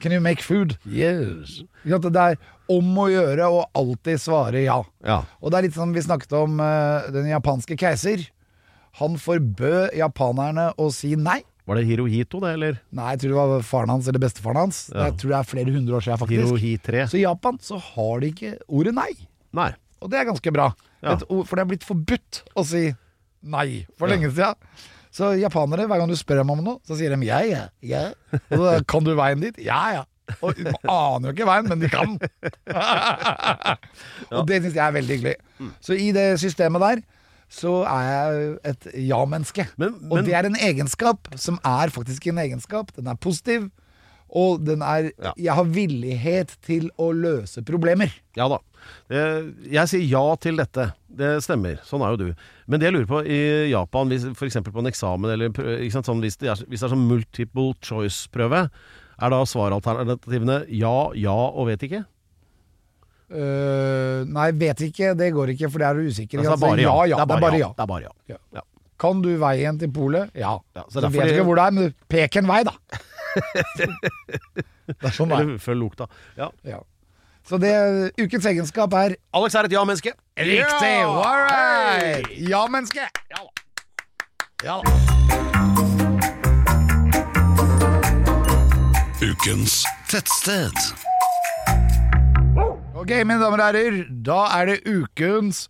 Can 0.02 0.14
you 0.14 0.20
make 0.22 0.44
food? 0.44 0.76
Yes. 0.86 1.62
Ikke 1.82 1.96
sant? 1.96 2.12
Det 2.14 2.26
er 2.34 2.38
om 2.74 2.94
å 3.00 3.08
gjøre 3.12 3.48
å 3.50 3.64
alltid 3.76 4.22
svare 4.22 4.62
ja. 4.64 4.78
Ja. 5.04 5.22
Og 5.40 5.52
det 5.52 5.58
er 5.58 5.66
litt 5.66 5.76
sånn 5.76 5.92
vi 5.96 6.04
snakket 6.04 6.32
om 6.38 6.60
uh, 6.62 7.10
den 7.12 7.28
japanske 7.28 7.76
keiser. 7.80 8.22
Han 9.00 9.18
forbød 9.20 9.96
japanerne 9.98 10.70
å 10.80 10.88
si 10.94 11.12
nei. 11.18 11.42
Var 11.64 11.80
det 11.80 11.86
Hirohito, 11.88 12.40
det, 12.44 12.50
eller? 12.58 12.80
Nei, 12.92 13.14
jeg 13.14 13.22
tror 13.22 13.32
det 13.32 13.38
var 13.40 13.62
faren 13.64 13.92
hans 13.94 14.08
eller 14.10 14.20
bestefaren 14.20 14.60
hans. 14.66 14.82
Ja. 14.92 15.08
Jeg 15.08 15.16
tror 15.20 15.32
det 15.32 15.38
er 15.38 15.48
flere 15.48 15.72
hundre 15.74 15.96
år 15.96 16.04
siden, 16.04 16.20
faktisk. 16.20 16.44
Hirohi 16.44 16.74
3? 16.84 17.06
Så 17.08 17.18
i 17.18 17.24
Japan 17.24 17.56
så 17.64 17.80
har 17.80 18.20
de 18.20 18.30
ikke 18.34 18.52
ordet 18.68 18.92
nei. 18.96 19.10
Nei. 19.56 19.70
Og 20.04 20.10
det 20.12 20.20
er 20.20 20.28
ganske 20.28 20.52
bra. 20.52 20.68
Ja. 21.04 21.16
Ord, 21.28 21.46
for 21.48 21.56
det 21.56 21.64
er 21.64 21.70
blitt 21.72 21.86
forbudt 21.88 22.42
å 22.60 22.64
si 22.68 22.90
nei 23.44 23.84
for 23.98 24.08
lenge 24.12 24.28
siden. 24.32 24.56
Så 25.14 25.30
japanere, 25.38 25.86
hver 25.88 26.00
gang 26.02 26.10
du 26.10 26.16
spør 26.18 26.40
dem 26.42 26.50
om 26.52 26.60
noe, 26.64 26.80
så 26.84 26.96
sier 26.98 27.12
de 27.14 27.26
ja, 27.28 27.38
ja, 27.46 27.62
ja. 27.86 28.02
Og 28.52 28.58
så 28.60 28.72
kan 28.92 29.04
du 29.06 29.12
veien 29.16 29.40
dit? 29.44 29.56
Ja, 29.64 29.80
ja. 29.94 30.02
Og 30.40 30.56
de 30.56 30.64
aner 30.88 31.28
jo 31.28 31.32
ikke 31.34 31.46
veien, 31.48 31.66
men 31.68 31.80
de 31.82 31.88
kan. 31.92 32.14
Og 34.34 34.46
det 34.48 34.62
syns 34.64 34.76
jeg 34.78 34.84
er 34.86 34.94
veldig 34.96 35.18
hyggelig. 35.18 35.34
Så 35.84 35.96
i 36.00 36.08
det 36.16 36.30
systemet 36.42 36.80
der 36.84 37.02
så 37.54 37.74
er 37.86 38.06
jeg 38.08 38.54
et 38.72 38.86
ja-menneske. 39.06 39.66
Men- 39.78 39.98
Og 40.10 40.24
det 40.26 40.32
er 40.34 40.46
en 40.48 40.56
egenskap 40.56 41.28
som 41.38 41.58
er 41.64 41.92
faktisk 41.92 42.26
en 42.32 42.38
egenskap. 42.40 42.90
Den 42.96 43.06
er 43.06 43.14
positiv. 43.20 43.68
Og 44.34 44.64
den 44.66 44.82
er 44.82 45.12
Ja. 45.22 45.32
Jeg 45.38 45.54
har 45.54 45.64
villighet 45.64 46.56
til 46.62 46.90
å 46.98 47.12
løse 47.14 47.62
problemer. 47.62 48.12
Ja 48.36 48.48
da. 48.48 48.58
Jeg 49.08 49.88
sier 49.88 50.04
ja 50.04 50.24
til 50.36 50.58
dette. 50.58 50.92
Det 51.08 51.36
stemmer. 51.44 51.78
Sånn 51.86 52.02
er 52.02 52.14
jo 52.14 52.16
du. 52.16 52.42
Men 52.66 52.80
det 52.80 52.90
jeg 52.90 52.96
lurer 52.96 53.06
på 53.06 53.20
i 53.24 53.70
Japan, 53.70 54.10
f.eks. 54.34 54.58
på 54.66 54.82
en 54.82 54.90
eksamen 54.90 55.30
eller 55.30 55.54
sant, 55.92 56.08
sånn, 56.08 56.20
hvis, 56.24 56.36
det 56.40 56.50
er, 56.50 56.64
hvis 56.66 56.82
det 56.82 56.88
er 56.88 56.94
sånn 56.96 57.06
multiple 57.08 57.72
choice-prøve, 57.84 58.66
er 59.14 59.30
da 59.30 59.40
svaralternativene 59.46 60.64
ja, 60.74 60.96
ja 61.14 61.36
og 61.54 61.70
vet 61.70 61.86
ikke? 61.86 62.02
Uh, 63.34 64.22
nei, 64.28 64.50
vet 64.58 64.84
ikke. 64.90 65.14
Det 65.18 65.30
går 65.34 65.54
ikke, 65.54 65.70
for 65.72 65.82
det 65.82 65.88
er 65.88 65.98
du 65.98 66.10
usikker. 66.10 66.42
Altså, 66.42 66.58
det 66.58 66.68
er 66.68 66.74
Altså, 66.74 66.82
ja. 66.82 66.92
ja, 66.92 67.10
ja. 67.14 67.24
Det 67.24 67.36
er 67.36 67.44
bare 67.46 67.60
ja. 67.60 67.72
Det 67.74 67.84
er 67.86 67.90
bare 67.90 68.14
ja. 68.34 68.64
Kan 69.00 69.22
du 69.24 69.32
veien 69.40 69.78
til 69.80 69.90
polet? 69.92 70.30
Ja. 70.38 70.54
Ja, 70.76 70.84
så 70.88 71.02
så 71.02 71.10
vet 71.10 71.30
du 71.30 71.34
ikke 71.34 71.48
hvor 71.48 71.58
det 71.58 71.64
er, 71.66 71.74
men 71.74 71.94
pek 72.10 72.38
en 72.40 72.50
vei, 72.50 72.60
da. 72.66 72.74
det 74.86 75.08
er 75.08 75.14
sånn 75.14 75.30
det 75.30 75.38
er. 75.38 75.46
Eller 75.46 75.62
følg 75.62 75.80
lukta. 75.84 76.08
Ja. 76.38 76.50
Ja. 76.66 76.80
Så 77.44 77.58
det, 77.60 77.74
ukens 78.16 78.46
egenskap 78.48 78.94
er 78.96 79.16
Alex 79.36 79.54
er 79.58 79.68
et 79.68 79.74
ja-menneske. 79.76 80.14
Riktig! 80.40 80.94
All 81.04 81.42
right! 81.44 82.30
Ja-menneske! 82.40 83.04
Ja 83.34 83.42
da. 83.42 83.50
Ja 84.64 84.80
da. 84.80 84.88
Ukens 89.24 89.82
tettsted. 90.08 90.76
Ok, 92.94 93.10
mine 93.26 93.40
damer 93.40 93.60
og 93.60 93.66
herrer, 93.66 93.96
da 94.24 94.40
er 94.56 94.72
det 94.72 94.78
ukens 94.88 95.66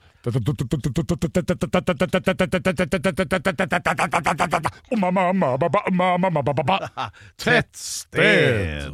Tettsted. 7.37 8.93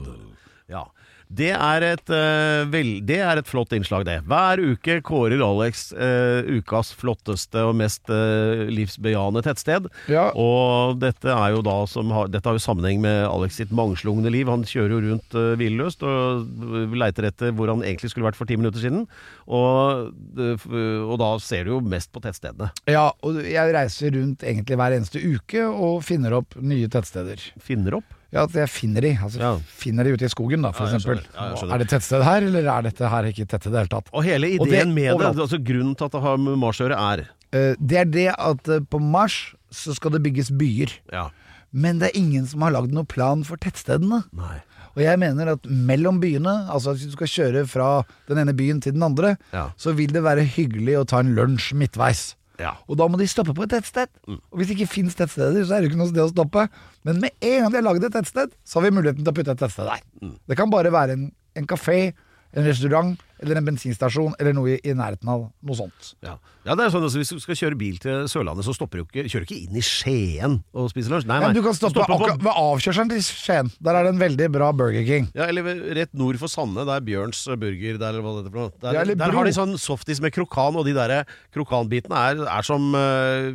Ja. 0.66 0.92
Det 1.30 1.52
er, 1.54 1.84
et, 1.86 2.10
uh, 2.10 2.66
vel, 2.72 2.96
det 3.06 3.20
er 3.22 3.38
et 3.38 3.46
flott 3.46 3.70
innslag, 3.76 4.02
det. 4.08 4.16
Hver 4.26 4.58
uke 4.72 4.96
kårer 5.06 5.38
Alex 5.46 5.92
uh, 5.94 6.42
ukas 6.58 6.90
flotteste 6.98 7.62
og 7.68 7.76
mest 7.78 8.10
uh, 8.10 8.66
livsbejaende 8.66 9.44
tettsted. 9.46 9.86
Ja. 10.10 10.28
Og 10.34 10.98
dette 10.98 11.30
er 11.30 11.54
jo 11.54 11.62
da 11.66 11.76
som 11.90 12.10
har, 12.16 12.32
dette 12.34 12.50
har 12.50 12.58
jo 12.58 12.64
sammenheng 12.64 12.98
med 13.04 13.22
Alex 13.28 13.60
sitt 13.60 13.70
mangslungne 13.70 14.34
liv. 14.34 14.50
Han 14.50 14.66
kjører 14.66 14.96
jo 14.96 15.02
rundt 15.06 15.38
uh, 15.38 15.54
hvileløst 15.60 16.02
og 16.02 16.98
leiter 16.98 17.30
etter 17.30 17.54
hvor 17.54 17.70
han 17.70 17.86
egentlig 17.86 18.10
skulle 18.10 18.26
vært 18.26 18.40
for 18.40 18.50
ti 18.50 18.58
minutter 18.58 18.82
siden. 18.82 19.06
Og, 19.46 20.10
og 20.40 21.16
da 21.22 21.32
ser 21.42 21.66
du 21.66 21.76
jo 21.76 21.82
mest 21.82 22.10
på 22.10 22.22
tettstedene. 22.24 22.72
Ja, 22.90 23.10
og 23.22 23.38
jeg 23.46 23.76
reiser 23.76 24.18
rundt 24.18 24.42
egentlig 24.42 24.78
hver 24.82 24.98
eneste 24.98 25.22
uke 25.22 25.68
og 25.70 26.02
finner 26.06 26.40
opp 26.42 26.58
nye 26.58 26.90
tettsteder. 26.90 27.52
Finner 27.62 28.02
opp. 28.02 28.16
Ja, 28.32 28.44
at 28.46 28.54
jeg 28.54 28.68
finner 28.70 29.02
de. 29.02 29.10
Altså, 29.18 29.40
Ja. 29.42 29.52
Finner 29.66 30.04
de 30.06 30.12
ute 30.14 30.24
i 30.28 30.30
skogen, 30.30 30.62
da, 30.62 30.70
f.eks. 30.70 31.04
Ja. 31.04 31.16
Ja, 31.34 31.74
er 31.74 31.78
det 31.82 31.88
tettsted 31.90 32.22
her, 32.22 32.42
eller 32.46 32.68
er 32.70 32.82
dette 32.86 33.08
her 33.10 33.26
ikke 33.30 33.46
tettsted 33.46 33.72
i 33.72 33.74
det 33.74 33.82
hele 33.84 33.94
tatt? 33.96 34.10
Og 34.14 34.22
hele 34.24 34.52
Og 34.60 34.66
ideen 34.68 34.94
det 34.94 34.94
med 34.94 35.18
det, 35.18 35.32
altså 35.34 35.58
grunnen 35.58 35.96
til 35.98 36.06
at 36.06 36.12
det 36.12 36.22
har 36.22 36.36
med 36.38 36.58
Mars 36.62 36.78
å 36.80 36.86
gjøre, 36.86 36.98
er 37.14 37.24
uh, 37.26 37.74
det 37.80 37.98
er 37.98 38.04
det 38.04 38.28
at 38.38 38.68
uh, 38.70 38.80
på 38.86 39.00
Mars 39.02 39.54
så 39.70 39.94
skal 39.94 40.10
det 40.14 40.22
bygges 40.22 40.50
byer. 40.56 40.94
ja. 41.12 41.28
Men 41.72 42.00
det 42.00 42.08
er 42.10 42.18
ingen 42.18 42.46
som 42.50 42.62
har 42.66 42.72
lagd 42.74 42.90
noen 42.90 43.06
plan 43.06 43.44
for 43.46 43.54
tettstedene. 43.62 44.24
Nei. 44.34 44.56
Og 44.96 45.04
jeg 45.04 45.18
mener 45.22 45.52
at 45.52 45.66
mellom 45.70 46.16
byene, 46.18 46.66
altså 46.66 46.96
hvis 46.96 47.06
du 47.06 47.14
skal 47.14 47.30
kjøre 47.30 47.62
fra 47.70 47.90
den 48.26 48.40
ene 48.42 48.54
byen 48.58 48.80
til 48.82 48.96
den 48.96 49.04
andre, 49.06 49.36
Ja. 49.54 49.68
så 49.78 49.94
vil 49.94 50.10
det 50.10 50.24
være 50.24 50.42
hyggelig 50.42 50.96
å 50.98 51.04
ta 51.06 51.20
en 51.22 51.30
lunsj 51.36 51.72
midtveis. 51.78 52.34
Ja. 52.60 52.74
Og 52.90 52.98
da 53.00 53.06
må 53.08 53.18
de 53.20 53.26
stoppe 53.30 53.54
på 53.56 53.64
et 53.64 53.72
tettsted. 53.72 54.10
Og 54.28 54.60
hvis 54.60 54.68
det 54.68 54.76
ikke 54.76 54.92
fins 54.92 55.16
tettsteder, 55.16 55.64
så 55.64 55.76
er 55.76 55.82
det 55.82 55.90
ikke 55.90 56.00
noe 56.00 56.10
sted 56.10 56.22
å 56.26 56.30
stoppe. 56.32 56.66
Men 57.08 57.22
med 57.22 57.32
en 57.40 57.64
gang 57.64 57.72
de 57.72 57.80
har 57.80 57.86
laget 57.86 58.08
et 58.10 58.16
tettsted, 58.18 58.52
så 58.64 58.78
har 58.78 58.86
vi 58.86 58.94
muligheten 58.98 59.24
til 59.24 59.32
å 59.32 59.36
putte 59.36 59.54
et 59.56 59.62
tettsted 59.62 59.88
der. 59.88 60.04
Det 60.50 60.58
kan 60.60 60.72
bare 60.72 60.92
være 60.92 61.16
en, 61.16 61.24
en 61.56 61.68
kafé, 61.70 62.12
en 62.52 62.66
restaurant 62.66 63.14
eller 63.42 63.56
en 63.60 63.64
bensinstasjon 63.70 64.34
eller 64.38 64.52
noe 64.56 64.74
i, 64.74 64.78
i 64.84 64.92
nærheten 64.96 65.28
av 65.32 65.46
noe 65.64 65.76
sånt. 65.78 66.12
Ja. 66.22 66.34
ja, 66.66 66.74
det 66.76 66.84
er 66.86 66.92
sånn 66.94 67.06
at 67.06 67.14
Hvis 67.16 67.32
du 67.32 67.40
skal 67.40 67.56
kjøre 67.56 67.78
bil 67.80 67.96
til 68.02 68.26
Sørlandet, 68.30 68.66
så 68.66 68.74
stopper 68.76 69.00
du 69.00 69.04
ikke, 69.06 69.24
kjører 69.32 69.46
ikke 69.48 69.58
inn 69.64 69.78
i 69.80 69.84
Skien 69.84 70.58
og 70.76 70.90
spiser 70.92 71.14
lunsj. 71.14 71.26
Nei, 71.30 71.38
Ja, 71.40 71.46
nei. 71.46 71.50
men 71.54 71.58
du 71.58 71.64
kan 71.64 71.76
stoppe 71.78 72.04
stoppe 72.04 72.18
på- 72.20 72.36
ved 72.44 72.52
avkjørselen 72.52 73.10
til 73.14 73.22
Skien. 73.24 73.70
Der 73.80 73.94
er 74.00 74.04
det 74.08 74.12
en 74.14 74.20
veldig 74.22 74.50
bra 74.52 74.70
Burger 74.76 75.04
King. 75.08 75.30
Ja, 75.34 75.48
eller 75.50 75.64
rett 75.96 76.12
nord 76.14 76.38
for 76.42 76.52
Sande, 76.52 76.84
der 76.88 77.00
Bjørns 77.00 77.44
burger 77.60 77.98
der, 77.98 78.08
eller 78.12 78.22
hva 78.26 78.34
det 78.36 78.44
heter 78.44 78.56
for. 78.58 78.72
Der, 78.84 78.92
Ja, 78.94 79.00
eller 79.06 79.14
der 79.20 79.32
har 79.38 79.44
de 79.48 79.52
sånn 79.56 79.76
softis 79.80 80.20
med 80.20 80.32
krokan, 80.36 80.76
og 80.76 80.84
de 80.84 80.92
der 80.96 81.24
krokanbitene 81.56 82.16
er, 82.30 82.44
er 82.58 82.62
som 82.66 82.92
uh, 82.94 83.50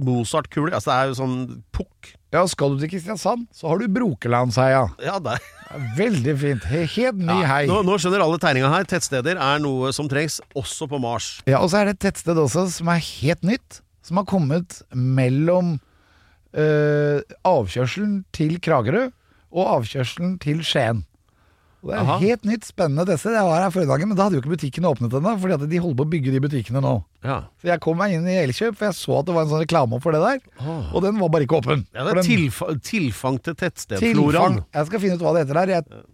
Mozart-kuler. 0.00 0.74
Altså 0.76 0.90
det 0.92 0.96
er 1.00 1.10
jo 1.12 1.18
sånn 1.20 1.36
pukk. 1.74 2.14
Ja, 2.36 2.42
skal 2.50 2.74
du 2.74 2.82
til 2.82 2.90
Kristiansand, 2.92 3.46
så 3.56 3.70
har 3.70 3.80
du 3.80 3.86
Brokelandsheia. 3.88 4.82
Ja, 5.00 5.14
der. 5.24 5.40
Veldig 5.96 6.34
fint. 6.36 6.66
Helt 6.68 7.16
ny 7.22 7.32
Ja, 7.32 7.46
hei. 7.48 7.62
Nå, 7.70 7.78
nå 7.86 7.96
skjønner 7.96 8.20
alle 8.26 8.36
tegninga 8.42 8.68
her. 8.74 8.84
Tettsteder 8.88 9.40
er 9.40 9.62
noe 9.64 9.88
som 9.96 10.10
trengs, 10.10 10.36
også 10.58 10.88
på 10.90 11.00
Mars. 11.00 11.30
Ja, 11.48 11.62
og 11.64 11.70
så 11.72 11.80
er 11.80 11.88
det 11.88 11.96
et 11.96 12.02
tettsted 12.10 12.36
også 12.42 12.66
som 12.74 12.90
er 12.92 13.00
helt 13.00 13.46
nytt. 13.46 13.80
Som 14.04 14.20
har 14.20 14.28
kommet 14.28 14.82
mellom 14.92 15.78
øh, 16.54 17.24
avkjørselen 17.48 18.20
til 18.36 18.60
Kragerø 18.62 19.08
og 19.56 19.72
avkjørselen 19.78 20.36
til 20.44 20.60
Skien. 20.66 21.06
Og 21.84 21.90
det 21.92 21.94
er 21.96 22.02
Aha. 22.02 22.14
helt 22.18 22.42
nytt, 22.48 22.64
spennende 22.66 23.04
tettsted. 23.06 23.34
Jeg 23.36 23.44
var 23.46 23.60
her 23.62 23.70
forrige 23.70 23.90
dagen, 23.92 24.08
men 24.08 24.16
da 24.18 24.24
hadde 24.26 24.34
jo 24.38 24.40
ikke 24.42 24.54
butikken 24.56 24.86
åpnet 24.88 25.12
ennå. 25.14 25.34
Fordi 25.38 25.54
at 25.54 25.66
de 25.70 25.78
holder 25.78 25.98
på 26.00 26.06
å 26.06 26.10
bygge 26.16 26.32
de 26.34 26.40
butikkene 26.42 26.80
nå. 26.82 26.94
Ja. 27.22 27.36
Så 27.62 27.68
jeg 27.70 27.80
kom 27.84 27.96
meg 28.00 28.16
inn 28.16 28.26
i 28.26 28.34
Elkjøp, 28.42 28.74
for 28.80 28.88
jeg 28.88 28.96
så 28.98 29.18
at 29.20 29.26
det 29.28 29.34
var 29.36 29.42
en 29.46 29.52
sånn 29.52 29.62
reklame 29.62 30.00
for 30.02 30.16
det 30.16 30.22
der. 30.24 30.40
Og 30.92 31.02
den 31.04 31.20
var 31.20 31.28
bare 31.28 31.46
ikke 31.46 31.60
åpen. 31.60 31.86
Ja, 31.94 32.02
det 32.04 32.10
er 32.16 32.20
den- 32.22 32.30
tilfa 32.30 32.66
tilfang 32.82 33.38
til 33.42 33.54
tettstedfloraen. 33.54 34.64
Jeg 34.74 34.86
skal 34.86 35.00
finne 35.00 35.14
ut 35.14 35.20
hva 35.22 35.34
det 35.36 35.46
heter 35.46 35.60
der. 35.66 35.74
Jeg, 35.78 36.04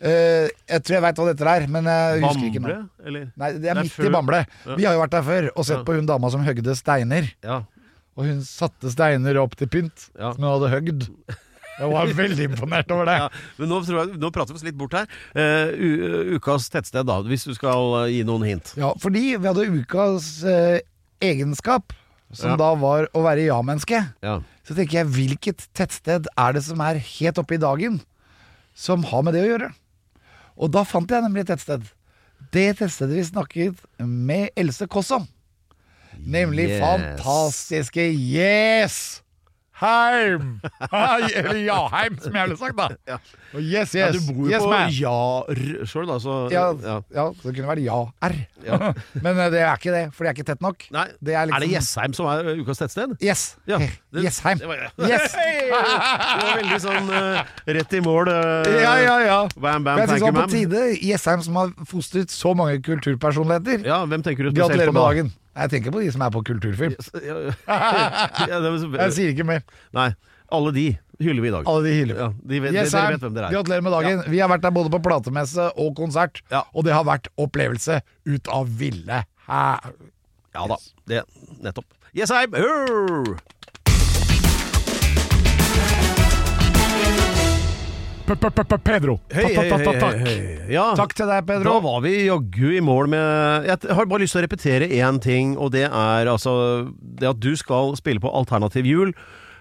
Uh, 0.00 0.48
jeg 0.64 0.80
tror 0.80 0.94
jeg 0.96 1.02
veit 1.04 1.18
hva 1.20 1.24
det 1.28 1.32
heter 1.36 1.44
der, 1.60 1.66
men 1.68 1.84
jeg 1.84 2.20
husker 2.22 2.44
ikke 2.48 2.60
nå. 2.64 2.88
eller? 3.04 3.24
Nei, 3.36 3.48
det 3.52 3.56
er 3.56 3.60
Det 3.60 3.68
er 3.68 3.82
midt 3.82 3.92
før- 3.92 4.06
i 4.06 4.12
Bamble. 4.14 4.38
Ja. 4.64 4.74
Vi 4.76 4.84
har 4.84 4.94
jo 4.94 5.00
vært 5.02 5.10
der 5.10 5.22
før 5.26 5.48
og 5.54 5.64
sett 5.66 5.76
Ja. 5.76 5.84
på 5.84 5.92
hun 5.94 6.06
dama 6.06 6.30
som 6.30 6.40
høgde 6.42 6.72
steiner. 6.74 7.28
Ja. 7.44 7.58
Og 8.16 8.24
hun 8.24 8.40
satte 8.40 8.88
steiner 8.88 9.36
opp 9.42 9.56
til 9.56 9.66
pynt 9.68 10.08
som 10.16 10.40
hun 10.40 10.48
hadde 10.56 10.70
høgd. 10.72 11.04
Jeg 11.80 11.88
var 11.94 12.10
veldig 12.18 12.44
imponert 12.50 12.90
over 12.92 13.08
det. 13.08 13.14
Ja, 13.22 13.28
men 13.58 13.70
nå, 13.72 13.78
tror 13.86 13.98
jeg, 14.02 14.18
nå 14.20 14.30
prater 14.34 14.52
vi 14.54 14.60
oss 14.60 14.66
litt 14.66 14.76
bort 14.78 14.92
her. 14.98 15.08
Uh, 15.32 16.36
ukas 16.36 16.68
tettsted, 16.72 17.06
da, 17.08 17.16
hvis 17.24 17.46
du 17.48 17.54
skal 17.56 17.94
eh, 18.02 18.10
gi 18.18 18.22
noen 18.28 18.44
hint. 18.44 18.74
Ja, 18.78 18.92
fordi 19.00 19.22
vi 19.40 19.48
hadde 19.48 19.64
ukas 19.80 20.28
uh, 20.44 20.76
egenskap, 21.24 21.94
som 22.32 22.52
Ja. 22.52 22.58
da 22.60 22.68
var 22.78 23.08
å 23.16 23.22
være 23.24 23.48
ja-menneske. 23.48 24.02
Ja. 24.22 24.36
Så 24.68 24.76
tenker 24.76 25.00
jeg, 25.00 25.08
hvilket 25.16 25.64
tettsted 25.74 26.28
er 26.38 26.52
det 26.54 26.62
som 26.68 26.78
er 26.84 27.00
helt 27.00 27.40
oppe 27.42 27.56
i 27.56 27.62
dagen, 27.62 27.98
som 28.76 29.02
har 29.08 29.24
med 29.26 29.34
det 29.34 29.46
å 29.46 29.50
gjøre? 29.54 29.72
Og 30.60 30.70
da 30.76 30.84
fant 30.86 31.10
jeg 31.10 31.24
nemlig 31.24 31.46
et 31.46 31.54
tettsted. 31.54 31.88
Det 32.52 32.68
tettstedet 32.78 33.16
vi 33.16 33.24
snakket 33.32 33.80
med 34.04 34.50
Else 34.58 34.86
Kåss 34.90 35.10
om. 35.16 35.26
Nemlig 36.20 36.68
Yes. 36.68 36.80
fantastiske 36.84 38.04
Yes! 38.12 39.22
Heim! 39.80 40.60
Eller 40.90 41.58
Jaheim, 41.64 42.16
som 42.20 42.34
jeg 42.36 42.48
ville 42.48 42.58
sagt, 42.60 42.76
da. 42.76 42.88
Ja. 43.08 43.16
Yes, 43.58 43.94
yes, 43.94 43.94
Ja, 43.96 44.08
du 44.12 44.20
bor 44.28 44.44
jo 44.46 44.50
yes, 44.52 44.62
på 44.62 44.68
man. 44.70 44.90
Jar 44.94 45.86
sjøl, 45.90 46.04
da, 46.06 46.18
så 46.22 46.34
Ja, 46.52 46.66
ja. 46.84 46.96
ja, 47.16 47.24
så 47.34 47.48
det 47.48 47.54
kunne 47.56 47.70
vært 47.72 47.82
ja-r. 47.82 48.36
Ja. 48.66 48.78
Men 49.24 49.40
eh, 49.40 49.48
det 49.54 49.62
er 49.64 49.80
ikke 49.80 49.94
det, 49.94 50.02
for 50.14 50.22
det 50.26 50.30
er 50.30 50.36
ikke 50.38 50.46
tett 50.52 50.62
nok. 50.64 50.84
Nei, 50.94 51.06
Det 51.18 51.34
er 51.34 51.40
er, 51.42 51.50
det 51.50 51.60
liksom- 51.64 51.74
Jessheim 51.74 52.14
som 52.20 52.28
er 52.30 52.50
ukas 52.60 52.82
tettsted? 52.84 53.16
Yes. 53.24 53.46
Ja, 53.66 53.78
det- 53.80 54.24
Jessheim. 54.28 54.58
det 54.62 54.68
var- 54.70 54.86
Yes. 55.08 55.34
Det 55.40 56.46
var 56.46 56.56
veldig 56.60 56.78
sånn 56.82 57.10
uh, 57.10 57.42
rett 57.66 57.92
i 57.94 58.00
mål. 58.04 58.28
Uh, 58.30 58.70
Ja, 58.80 58.94
ja, 59.00 59.16
ja. 59.24 59.38
Bam, 59.56 59.84
bam, 59.84 59.98
jeg 60.00 60.08
synes 60.10 60.22
det 60.22 60.32
var 60.34 60.46
på 60.46 60.50
tide. 60.52 60.80
Jessheim 61.04 61.42
som 61.46 61.56
har 61.60 61.72
fostret 61.88 62.30
så 62.32 62.54
mange 62.58 62.78
kulturpersonligheter. 62.86 63.84
Ja, 63.86 64.02
hvem 64.06 64.22
tenker 64.26 64.46
du 64.48 64.50
spesielt 64.52 64.70
Gratulerer 64.76 64.92
på 64.92 64.96
med 64.96 65.02
da? 65.02 65.08
dagen. 65.10 65.32
Jeg 65.56 65.70
tenker 65.72 65.90
på 65.94 66.00
de 66.04 66.10
som 66.14 66.22
er 66.22 66.30
på 66.34 66.42
kulturfilm. 66.46 66.94
Ja, 67.26 67.36
ja. 67.44 67.54
Ja, 68.50 68.58
Jeg 68.62 69.14
sier 69.16 69.32
ikke 69.34 69.46
mer. 69.48 69.64
Nei, 69.96 70.10
alle 70.54 70.72
de 70.76 70.84
hyller 71.20 71.42
vi 71.44 71.50
i 71.50 71.54
dag. 71.54 71.66
Alle 71.68 71.82
de 71.88 71.94
hyller. 71.98 72.20
Ja, 72.22 72.28
de 72.52 72.60
vet, 72.64 72.76
yes, 72.76 72.94
dere 72.94 73.16
vet 73.16 73.24
hvem 73.26 73.34
dere 73.36 73.50
er. 73.50 73.56
gratulerer 73.58 73.84
med 73.84 73.92
dagen. 73.96 74.22
Vi 74.30 74.40
har 74.40 74.48
vært 74.52 74.64
der 74.64 74.74
både 74.78 74.92
på 74.94 75.00
platemesse 75.04 75.66
og 75.76 75.92
konsert, 75.98 76.40
Ja. 76.54 76.62
og 76.72 76.86
det 76.86 76.94
har 76.96 77.04
vært 77.08 77.28
opplevelse 77.36 78.00
ut 78.30 78.48
av 78.54 78.70
ville 78.80 79.24
hæ. 79.50 79.62
Ja 80.54 80.66
da, 80.70 80.76
det 81.10 81.24
nettopp. 81.62 81.86
Jessheim! 82.16 82.54
Hurr! 82.58 83.36
Pedro. 88.36 89.16
Hei, 89.32 89.50
hei, 89.56 89.66
hei. 89.70 90.38
Ja, 90.70 90.90
Takk 90.98 91.14
til 91.18 91.28
deg, 91.30 91.44
Pedro. 91.48 91.66
Da 91.66 91.82
var 91.84 92.00
vi 92.04 92.14
jaggu 92.28 92.76
i 92.76 92.80
mål 92.84 93.10
med 93.10 93.68
Jeg 93.68 93.96
har 93.96 94.08
bare 94.10 94.22
lyst 94.22 94.36
til 94.36 94.42
å 94.42 94.46
repetere 94.46 94.88
én 95.00 95.20
ting, 95.22 95.56
og 95.58 95.72
det 95.74 95.86
er 95.88 96.30
altså 96.30 96.54
det 97.00 97.30
at 97.30 97.40
du 97.42 97.52
skal 97.58 97.96
spille 97.98 98.22
på 98.22 98.32
Alternativ 98.32 98.88
jul. 98.88 99.14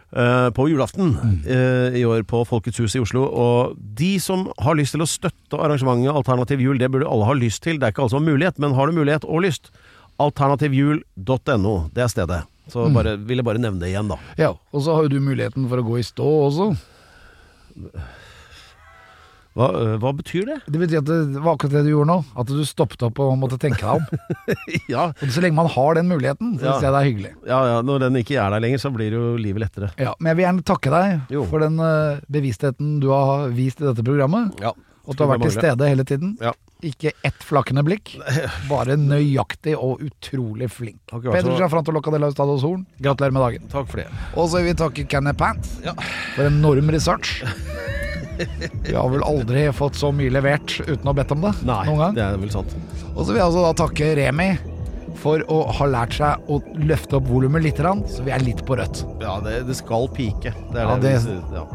Uh, 0.10 0.50
på 0.58 0.64
julaften 0.66 1.12
eh, 1.46 2.00
i 2.00 2.02
år 2.02 2.24
på 2.26 2.40
Folkets 2.50 2.80
hus 2.82 2.96
i 2.98 3.02
Oslo. 3.04 3.28
Og 3.30 3.76
de 3.78 4.16
som 4.18 4.48
har 4.58 4.74
lyst 4.80 4.96
til 4.96 5.06
å 5.06 5.10
støtte 5.10 5.60
arrangementet 5.62 6.10
Alternativ 6.10 6.64
jul, 6.66 6.80
det 6.82 6.90
burde 6.90 7.06
alle 7.06 7.28
ha 7.30 7.36
lyst 7.38 7.62
til. 7.62 7.78
Det 7.78 7.86
er 7.86 7.94
ikke 7.94 8.08
alle 8.08 8.16
som 8.16 8.24
har 8.24 8.32
mulighet, 8.34 8.58
men 8.58 8.74
har 8.74 8.90
du 8.90 8.98
mulighet 8.98 9.28
og 9.30 9.44
lyst, 9.46 9.70
alternativjul.no, 10.20 11.76
det 11.94 12.04
er 12.04 12.10
stedet. 12.10 12.42
Så 12.70 12.88
bare, 12.94 13.16
vil 13.22 13.42
jeg 13.42 13.46
bare 13.46 13.62
nevne 13.62 13.82
det 13.82 13.92
igjen, 13.94 14.10
da. 14.10 14.18
Ja, 14.38 14.52
og 14.74 14.86
så 14.86 14.98
har 14.98 15.06
jo 15.06 15.14
du 15.14 15.22
muligheten 15.26 15.70
for 15.70 15.82
å 15.82 15.86
gå 15.86 16.00
i 16.02 16.06
stå 16.06 16.26
også. 16.50 16.72
Hva, 19.60 19.68
eh, 19.76 19.96
hva 20.00 20.14
betyr 20.16 20.46
det? 20.48 20.58
Det 20.72 20.80
betyr 20.80 21.02
at 21.02 21.10
det 21.10 21.42
var 21.44 21.58
akkurat 21.58 21.74
det 21.76 21.82
du 21.84 21.92
gjorde 21.92 22.08
nå. 22.14 22.18
At 22.40 22.52
du 22.52 22.62
stoppet 22.68 23.02
opp 23.10 23.20
og 23.26 23.34
måtte 23.42 23.60
tenke 23.60 23.84
deg 23.84 24.00
om. 24.00 24.48
ja, 24.94 25.10
Og 25.12 25.34
så 25.36 25.44
lenge 25.44 25.58
man 25.60 25.68
har 25.74 26.00
den 26.00 26.08
muligheten, 26.12 26.54
så 26.62 26.70
Ja. 26.70 26.76
jeg 26.80 26.94
det 26.94 27.00
er 27.02 27.10
hyggelig. 27.10 27.34
ja, 27.50 27.60
ja, 27.74 27.82
når 27.84 28.06
den 28.08 28.20
ikke 28.22 28.38
er 28.40 28.56
der 28.56 28.64
lenger, 28.64 28.80
så 28.80 28.94
blir 28.96 29.12
jo 29.18 29.36
livet 29.36 29.66
lettere. 29.66 29.92
Ja, 30.00 30.14
men 30.20 30.32
jeg 30.32 30.40
vil 30.40 30.46
gjerne 30.48 30.64
takke 30.72 30.94
deg 30.96 31.36
Jo. 31.36 31.44
for 31.50 31.60
den 31.66 31.76
eh, 31.84 32.22
bevisstheten 32.32 33.00
du 33.04 33.10
har 33.12 33.50
vist 33.50 33.82
i 33.84 33.90
dette 33.90 34.06
programmet. 34.06 34.56
Ja. 34.64 34.72
Og 35.10 35.16
at 35.16 35.18
du 35.18 35.24
har 35.26 35.32
vært 35.34 35.48
til 35.50 35.56
stede 35.58 35.88
hele 35.90 36.04
tiden. 36.06 36.36
Ja. 36.40 36.54
Ikke 36.86 37.12
ett 37.26 37.44
flakkende 37.44 37.84
blikk, 37.84 38.14
bare 38.72 38.96
nøyaktig 38.96 39.74
og 39.76 40.00
utrolig 40.06 40.70
flink. 40.72 41.02
Vært 41.12 41.34
Pedro 41.42 41.58
Gianfranto 41.60 41.92
Locca 41.92 42.14
de 42.14 42.22
Horn, 42.64 42.86
gratulerer 43.02 43.36
med 43.36 43.42
dagen. 43.44 43.68
Takk 43.74 43.90
for 43.92 44.04
det. 44.04 44.08
Og 44.38 44.48
så 44.48 44.62
vil 44.62 44.72
vi 44.72 44.80
takke 44.80 45.08
Kenneth 45.10 45.42
Pant 45.42 45.66
for 46.38 46.46
enorm 46.48 46.94
research. 46.96 47.42
Vi 48.86 48.96
har 48.96 49.10
vel 49.12 49.24
aldri 49.28 49.66
fått 49.76 49.96
så 50.00 50.12
mye 50.16 50.32
levert 50.34 50.78
uten 50.86 51.04
å 51.06 51.12
ha 51.12 51.18
bedt 51.22 51.32
om 51.36 51.42
det 51.48 51.54
Nei, 51.68 51.82
noen 51.90 52.00
gang. 52.04 52.16
det 52.18 52.24
er 52.26 52.38
vel 52.42 52.52
sant. 52.54 52.76
Og 53.16 53.24
så 53.26 53.34
vil 53.34 53.42
jeg 53.42 53.48
altså 53.50 53.66
da 53.68 53.74
takke 53.84 54.12
Remi 54.20 54.50
for 55.20 55.44
å 55.52 55.60
ha 55.76 55.86
lært 55.92 56.16
seg 56.16 56.48
å 56.48 56.62
løfte 56.80 57.18
opp 57.20 57.28
volumet 57.28 57.66
litt, 57.66 57.82
så 57.84 58.24
vi 58.24 58.32
er 58.32 58.40
litt 58.46 58.62
på 58.66 58.78
rødt. 58.80 59.02
Ja, 59.20 59.40
det, 59.44 59.66
det 59.68 59.76
skal 59.76 60.08
pike. 60.16 60.54
Det 60.72 60.86
Ja, 60.86 60.96
det, 60.96 61.18
det- 61.26 61.40
ja. 61.60 61.66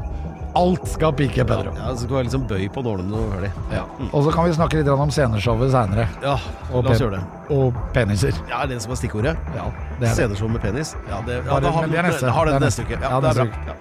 Alt 0.54 0.84
skal 0.86 1.10
pike, 1.18 1.42
Pedro. 1.44 1.72
ja, 1.74 1.88
det 1.90 1.98
skal 1.98 2.14
være 2.14 2.26
liksom 2.28 2.44
bøy 2.46 2.68
på 2.70 2.82
nålene 2.86 3.10
når 3.10 3.18
du 3.24 3.30
hører 3.32 3.40
det. 3.48 3.52
Ja. 3.74 3.80
Og 4.14 4.22
så 4.22 4.30
kan 4.36 4.44
vi 4.46 4.52
snakke 4.54 4.78
litt 4.78 4.88
om 4.92 5.10
sceneshowet 5.10 5.72
seinere. 5.74 6.04
Ja, 6.22 6.36
Og 6.70 6.84
la 6.86 6.92
oss 6.94 7.00
gjøre 7.02 7.18
det. 7.18 7.24
Og 7.56 7.74
peniser. 7.92 8.38
Ja, 8.48 8.60
er 8.62 8.70
det 8.70 8.76
det 8.78 8.84
som 8.84 8.92
er 8.94 9.00
stikkordet? 9.00 9.34
Ja, 9.56 9.64
det 9.98 10.08
er. 10.12 10.14
Sceneshow 10.14 10.46
med 10.54 10.62
penis? 10.62 10.94
Ja, 11.10 11.18
det, 11.26 11.40
ja, 11.42 11.58
det, 11.58 11.72
har, 11.74 11.88
det 11.90 12.04
neste. 12.06 12.30
har 12.38 12.46
det 12.46 12.54
Det 12.54 12.60
neste 12.68 12.86
uke. 12.86 13.00
Ja, 13.02 13.10
Ja, 13.10 13.20
det 13.20 13.32
er 13.34 13.40
bra. 13.42 13.66
Ja. 13.66 13.74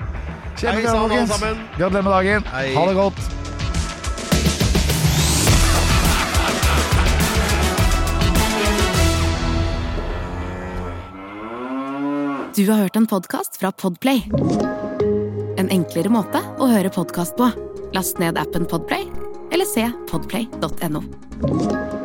Kjempebra, 0.57 0.99
folkens. 0.99 1.31
Gratulerer 1.77 2.03
med 2.03 2.11
dagen. 2.11 2.43
Hei. 2.53 2.75
Ha 2.75 2.85
det 2.87 2.93
godt. 2.93 3.29
Du 12.55 12.69
har 12.69 12.77
hørt 12.77 12.95
en 12.95 13.07
podkast 13.07 13.57
fra 13.57 13.71
Podplay. 13.71 14.23
En 15.57 15.69
enklere 15.73 16.11
måte 16.13 16.41
å 16.61 16.69
høre 16.69 16.93
podkast 16.93 17.33
på. 17.39 17.49
Last 17.97 18.21
ned 18.21 18.37
appen 18.37 18.69
Podplay, 18.69 19.09
eller 19.53 19.65
se 19.65 19.89
podplay.no. 20.11 22.02